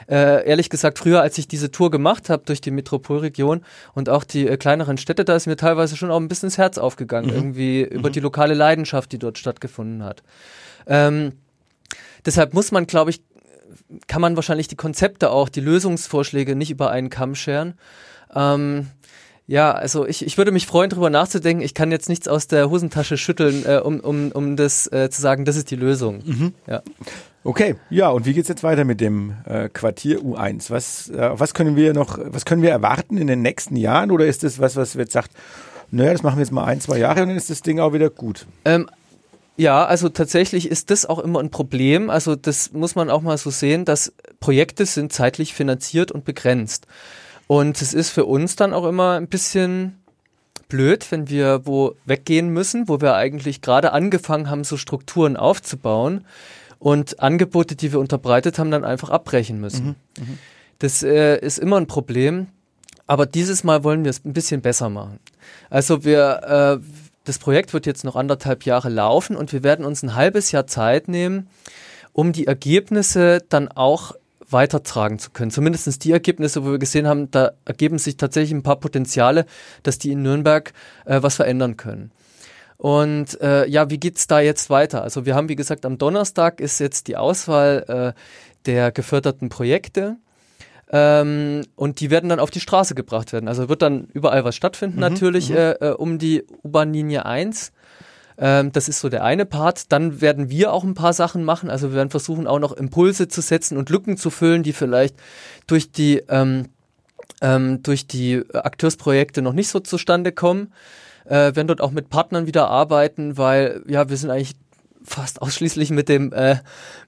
Äh, 0.09 0.47
ehrlich 0.47 0.69
gesagt, 0.69 0.99
früher, 0.99 1.23
als 1.23 1.39
ich 1.39 1.49
diese 1.49 1.71
Tour 1.71 1.91
gemacht 1.91 2.29
habe 2.29 2.43
durch 2.45 2.61
die 2.61 2.71
Metropolregion 2.71 3.63
und 3.95 4.11
auch 4.11 4.25
die 4.25 4.47
äh, 4.47 4.57
kleineren 4.59 4.99
Städte, 4.99 5.25
da 5.25 5.37
ist 5.37 5.47
mir 5.47 5.57
teilweise 5.57 5.97
schon 5.97 6.11
auch 6.11 6.21
ein 6.21 6.29
bisschen 6.29 6.49
ins 6.49 6.59
Herz 6.59 6.77
aufgegangen, 6.77 7.31
mhm. 7.31 7.37
irgendwie 7.37 7.83
über 7.83 8.11
mhm. 8.11 8.13
die 8.13 8.21
lokale 8.21 8.55
Leidenschaft, 8.55 9.13
die 9.13 9.19
dort 9.19 9.39
stattgefunden 9.39 10.05
hat. 10.05 10.23
Ähm, 10.87 11.33
deshalb 12.27 12.53
muss 12.53 12.73
man, 12.73 12.87
glaube 12.87 13.11
ich, 13.11 13.23
kann 14.07 14.21
man 14.21 14.37
wahrscheinlich 14.37 14.69
die 14.69 14.77
Konzepte 14.77 15.31
auch, 15.31 15.49
die 15.49 15.61
Lösungsvorschläge 15.61 16.55
nicht 16.57 16.71
über 16.71 16.91
einen 16.91 17.09
Kamm 17.09 17.35
scheren. 17.35 17.75
Ähm, 18.35 18.89
ja, 19.51 19.73
also 19.73 20.07
ich, 20.07 20.25
ich 20.25 20.39
würde 20.39 20.53
mich 20.53 20.69
freuen, 20.69 20.91
darüber 20.91 21.11
nachzudenken. 21.11 21.61
Ich 21.65 21.75
kann 21.75 21.91
jetzt 21.91 22.09
nichts 22.09 22.29
aus 22.29 22.47
der 22.47 22.71
Hosentasche 22.71 23.17
schütteln, 23.17 23.67
äh, 23.67 23.81
um, 23.83 23.99
um, 23.99 24.31
um 24.31 24.55
das 24.55 24.87
äh, 24.93 25.11
zu 25.11 25.21
sagen, 25.21 25.45
das 25.45 25.57
ist 25.57 25.73
die 25.73 25.77
Lösung. 25.77 26.23
Mhm. 26.25 26.55
Ja. 26.69 26.83
Okay, 27.43 27.75
ja, 27.91 28.11
und 28.11 28.27
wie 28.27 28.33
geht's 28.33 28.49
jetzt 28.49 28.63
weiter 28.63 28.85
mit 28.85 29.01
dem 29.01 29.35
äh, 29.47 29.69
Quartier 29.69 30.21
U1? 30.21 30.71
Was, 30.71 31.11
äh, 31.11 31.31
was 31.33 31.53
können 31.53 31.75
wir 31.75 31.95
noch, 31.95 32.17
was 32.23 32.45
können 32.45 32.63
wir 32.63 32.71
erwarten 32.71 33.17
in 33.17 33.27
den 33.27 33.43
nächsten 33.43 33.75
Jahren? 33.75 34.13
Oder 34.13 34.27
ist 34.27 34.45
das 34.45 34.61
was, 34.61 34.77
was 34.77 34.95
jetzt 34.95 35.13
sagt, 35.13 35.33
naja, 35.91 36.13
das 36.13 36.23
machen 36.23 36.37
wir 36.37 36.45
jetzt 36.45 36.53
mal 36.53 36.67
ein, 36.67 36.81
zwei 36.81 36.99
Jahre 36.99 37.23
und 37.23 37.31
dann 37.31 37.37
ist 37.37 37.51
das 37.51 37.63
Ding 37.63 37.81
auch 37.81 37.93
wieder 37.93 38.09
gut? 38.09 38.47
Ähm, 38.65 38.89
ja, 39.57 39.85
also 39.85 40.11
tatsächlich 40.11 40.71
ist 40.71 40.93
das 40.93 41.07
auch 41.07 41.19
immer 41.19 41.41
ein 41.41 41.51
Problem. 41.51 42.09
Also 42.09 42.37
das 42.37 42.73
muss 42.73 42.95
man 42.95 43.11
auch 43.11 43.21
mal 43.21 43.37
so 43.37 43.51
sehen, 43.51 43.85
dass 43.85 44.13
Projekte 44.39 44.87
sind 44.87 45.13
zeitlich 45.13 45.55
finanziert 45.55 46.13
und 46.13 46.25
begrenzt. 46.25 46.87
Und 47.51 47.83
es 47.83 47.95
ist 47.95 48.11
für 48.11 48.27
uns 48.27 48.55
dann 48.55 48.73
auch 48.73 48.87
immer 48.87 49.15
ein 49.15 49.27
bisschen 49.27 49.99
blöd, 50.69 51.11
wenn 51.11 51.29
wir 51.29 51.63
wo 51.67 51.97
weggehen 52.05 52.51
müssen, 52.51 52.89
wo 52.89 53.01
wir 53.01 53.17
eigentlich 53.17 53.61
gerade 53.61 53.91
angefangen 53.91 54.49
haben, 54.49 54.63
so 54.63 54.77
Strukturen 54.77 55.37
aufzubauen 55.37 56.25
und 56.79 57.19
Angebote, 57.19 57.75
die 57.75 57.91
wir 57.91 57.99
unterbreitet 57.99 58.61
haben, 58.61 58.71
dann 58.71 58.85
einfach 58.85 59.11
abbrechen 59.11 59.61
müssen. 59.61 59.97
Mhm, 60.17 60.25
mh. 60.25 60.27
Das 60.79 61.03
äh, 61.03 61.41
ist 61.41 61.59
immer 61.59 61.79
ein 61.79 61.89
Problem, 61.89 62.47
aber 63.09 63.27
dieses 63.27 63.65
Mal 63.65 63.83
wollen 63.83 64.05
wir 64.05 64.11
es 64.11 64.25
ein 64.25 64.33
bisschen 64.33 64.61
besser 64.61 64.89
machen. 64.89 65.19
Also 65.71 66.05
wir, 66.05 66.79
äh, 66.81 66.87
das 67.25 67.41
Projekt 67.41 67.73
wird 67.73 67.85
jetzt 67.85 68.05
noch 68.05 68.15
anderthalb 68.15 68.65
Jahre 68.65 68.91
laufen 68.91 69.35
und 69.35 69.53
wir 69.53 69.65
werden 69.65 69.85
uns 69.85 70.05
ein 70.05 70.15
halbes 70.15 70.53
Jahr 70.53 70.69
Zeit 70.69 71.09
nehmen, 71.09 71.49
um 72.13 72.31
die 72.31 72.47
Ergebnisse 72.47 73.43
dann 73.49 73.67
auch 73.67 74.13
weitertragen 74.53 75.19
zu 75.19 75.31
können. 75.31 75.51
Zumindest 75.51 76.05
die 76.05 76.13
Ergebnisse, 76.13 76.65
wo 76.65 76.71
wir 76.71 76.79
gesehen 76.79 77.07
haben, 77.07 77.31
da 77.31 77.53
ergeben 77.65 77.99
sich 77.99 78.17
tatsächlich 78.17 78.53
ein 78.53 78.63
paar 78.63 78.81
Potenziale, 78.81 79.47
dass 79.83 79.99
die 79.99 80.13
in 80.13 80.23
Nürnberg 80.23 80.73
äh, 81.05 81.23
was 81.23 81.37
verändern 81.37 81.77
können. 81.77 82.13
Und 82.77 83.39
äh, 83.43 83.67
ja, 83.67 83.91
wie 83.91 83.99
geht's 83.99 84.27
da 84.27 84.41
jetzt 84.41 84.71
weiter? 84.71 85.03
Also 85.03 85.27
wir 85.27 85.35
haben, 85.35 85.51
wie 85.51 85.57
gesagt, 85.57 85.85
am 85.85 85.99
Donnerstag 85.99 86.61
ist 86.61 86.81
jetzt 86.81 87.09
die 87.09 87.17
Auswahl 87.17 88.15
äh, 88.17 88.21
der 88.65 88.91
geförderten 88.91 89.51
Projekte. 89.51 90.17
Ähm, 90.91 91.63
und 91.77 92.01
die 92.01 92.11
werden 92.11 92.31
dann 92.31 92.41
auf 92.41 92.51
die 92.51 92.61
Straße 92.61 92.95
gebracht 92.95 93.33
werden. 93.33 93.49
Also 93.49 93.69
wird 93.69 93.83
dann 93.83 94.09
überall 94.13 94.45
was 94.45 94.57
stattfinden, 94.57 94.97
mhm, 94.97 95.03
natürlich, 95.03 95.51
mhm. 95.51 95.57
Äh, 95.57 95.71
äh, 95.73 95.91
um 95.93 96.19
die 96.19 96.45
U-Bahn-Linie 96.65 97.27
1. 97.27 97.73
Ähm, 98.41 98.73
das 98.73 98.89
ist 98.89 99.01
so 99.01 99.09
der 99.09 99.23
eine 99.23 99.45
Part. 99.45 99.93
Dann 99.93 100.21
werden 100.21 100.51
wir 100.51 100.73
auch 100.73 100.83
ein 100.83 100.95
paar 100.95 101.13
Sachen 101.13 101.45
machen. 101.45 101.71
Also 101.71 101.91
wir 101.91 101.97
werden 101.97 102.11
versuchen, 102.11 102.47
auch 102.47 102.59
noch 102.59 102.73
Impulse 102.73 103.29
zu 103.29 103.43
setzen 103.43 103.77
und 103.77 103.91
Lücken 103.91 104.17
zu 104.17 104.31
füllen, 104.31 104.63
die 104.63 104.73
vielleicht 104.73 105.15
durch 105.67 105.93
die, 105.93 106.23
ähm, 106.29 106.69
ähm, 107.43 107.83
durch 107.83 108.07
die 108.07 108.43
Akteursprojekte 108.53 109.43
noch 109.43 109.53
nicht 109.53 109.69
so 109.69 109.79
zustande 109.79 110.33
kommen. 110.33 110.73
Äh, 111.27 111.55
werden 111.55 111.69
dort 111.69 111.83
auch 111.83 111.93
mit 111.93 112.09
Partnern 112.09 112.47
wieder 112.47 112.69
arbeiten, 112.69 113.37
weil 113.37 113.83
ja, 113.87 114.09
wir 114.09 114.17
sind 114.17 114.31
eigentlich 114.31 114.55
fast 115.05 115.43
ausschließlich 115.43 115.91
mit 115.91 116.09
dem 116.09 116.33
äh, 116.33 116.57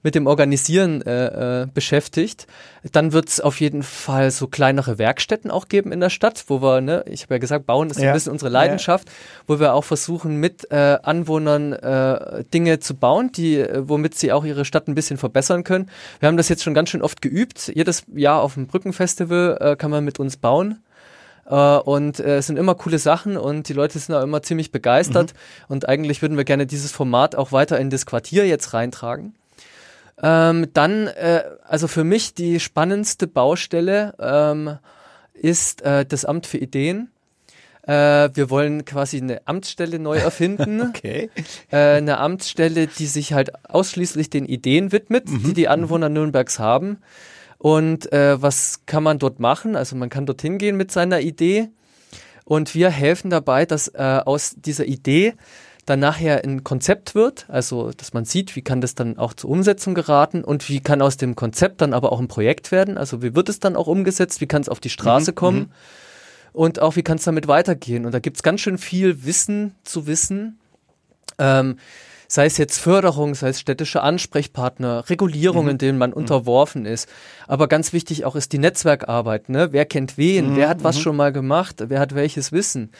mit 0.02 0.14
dem 0.14 0.26
Organisieren 0.26 1.02
äh, 1.02 1.62
äh, 1.62 1.66
beschäftigt. 1.72 2.46
Dann 2.90 3.12
wird 3.12 3.28
es 3.28 3.40
auf 3.40 3.60
jeden 3.60 3.82
Fall 3.82 4.30
so 4.30 4.46
kleinere 4.46 4.98
Werkstätten 4.98 5.50
auch 5.50 5.68
geben 5.68 5.92
in 5.92 6.00
der 6.00 6.10
Stadt, 6.10 6.44
wo 6.48 6.62
wir, 6.62 6.80
ne, 6.80 7.04
ich 7.06 7.22
habe 7.22 7.34
ja 7.34 7.38
gesagt, 7.38 7.66
bauen 7.66 7.90
ist 7.90 8.00
ja. 8.00 8.08
ein 8.08 8.14
bisschen 8.14 8.32
unsere 8.32 8.50
Leidenschaft, 8.50 9.08
ja. 9.08 9.14
wo 9.46 9.60
wir 9.60 9.74
auch 9.74 9.84
versuchen 9.84 10.36
mit 10.36 10.70
äh, 10.70 10.98
Anwohnern 11.02 11.72
äh, 11.72 12.44
Dinge 12.52 12.80
zu 12.80 12.94
bauen, 12.94 13.30
die 13.32 13.58
äh, 13.58 13.82
womit 13.88 14.14
sie 14.16 14.32
auch 14.32 14.44
ihre 14.44 14.64
Stadt 14.64 14.88
ein 14.88 14.94
bisschen 14.94 15.18
verbessern 15.18 15.64
können. 15.64 15.90
Wir 16.20 16.28
haben 16.28 16.36
das 16.36 16.48
jetzt 16.48 16.62
schon 16.62 16.74
ganz 16.74 16.90
schön 16.90 17.02
oft 17.02 17.22
geübt. 17.22 17.70
Jedes 17.74 18.04
Jahr 18.14 18.42
auf 18.42 18.54
dem 18.54 18.66
Brückenfestival 18.66 19.58
äh, 19.60 19.76
kann 19.76 19.90
man 19.90 20.04
mit 20.04 20.18
uns 20.18 20.36
bauen. 20.36 20.82
Uh, 21.44 21.80
und 21.84 22.20
äh, 22.20 22.36
es 22.36 22.46
sind 22.46 22.56
immer 22.56 22.76
coole 22.76 22.98
Sachen 22.98 23.36
und 23.36 23.68
die 23.68 23.72
Leute 23.72 23.98
sind 23.98 24.14
auch 24.14 24.22
immer 24.22 24.42
ziemlich 24.42 24.70
begeistert. 24.70 25.32
Mhm. 25.32 25.64
Und 25.68 25.88
eigentlich 25.88 26.22
würden 26.22 26.36
wir 26.36 26.44
gerne 26.44 26.66
dieses 26.66 26.92
Format 26.92 27.34
auch 27.34 27.50
weiter 27.50 27.80
in 27.80 27.90
das 27.90 28.06
Quartier 28.06 28.46
jetzt 28.46 28.74
reintragen. 28.74 29.34
Ähm, 30.22 30.68
dann, 30.72 31.08
äh, 31.08 31.42
also 31.66 31.88
für 31.88 32.04
mich 32.04 32.34
die 32.34 32.60
spannendste 32.60 33.26
Baustelle 33.26 34.14
ähm, 34.20 34.78
ist 35.34 35.82
äh, 35.82 36.06
das 36.06 36.24
Amt 36.24 36.46
für 36.46 36.58
Ideen. 36.58 37.10
Äh, 37.82 38.30
wir 38.34 38.48
wollen 38.48 38.84
quasi 38.84 39.16
eine 39.16 39.40
Amtsstelle 39.46 39.98
neu 39.98 40.16
erfinden. 40.18 40.80
okay. 40.82 41.30
Äh, 41.70 41.96
eine 41.96 42.18
Amtsstelle, 42.18 42.86
die 42.86 43.06
sich 43.06 43.32
halt 43.32 43.68
ausschließlich 43.68 44.30
den 44.30 44.46
Ideen 44.46 44.92
widmet, 44.92 45.28
mhm. 45.28 45.42
die 45.42 45.54
die 45.54 45.68
Anwohner 45.68 46.08
Nürnbergs 46.08 46.60
haben. 46.60 46.98
Und 47.62 48.12
äh, 48.12 48.42
was 48.42 48.86
kann 48.86 49.04
man 49.04 49.20
dort 49.20 49.38
machen? 49.38 49.76
Also 49.76 49.94
man 49.94 50.08
kann 50.08 50.26
dorthin 50.26 50.58
gehen 50.58 50.76
mit 50.76 50.90
seiner 50.90 51.20
Idee 51.20 51.68
und 52.44 52.74
wir 52.74 52.90
helfen 52.90 53.30
dabei, 53.30 53.66
dass 53.66 53.86
äh, 53.86 54.20
aus 54.24 54.56
dieser 54.56 54.84
Idee 54.84 55.34
dann 55.86 56.00
nachher 56.00 56.42
ein 56.42 56.64
Konzept 56.64 57.14
wird, 57.14 57.46
also 57.48 57.92
dass 57.92 58.14
man 58.14 58.24
sieht, 58.24 58.56
wie 58.56 58.62
kann 58.62 58.80
das 58.80 58.96
dann 58.96 59.16
auch 59.16 59.32
zur 59.32 59.48
Umsetzung 59.50 59.94
geraten 59.94 60.42
und 60.42 60.68
wie 60.68 60.80
kann 60.80 61.00
aus 61.00 61.18
dem 61.18 61.36
Konzept 61.36 61.82
dann 61.82 61.92
aber 61.92 62.10
auch 62.10 62.18
ein 62.18 62.26
Projekt 62.26 62.72
werden, 62.72 62.98
also 62.98 63.22
wie 63.22 63.36
wird 63.36 63.48
es 63.48 63.60
dann 63.60 63.76
auch 63.76 63.86
umgesetzt, 63.86 64.40
wie 64.40 64.48
kann 64.48 64.62
es 64.62 64.68
auf 64.68 64.80
die 64.80 64.90
Straße 64.90 65.30
mhm, 65.30 65.36
kommen 65.36 65.58
mhm. 65.58 65.70
und 66.52 66.82
auch 66.82 66.96
wie 66.96 67.04
kann 67.04 67.18
es 67.18 67.24
damit 67.24 67.46
weitergehen. 67.46 68.06
Und 68.06 68.12
da 68.12 68.18
gibt 68.18 68.38
es 68.38 68.42
ganz 68.42 68.60
schön 68.60 68.76
viel 68.76 69.24
Wissen 69.24 69.76
zu 69.84 70.08
wissen. 70.08 70.58
Ähm, 71.38 71.76
sei 72.32 72.46
es 72.46 72.56
jetzt 72.56 72.78
Förderung, 72.78 73.34
sei 73.34 73.50
es 73.50 73.60
städtische 73.60 74.00
Ansprechpartner, 74.00 75.10
Regulierungen, 75.10 75.74
mhm. 75.74 75.78
denen 75.78 75.98
man 75.98 76.10
mhm. 76.10 76.16
unterworfen 76.16 76.86
ist. 76.86 77.06
Aber 77.46 77.68
ganz 77.68 77.92
wichtig 77.92 78.24
auch 78.24 78.36
ist 78.36 78.54
die 78.54 78.58
Netzwerkarbeit. 78.58 79.50
Ne? 79.50 79.68
Wer 79.72 79.84
kennt 79.84 80.16
wen? 80.16 80.52
Mhm. 80.52 80.56
Wer 80.56 80.70
hat 80.70 80.82
was 80.82 80.96
mhm. 80.96 81.00
schon 81.02 81.16
mal 81.16 81.30
gemacht? 81.30 81.84
Wer 81.88 82.00
hat 82.00 82.14
welches 82.14 82.50
Wissen? 82.50 82.90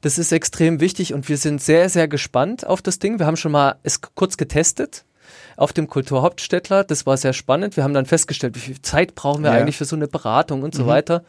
Das 0.00 0.16
ist 0.16 0.32
extrem 0.32 0.80
wichtig 0.80 1.12
und 1.12 1.28
wir 1.28 1.36
sind 1.36 1.60
sehr, 1.60 1.90
sehr 1.90 2.08
gespannt 2.08 2.66
auf 2.66 2.80
das 2.80 2.98
Ding. 2.98 3.18
Wir 3.18 3.26
haben 3.26 3.36
schon 3.36 3.52
mal 3.52 3.74
es 3.82 4.00
kurz 4.00 4.38
getestet 4.38 5.04
auf 5.58 5.74
dem 5.74 5.86
Kulturhauptstädtler. 5.86 6.82
Das 6.82 7.04
war 7.04 7.18
sehr 7.18 7.34
spannend. 7.34 7.76
Wir 7.76 7.84
haben 7.84 7.92
dann 7.92 8.06
festgestellt, 8.06 8.56
wie 8.56 8.60
viel 8.60 8.80
Zeit 8.80 9.14
brauchen 9.14 9.44
wir 9.44 9.52
ja. 9.52 9.58
eigentlich 9.58 9.76
für 9.76 9.84
so 9.84 9.96
eine 9.96 10.08
Beratung 10.08 10.62
und 10.62 10.74
so 10.74 10.84
mhm. 10.84 10.88
weiter. 10.88 11.24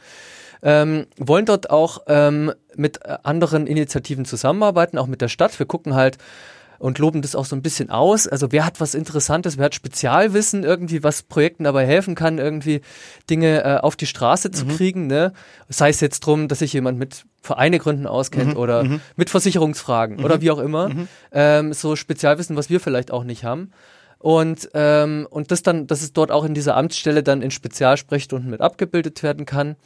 Ähm, 0.62 1.08
wollen 1.18 1.46
dort 1.46 1.70
auch 1.70 2.04
ähm, 2.08 2.54
mit 2.78 3.04
äh, 3.04 3.18
anderen 3.24 3.68
Initiativen 3.68 4.24
zusammenarbeiten, 4.24 4.98
auch 4.98 5.08
mit 5.08 5.20
der 5.20 5.28
Stadt. 5.28 5.60
Wir 5.60 5.66
gucken 5.66 5.96
halt, 5.96 6.18
und 6.80 6.98
loben 6.98 7.22
das 7.22 7.36
auch 7.36 7.46
so 7.46 7.56
ein 7.56 7.62
bisschen 7.62 7.90
aus. 7.90 8.28
Also 8.28 8.52
wer 8.52 8.66
hat 8.66 8.80
was 8.80 8.96
Interessantes, 8.96 9.58
wer 9.58 9.66
hat 9.66 9.76
Spezialwissen 9.76 10.64
irgendwie, 10.64 11.04
was 11.04 11.22
Projekten 11.22 11.66
dabei 11.66 11.86
helfen 11.86 12.16
kann, 12.16 12.40
irgendwie 12.40 12.82
Dinge 13.30 13.64
äh, 13.64 13.78
auf 13.78 13.96
die 13.96 14.08
Straße 14.08 14.50
zu 14.52 14.66
mhm. 14.66 14.70
kriegen. 14.70 15.08
Ne? 15.08 15.34
Sei 15.68 15.90
es 15.90 16.00
jetzt 16.00 16.22
drum, 16.22 16.48
dass 16.48 16.60
sich 16.60 16.74
jemand 16.74 16.98
mit 16.98 17.26
Vereine 17.42 17.80
gründen 17.80 18.08
auskennt 18.08 18.54
mhm. 18.54 18.60
oder 18.60 18.84
mhm. 18.84 19.02
mit 19.16 19.30
Versicherungsfragen 19.30 20.24
oder 20.24 20.38
mhm. 20.38 20.42
wie 20.42 20.52
auch 20.52 20.60
immer. 20.60 20.90
Mhm. 20.90 21.08
Ähm, 21.32 21.74
so 21.74 21.96
Spezialwissen, 21.96 22.56
was 22.56 22.70
wir 22.70 22.80
vielleicht 22.80 23.12
auch 23.12 23.24
nicht 23.24 23.44
haben. 23.44 23.72
Und, 24.18 24.70
ähm, 24.74 25.28
und 25.30 25.52
das 25.52 25.64
dann, 25.64 25.88
dass 25.88 26.02
es 26.02 26.12
dort 26.12 26.32
auch 26.32 26.44
in 26.44 26.54
dieser 26.54 26.76
Amtsstelle 26.76 27.24
dann 27.24 27.42
in 27.42 27.52
Spezialsprechstunden 27.52 28.50
mit 28.50 28.60
abgebildet 28.60 29.24
werden 29.24 29.46
kann 29.46 29.78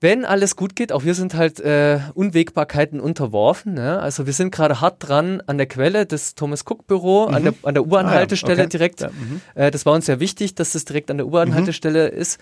wenn 0.00 0.24
alles 0.24 0.54
gut 0.54 0.76
geht, 0.76 0.92
auch 0.92 1.04
wir 1.04 1.14
sind 1.14 1.34
halt 1.34 1.58
äh, 1.58 1.98
Unwägbarkeiten 2.14 3.00
unterworfen. 3.00 3.74
Ne? 3.74 3.98
Also 3.98 4.26
wir 4.26 4.32
sind 4.32 4.54
gerade 4.54 4.80
hart 4.80 4.96
dran 5.00 5.42
an 5.46 5.58
der 5.58 5.66
Quelle 5.66 6.06
des 6.06 6.34
Thomas 6.36 6.64
Cook 6.64 6.86
Büro, 6.86 7.28
mhm. 7.28 7.34
an 7.34 7.42
der, 7.42 7.54
an 7.62 7.74
der 7.74 7.82
U-Bahn-Haltestelle 7.82 8.54
ah, 8.54 8.58
ja. 8.58 8.64
okay. 8.64 8.70
direkt. 8.70 9.00
Ja, 9.00 9.08
mhm. 9.08 9.40
äh, 9.54 9.70
das 9.70 9.86
war 9.86 9.94
uns 9.94 10.06
sehr 10.06 10.20
wichtig, 10.20 10.54
dass 10.54 10.72
das 10.72 10.84
direkt 10.84 11.10
an 11.10 11.16
der 11.16 11.26
U-Bahn-Haltestelle 11.26 12.12
mhm. 12.12 12.18
ist 12.18 12.38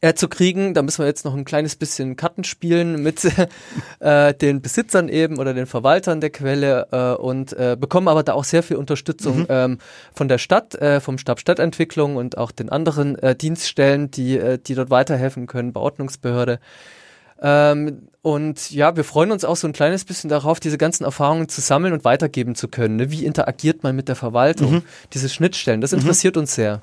äh, 0.00 0.14
zu 0.14 0.28
kriegen. 0.28 0.74
Da 0.74 0.82
müssen 0.82 1.02
wir 1.02 1.06
jetzt 1.06 1.24
noch 1.24 1.34
ein 1.34 1.44
kleines 1.44 1.76
bisschen 1.76 2.16
Karten 2.16 2.44
spielen 2.44 3.02
mit 3.02 3.24
äh, 4.00 4.34
den 4.34 4.62
Besitzern 4.62 5.08
eben 5.08 5.38
oder 5.38 5.54
den 5.54 5.66
Verwaltern 5.66 6.20
der 6.20 6.30
Quelle 6.30 6.88
äh, 6.92 7.20
und 7.20 7.52
äh, 7.52 7.76
bekommen 7.78 8.08
aber 8.08 8.22
da 8.22 8.34
auch 8.34 8.44
sehr 8.44 8.62
viel 8.62 8.76
Unterstützung 8.76 9.40
mhm. 9.40 9.46
ähm, 9.48 9.78
von 10.14 10.28
der 10.28 10.38
Stadt, 10.38 10.74
äh, 10.74 11.00
vom 11.00 11.18
Stab 11.18 11.40
Stadtentwicklung 11.40 12.16
und 12.16 12.38
auch 12.38 12.50
den 12.50 12.68
anderen 12.68 13.16
äh, 13.18 13.34
Dienststellen, 13.34 14.10
die, 14.10 14.38
äh, 14.38 14.58
die 14.58 14.74
dort 14.74 14.90
weiterhelfen 14.90 15.46
können, 15.46 15.72
Beordnungsbehörde. 15.72 16.60
Ähm, 17.40 18.08
und 18.22 18.70
ja, 18.72 18.96
wir 18.96 19.04
freuen 19.04 19.30
uns 19.30 19.44
auch 19.44 19.56
so 19.56 19.66
ein 19.66 19.72
kleines 19.72 20.04
bisschen 20.04 20.28
darauf, 20.28 20.60
diese 20.60 20.76
ganzen 20.76 21.04
Erfahrungen 21.04 21.48
zu 21.48 21.60
sammeln 21.60 21.92
und 21.92 22.04
weitergeben 22.04 22.54
zu 22.54 22.68
können. 22.68 22.96
Ne? 22.96 23.10
Wie 23.10 23.24
interagiert 23.24 23.82
man 23.82 23.94
mit 23.94 24.08
der 24.08 24.16
Verwaltung? 24.16 24.72
Mhm. 24.72 24.82
Diese 25.12 25.28
Schnittstellen, 25.28 25.80
das 25.80 25.92
mhm. 25.92 26.00
interessiert 26.00 26.34
mhm. 26.34 26.40
uns 26.40 26.54
sehr. 26.54 26.82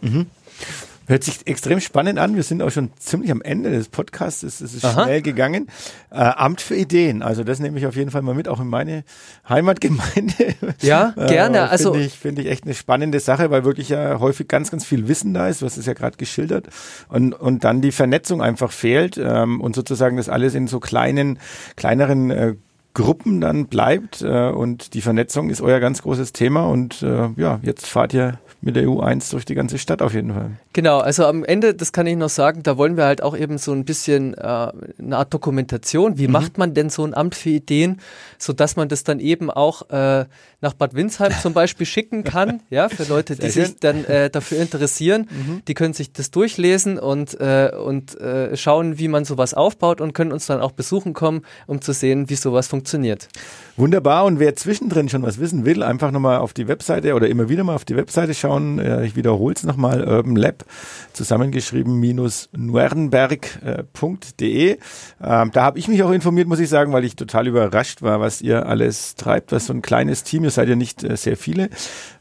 Hört 1.07 1.23
sich 1.23 1.45
extrem 1.45 1.79
spannend 1.79 2.17
an. 2.17 2.35
Wir 2.35 2.43
sind 2.43 2.63
auch 2.63 2.71
schon 2.71 2.89
ziemlich 2.97 3.31
am 3.31 3.41
Ende 3.41 3.69
des 3.69 3.89
Podcasts. 3.89 4.41
Es, 4.41 4.61
ist 4.61 4.83
Aha. 4.83 5.03
schnell 5.03 5.21
gegangen. 5.21 5.67
Äh, 6.09 6.15
Amt 6.15 6.61
für 6.61 6.75
Ideen. 6.75 7.21
Also 7.21 7.43
das 7.43 7.59
nehme 7.59 7.77
ich 7.77 7.85
auf 7.85 7.95
jeden 7.95 8.09
Fall 8.09 8.23
mal 8.23 8.33
mit, 8.33 8.47
auch 8.47 8.59
in 8.59 8.67
meine 8.67 9.03
Heimatgemeinde. 9.47 10.55
Ja, 10.81 11.13
äh, 11.15 11.27
gerne. 11.27 11.57
Äh, 11.57 11.61
also 11.61 11.93
finde 11.93 12.05
ich, 12.07 12.13
finde 12.13 12.41
ich 12.41 12.47
echt 12.49 12.65
eine 12.65 12.73
spannende 12.73 13.19
Sache, 13.19 13.49
weil 13.49 13.65
wirklich 13.65 13.89
ja 13.89 14.19
häufig 14.19 14.47
ganz, 14.47 14.71
ganz 14.71 14.83
viel 14.83 15.07
Wissen 15.07 15.33
da 15.33 15.47
ist. 15.47 15.61
Du 15.61 15.65
hast 15.65 15.77
es 15.77 15.85
ja 15.85 15.93
gerade 15.93 16.17
geschildert. 16.17 16.67
Und, 17.07 17.33
und 17.33 17.63
dann 17.63 17.81
die 17.81 17.91
Vernetzung 17.91 18.41
einfach 18.41 18.71
fehlt 18.71 19.17
ähm, 19.17 19.61
und 19.61 19.75
sozusagen 19.75 20.17
das 20.17 20.27
alles 20.27 20.55
in 20.55 20.67
so 20.67 20.79
kleinen, 20.79 21.39
kleineren 21.75 22.31
äh, 22.31 22.55
Gruppen 22.95 23.41
dann 23.41 23.67
bleibt 23.67 24.23
äh, 24.23 24.49
und 24.49 24.95
die 24.95 25.01
Vernetzung 25.01 25.51
ist 25.51 25.61
euer 25.61 25.79
ganz 25.79 26.01
großes 26.01 26.33
Thema 26.33 26.67
und 26.67 27.03
äh, 27.03 27.29
ja, 27.35 27.59
jetzt 27.61 27.85
fahrt 27.85 28.13
ihr 28.13 28.39
mit 28.65 28.75
der 28.75 28.85
U1 28.85 29.29
durch 29.29 29.45
die 29.45 29.53
ganze 29.53 29.77
Stadt 29.77 30.01
auf 30.01 30.15
jeden 30.15 30.33
Fall. 30.33 30.51
Genau, 30.73 30.97
also 30.97 31.25
am 31.25 31.45
Ende, 31.45 31.75
das 31.75 31.91
kann 31.91 32.07
ich 32.07 32.17
noch 32.17 32.29
sagen, 32.29 32.63
da 32.63 32.77
wollen 32.77 32.97
wir 32.97 33.05
halt 33.05 33.21
auch 33.21 33.37
eben 33.37 33.59
so 33.59 33.71
ein 33.71 33.85
bisschen 33.85 34.33
äh, 34.33 34.37
eine 34.39 35.17
Art 35.17 35.31
Dokumentation. 35.33 36.17
Wie 36.17 36.25
mhm. 36.25 36.33
macht 36.33 36.57
man 36.57 36.73
denn 36.73 36.89
so 36.89 37.05
ein 37.05 37.13
Amt 37.13 37.35
für 37.35 37.51
Ideen, 37.51 38.01
so 38.37 38.53
dass 38.53 38.75
man 38.75 38.89
das 38.89 39.03
dann 39.03 39.19
eben 39.19 39.49
auch 39.49 39.89
äh, 39.89 40.25
nach 40.61 40.73
Bad 40.73 40.95
Windsheim 40.95 41.31
zum 41.41 41.53
Beispiel 41.53 41.85
schicken 41.85 42.23
kann, 42.23 42.61
ja, 42.69 42.89
für 42.89 43.03
Leute, 43.03 43.35
die 43.35 43.49
sich 43.49 43.77
dann 43.79 44.05
äh, 44.05 44.29
dafür 44.29 44.59
interessieren. 44.59 45.27
Mhm. 45.29 45.61
Die 45.67 45.73
können 45.73 45.93
sich 45.93 46.11
das 46.11 46.31
durchlesen 46.31 46.97
und, 46.97 47.39
äh, 47.39 47.71
und 47.75 48.19
äh, 48.19 48.55
schauen, 48.57 48.97
wie 48.97 49.07
man 49.07 49.25
sowas 49.25 49.53
aufbaut 49.53 50.01
und 50.01 50.13
können 50.13 50.31
uns 50.31 50.47
dann 50.47 50.61
auch 50.61 50.71
besuchen 50.71 51.13
kommen, 51.13 51.41
um 51.67 51.81
zu 51.81 51.93
sehen, 51.93 52.29
wie 52.29 52.35
sowas 52.35 52.67
funktioniert. 52.67 53.27
Wunderbar. 53.77 54.25
Und 54.25 54.39
wer 54.39 54.55
zwischendrin 54.55 55.09
schon 55.09 55.23
was 55.23 55.39
wissen 55.39 55.65
will, 55.65 55.83
einfach 55.83 56.11
nochmal 56.11 56.37
auf 56.37 56.53
die 56.53 56.67
Webseite 56.67 57.13
oder 57.13 57.27
immer 57.27 57.49
wieder 57.49 57.63
mal 57.63 57.75
auf 57.75 57.85
die 57.85 57.95
Webseite 57.95 58.33
schauen. 58.33 58.79
Äh, 58.79 59.05
ich 59.05 59.15
wiederhole 59.15 59.55
es 59.55 59.63
nochmal, 59.63 60.07
Urban 60.07 60.35
Lab, 60.35 60.65
zusammengeschrieben 61.13 61.99
minus 61.99 62.49
nuernberg.de. 62.53 64.71
Ähm, 64.71 65.51
da 65.51 65.63
habe 65.63 65.77
ich 65.77 65.87
mich 65.87 66.03
auch 66.03 66.11
informiert, 66.11 66.47
muss 66.47 66.59
ich 66.59 66.69
sagen, 66.69 66.93
weil 66.93 67.03
ich 67.03 67.15
total 67.15 67.47
überrascht 67.47 68.01
war, 68.01 68.19
was 68.19 68.34
ihr 68.41 68.65
alles 68.65 69.15
treibt, 69.15 69.51
was 69.51 69.67
so 69.67 69.73
ein 69.73 69.81
kleines 69.81 70.23
Team, 70.23 70.43
ihr 70.43 70.51
seid 70.51 70.69
ja 70.69 70.75
nicht 70.75 71.03
äh, 71.03 71.15
sehr 71.17 71.37
viele, 71.37 71.69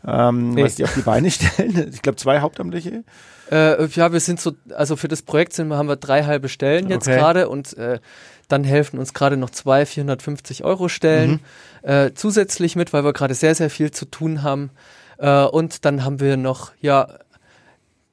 ähm, 0.06 0.50
nee. 0.50 0.64
was 0.64 0.76
die 0.76 0.84
auf 0.84 0.94
die 0.94 1.02
Beine 1.02 1.30
stellen. 1.32 1.90
Ich 1.92 2.02
glaube, 2.02 2.16
zwei 2.16 2.40
Hauptamtliche. 2.40 3.04
Äh, 3.50 3.86
ja, 3.86 4.12
wir 4.12 4.20
sind 4.20 4.40
so, 4.40 4.52
also 4.74 4.96
für 4.96 5.08
das 5.08 5.22
Projekt 5.22 5.52
sind, 5.52 5.72
haben 5.72 5.88
wir 5.88 5.96
drei 5.96 6.24
halbe 6.24 6.48
Stellen 6.48 6.88
jetzt 6.88 7.06
okay. 7.06 7.18
gerade 7.18 7.48
und 7.48 7.76
äh, 7.76 8.00
dann 8.48 8.64
helfen 8.64 8.98
uns 8.98 9.14
gerade 9.14 9.36
noch 9.36 9.50
zwei 9.50 9.86
450 9.86 10.64
Euro 10.64 10.88
Stellen 10.88 11.40
mhm. 11.82 11.88
äh, 11.88 12.14
zusätzlich 12.14 12.76
mit, 12.76 12.92
weil 12.92 13.04
wir 13.04 13.12
gerade 13.12 13.34
sehr, 13.34 13.54
sehr 13.54 13.70
viel 13.70 13.90
zu 13.90 14.04
tun 14.06 14.42
haben. 14.42 14.70
Äh, 15.18 15.44
und 15.44 15.84
dann 15.84 16.04
haben 16.04 16.20
wir 16.20 16.36
noch, 16.36 16.72
ja, 16.80 17.08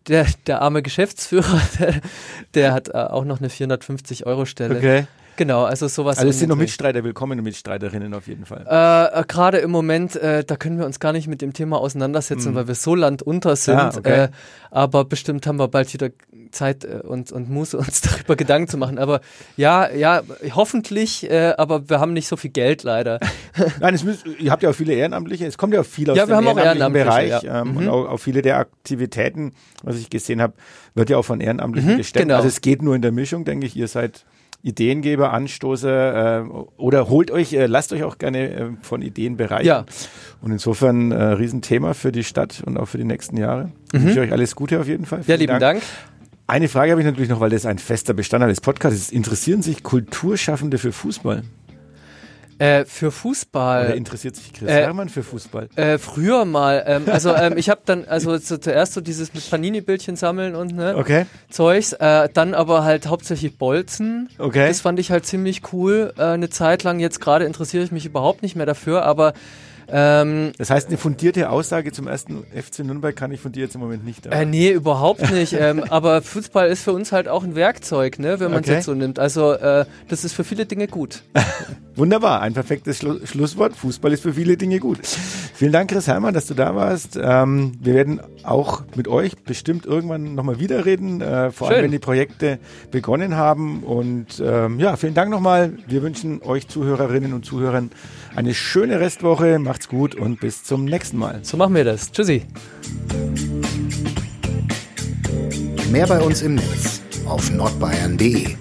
der, 0.07 0.25
der 0.47 0.61
arme 0.61 0.81
Geschäftsführer, 0.81 1.61
der, 1.79 2.01
der 2.53 2.73
hat 2.73 2.89
äh, 2.89 2.93
auch 2.93 3.25
noch 3.25 3.39
eine 3.39 3.49
450 3.49 4.25
Euro 4.25 4.45
Stelle. 4.45 4.77
Okay. 4.77 5.07
Genau, 5.41 5.63
also 5.63 5.87
sowas. 5.87 6.19
Also 6.19 6.29
es 6.29 6.37
sind 6.37 6.49
noch 6.49 6.55
Mitstreiter, 6.55 7.03
willkommene 7.03 7.41
Mitstreiterinnen 7.41 8.13
auf 8.13 8.27
jeden 8.27 8.45
Fall. 8.45 8.63
Äh, 8.69 9.21
äh, 9.21 9.23
Gerade 9.27 9.57
im 9.57 9.71
Moment, 9.71 10.15
äh, 10.15 10.43
da 10.43 10.55
können 10.55 10.77
wir 10.77 10.85
uns 10.85 10.99
gar 10.99 11.13
nicht 11.13 11.27
mit 11.27 11.41
dem 11.41 11.53
Thema 11.53 11.79
auseinandersetzen, 11.79 12.51
mhm. 12.51 12.55
weil 12.55 12.67
wir 12.67 12.75
so 12.75 12.93
landunter 12.93 13.55
sind. 13.55 13.79
Ah, 13.79 13.91
okay. 13.97 14.25
Äh, 14.25 14.29
aber 14.69 15.03
bestimmt 15.03 15.47
haben 15.47 15.57
wir 15.57 15.67
bald 15.67 15.91
wieder 15.95 16.11
Zeit 16.51 16.85
äh, 16.85 16.99
und, 17.01 17.31
und 17.31 17.49
Muße, 17.49 17.75
uns 17.79 18.01
darüber 18.01 18.35
Gedanken 18.35 18.67
zu 18.67 18.77
machen. 18.77 18.99
Aber 18.99 19.21
ja, 19.57 19.89
ja, 19.89 20.21
hoffentlich, 20.53 21.27
äh, 21.27 21.55
aber 21.57 21.89
wir 21.89 21.99
haben 21.99 22.13
nicht 22.13 22.27
so 22.27 22.37
viel 22.37 22.51
Geld 22.51 22.83
leider. 22.83 23.19
Nein, 23.79 23.95
es 23.95 24.03
müsst, 24.03 24.27
ihr 24.27 24.51
habt 24.51 24.61
ja 24.61 24.69
auch 24.69 24.75
viele 24.75 24.93
Ehrenamtliche, 24.93 25.47
es 25.47 25.57
kommt 25.57 25.73
ja 25.73 25.81
auch 25.81 25.85
viel 25.85 26.07
aus 26.11 26.17
ja, 26.17 26.27
dem 26.27 26.33
ehrenamtlichen 26.33 26.93
Bereich 26.93 27.41
ja. 27.41 27.61
ähm, 27.61 27.71
mhm. 27.71 27.77
und 27.77 27.89
auch, 27.89 28.09
auch, 28.09 28.17
viele 28.19 28.43
der 28.43 28.59
Aktivitäten, 28.59 29.53
was 29.81 29.95
ich 29.95 30.11
gesehen 30.11 30.39
habe, 30.39 30.53
wird 30.93 31.09
ja 31.09 31.17
auch 31.17 31.25
von 31.25 31.41
Ehrenamtlichen 31.41 31.93
mhm, 31.93 31.97
gestemmt. 31.97 32.25
Genau. 32.25 32.35
Also 32.35 32.47
es 32.47 32.61
geht 32.61 32.83
nur 32.83 32.95
in 32.95 33.01
der 33.01 33.11
Mischung, 33.11 33.43
denke 33.43 33.65
ich, 33.65 33.75
ihr 33.75 33.87
seid 33.87 34.23
Ideengeber, 34.63 35.33
Anstoße 35.33 36.45
äh, 36.47 36.49
oder 36.77 37.09
holt 37.09 37.31
euch, 37.31 37.53
äh, 37.53 37.65
lasst 37.65 37.93
euch 37.93 38.03
auch 38.03 38.17
gerne 38.17 38.49
äh, 38.49 38.69
von 38.81 39.01
Ideen 39.01 39.37
bereichern. 39.37 39.65
Ja. 39.65 39.85
Und 40.41 40.51
insofern 40.51 41.11
äh, 41.11 41.23
Riesenthema 41.23 41.93
für 41.93 42.11
die 42.11 42.23
Stadt 42.23 42.61
und 42.65 42.77
auch 42.77 42.85
für 42.87 42.97
die 42.97 43.03
nächsten 43.03 43.37
Jahre. 43.37 43.65
Mhm. 43.65 43.71
Ich 43.93 44.03
wünsche 44.03 44.21
euch 44.21 44.31
alles 44.31 44.55
Gute 44.55 44.79
auf 44.79 44.87
jeden 44.87 45.05
Fall. 45.05 45.23
Vielen 45.23 45.39
ja, 45.39 45.39
lieben 45.39 45.59
Dank. 45.59 45.81
Dank. 45.81 45.83
Eine 46.47 46.67
Frage 46.67 46.91
habe 46.91 47.01
ich 47.01 47.07
natürlich 47.07 47.29
noch, 47.29 47.39
weil 47.39 47.49
das 47.49 47.65
ein 47.65 47.79
fester 47.79 48.13
Bestandteil 48.13 48.49
des 48.49 48.59
Podcasts 48.59 48.99
ist. 48.99 49.13
Interessieren 49.13 49.61
sich 49.61 49.83
Kulturschaffende 49.83 50.77
für 50.77 50.91
Fußball? 50.91 51.43
Äh, 52.61 52.85
für 52.85 53.11
Fußball. 53.11 53.85
Oder 53.85 53.95
interessiert 53.95 54.35
sich 54.35 54.53
Chris 54.53 54.69
äh, 54.69 54.83
Herrmann 54.83 55.09
für 55.09 55.23
Fußball? 55.23 55.69
Äh, 55.75 55.97
früher 55.97 56.45
mal. 56.45 56.83
Ähm, 56.85 57.05
also 57.07 57.33
ähm, 57.33 57.57
ich 57.57 57.71
habe 57.71 57.81
dann, 57.85 58.05
also 58.05 58.37
so, 58.37 58.57
zuerst 58.57 58.93
so 58.93 59.01
dieses 59.01 59.33
mit 59.33 59.49
Panini-Bildchen 59.49 60.15
sammeln 60.15 60.53
und 60.53 60.75
ne, 60.75 60.95
okay. 60.95 61.25
Zeugs. 61.49 61.93
Äh, 61.93 62.29
dann 62.31 62.53
aber 62.53 62.83
halt 62.83 63.07
hauptsächlich 63.07 63.57
Bolzen. 63.57 64.29
Okay. 64.37 64.67
Das 64.67 64.79
fand 64.79 64.99
ich 64.99 65.09
halt 65.09 65.25
ziemlich 65.25 65.73
cool. 65.73 66.13
Äh, 66.19 66.21
eine 66.21 66.51
Zeit 66.51 66.83
lang. 66.83 66.99
Jetzt 66.99 67.19
gerade 67.19 67.45
interessiere 67.45 67.83
ich 67.83 67.91
mich 67.91 68.05
überhaupt 68.05 68.43
nicht 68.43 68.55
mehr 68.55 68.67
dafür, 68.67 69.05
aber 69.05 69.33
ähm, 69.91 70.51
das 70.57 70.69
heißt, 70.69 70.87
eine 70.87 70.97
fundierte 70.97 71.49
Aussage 71.49 71.91
zum 71.91 72.07
ersten 72.07 72.43
FC 72.55 72.79
Nürnberg 72.79 73.15
kann 73.15 73.31
ich 73.31 73.41
von 73.41 73.51
dir 73.51 73.63
jetzt 73.63 73.75
im 73.75 73.81
Moment 73.81 74.05
nicht. 74.05 74.25
Äh, 74.25 74.45
nee, 74.45 74.71
überhaupt 74.71 75.31
nicht. 75.31 75.53
ähm, 75.53 75.83
aber 75.89 76.21
Fußball 76.21 76.69
ist 76.69 76.83
für 76.83 76.93
uns 76.93 77.11
halt 77.11 77.27
auch 77.27 77.43
ein 77.43 77.55
Werkzeug, 77.55 78.19
ne, 78.19 78.39
wenn 78.39 78.51
man 78.51 78.61
es 78.61 78.67
okay. 78.67 78.75
jetzt 78.77 78.85
so 78.85 78.93
nimmt. 78.93 79.19
Also 79.19 79.53
äh, 79.53 79.85
das 80.07 80.23
ist 80.23 80.33
für 80.33 80.43
viele 80.43 80.65
Dinge 80.65 80.87
gut. 80.87 81.23
Wunderbar, 81.95 82.41
ein 82.41 82.53
perfektes 82.53 82.99
Schlu 82.99 83.25
Schlusswort. 83.25 83.75
Fußball 83.75 84.13
ist 84.13 84.21
für 84.21 84.33
viele 84.33 84.55
Dinge 84.55 84.79
gut. 84.79 84.99
Vielen 85.05 85.73
Dank, 85.73 85.91
Chris 85.91 86.07
Heimann, 86.07 86.33
dass 86.33 86.47
du 86.47 86.53
da 86.53 86.73
warst. 86.73 87.19
Ähm, 87.21 87.73
wir 87.81 87.93
werden 87.93 88.21
auch 88.43 88.83
mit 88.95 89.09
euch 89.09 89.35
bestimmt 89.43 89.85
irgendwann 89.85 90.33
nochmal 90.33 90.59
wieder 90.59 90.85
reden, 90.85 91.21
äh, 91.21 91.51
vor 91.51 91.67
Schön. 91.67 91.75
allem 91.75 91.85
wenn 91.85 91.91
die 91.91 91.99
Projekte 91.99 92.59
begonnen 92.91 93.35
haben. 93.35 93.83
Und 93.83 94.41
ähm, 94.43 94.79
ja, 94.79 94.95
vielen 94.95 95.13
Dank 95.13 95.29
nochmal. 95.29 95.73
Wir 95.85 96.01
wünschen 96.01 96.41
euch 96.41 96.67
Zuhörerinnen 96.69 97.33
und 97.33 97.45
Zuhörern 97.45 97.91
eine 98.35 98.53
schöne 98.53 98.99
Restwoche. 98.99 99.59
Macht's 99.81 99.89
gut 99.89 100.13
und 100.13 100.39
bis 100.39 100.63
zum 100.63 100.85
nächsten 100.85 101.17
Mal. 101.17 101.39
So 101.43 101.57
machen 101.57 101.73
wir 101.73 101.83
das. 101.83 102.11
Tschüssi. 102.11 102.43
Mehr 105.91 106.05
bei 106.05 106.21
uns 106.21 106.43
im 106.43 106.53
Netz 106.53 107.01
auf 107.25 107.49
nordbayern.de 107.49 108.57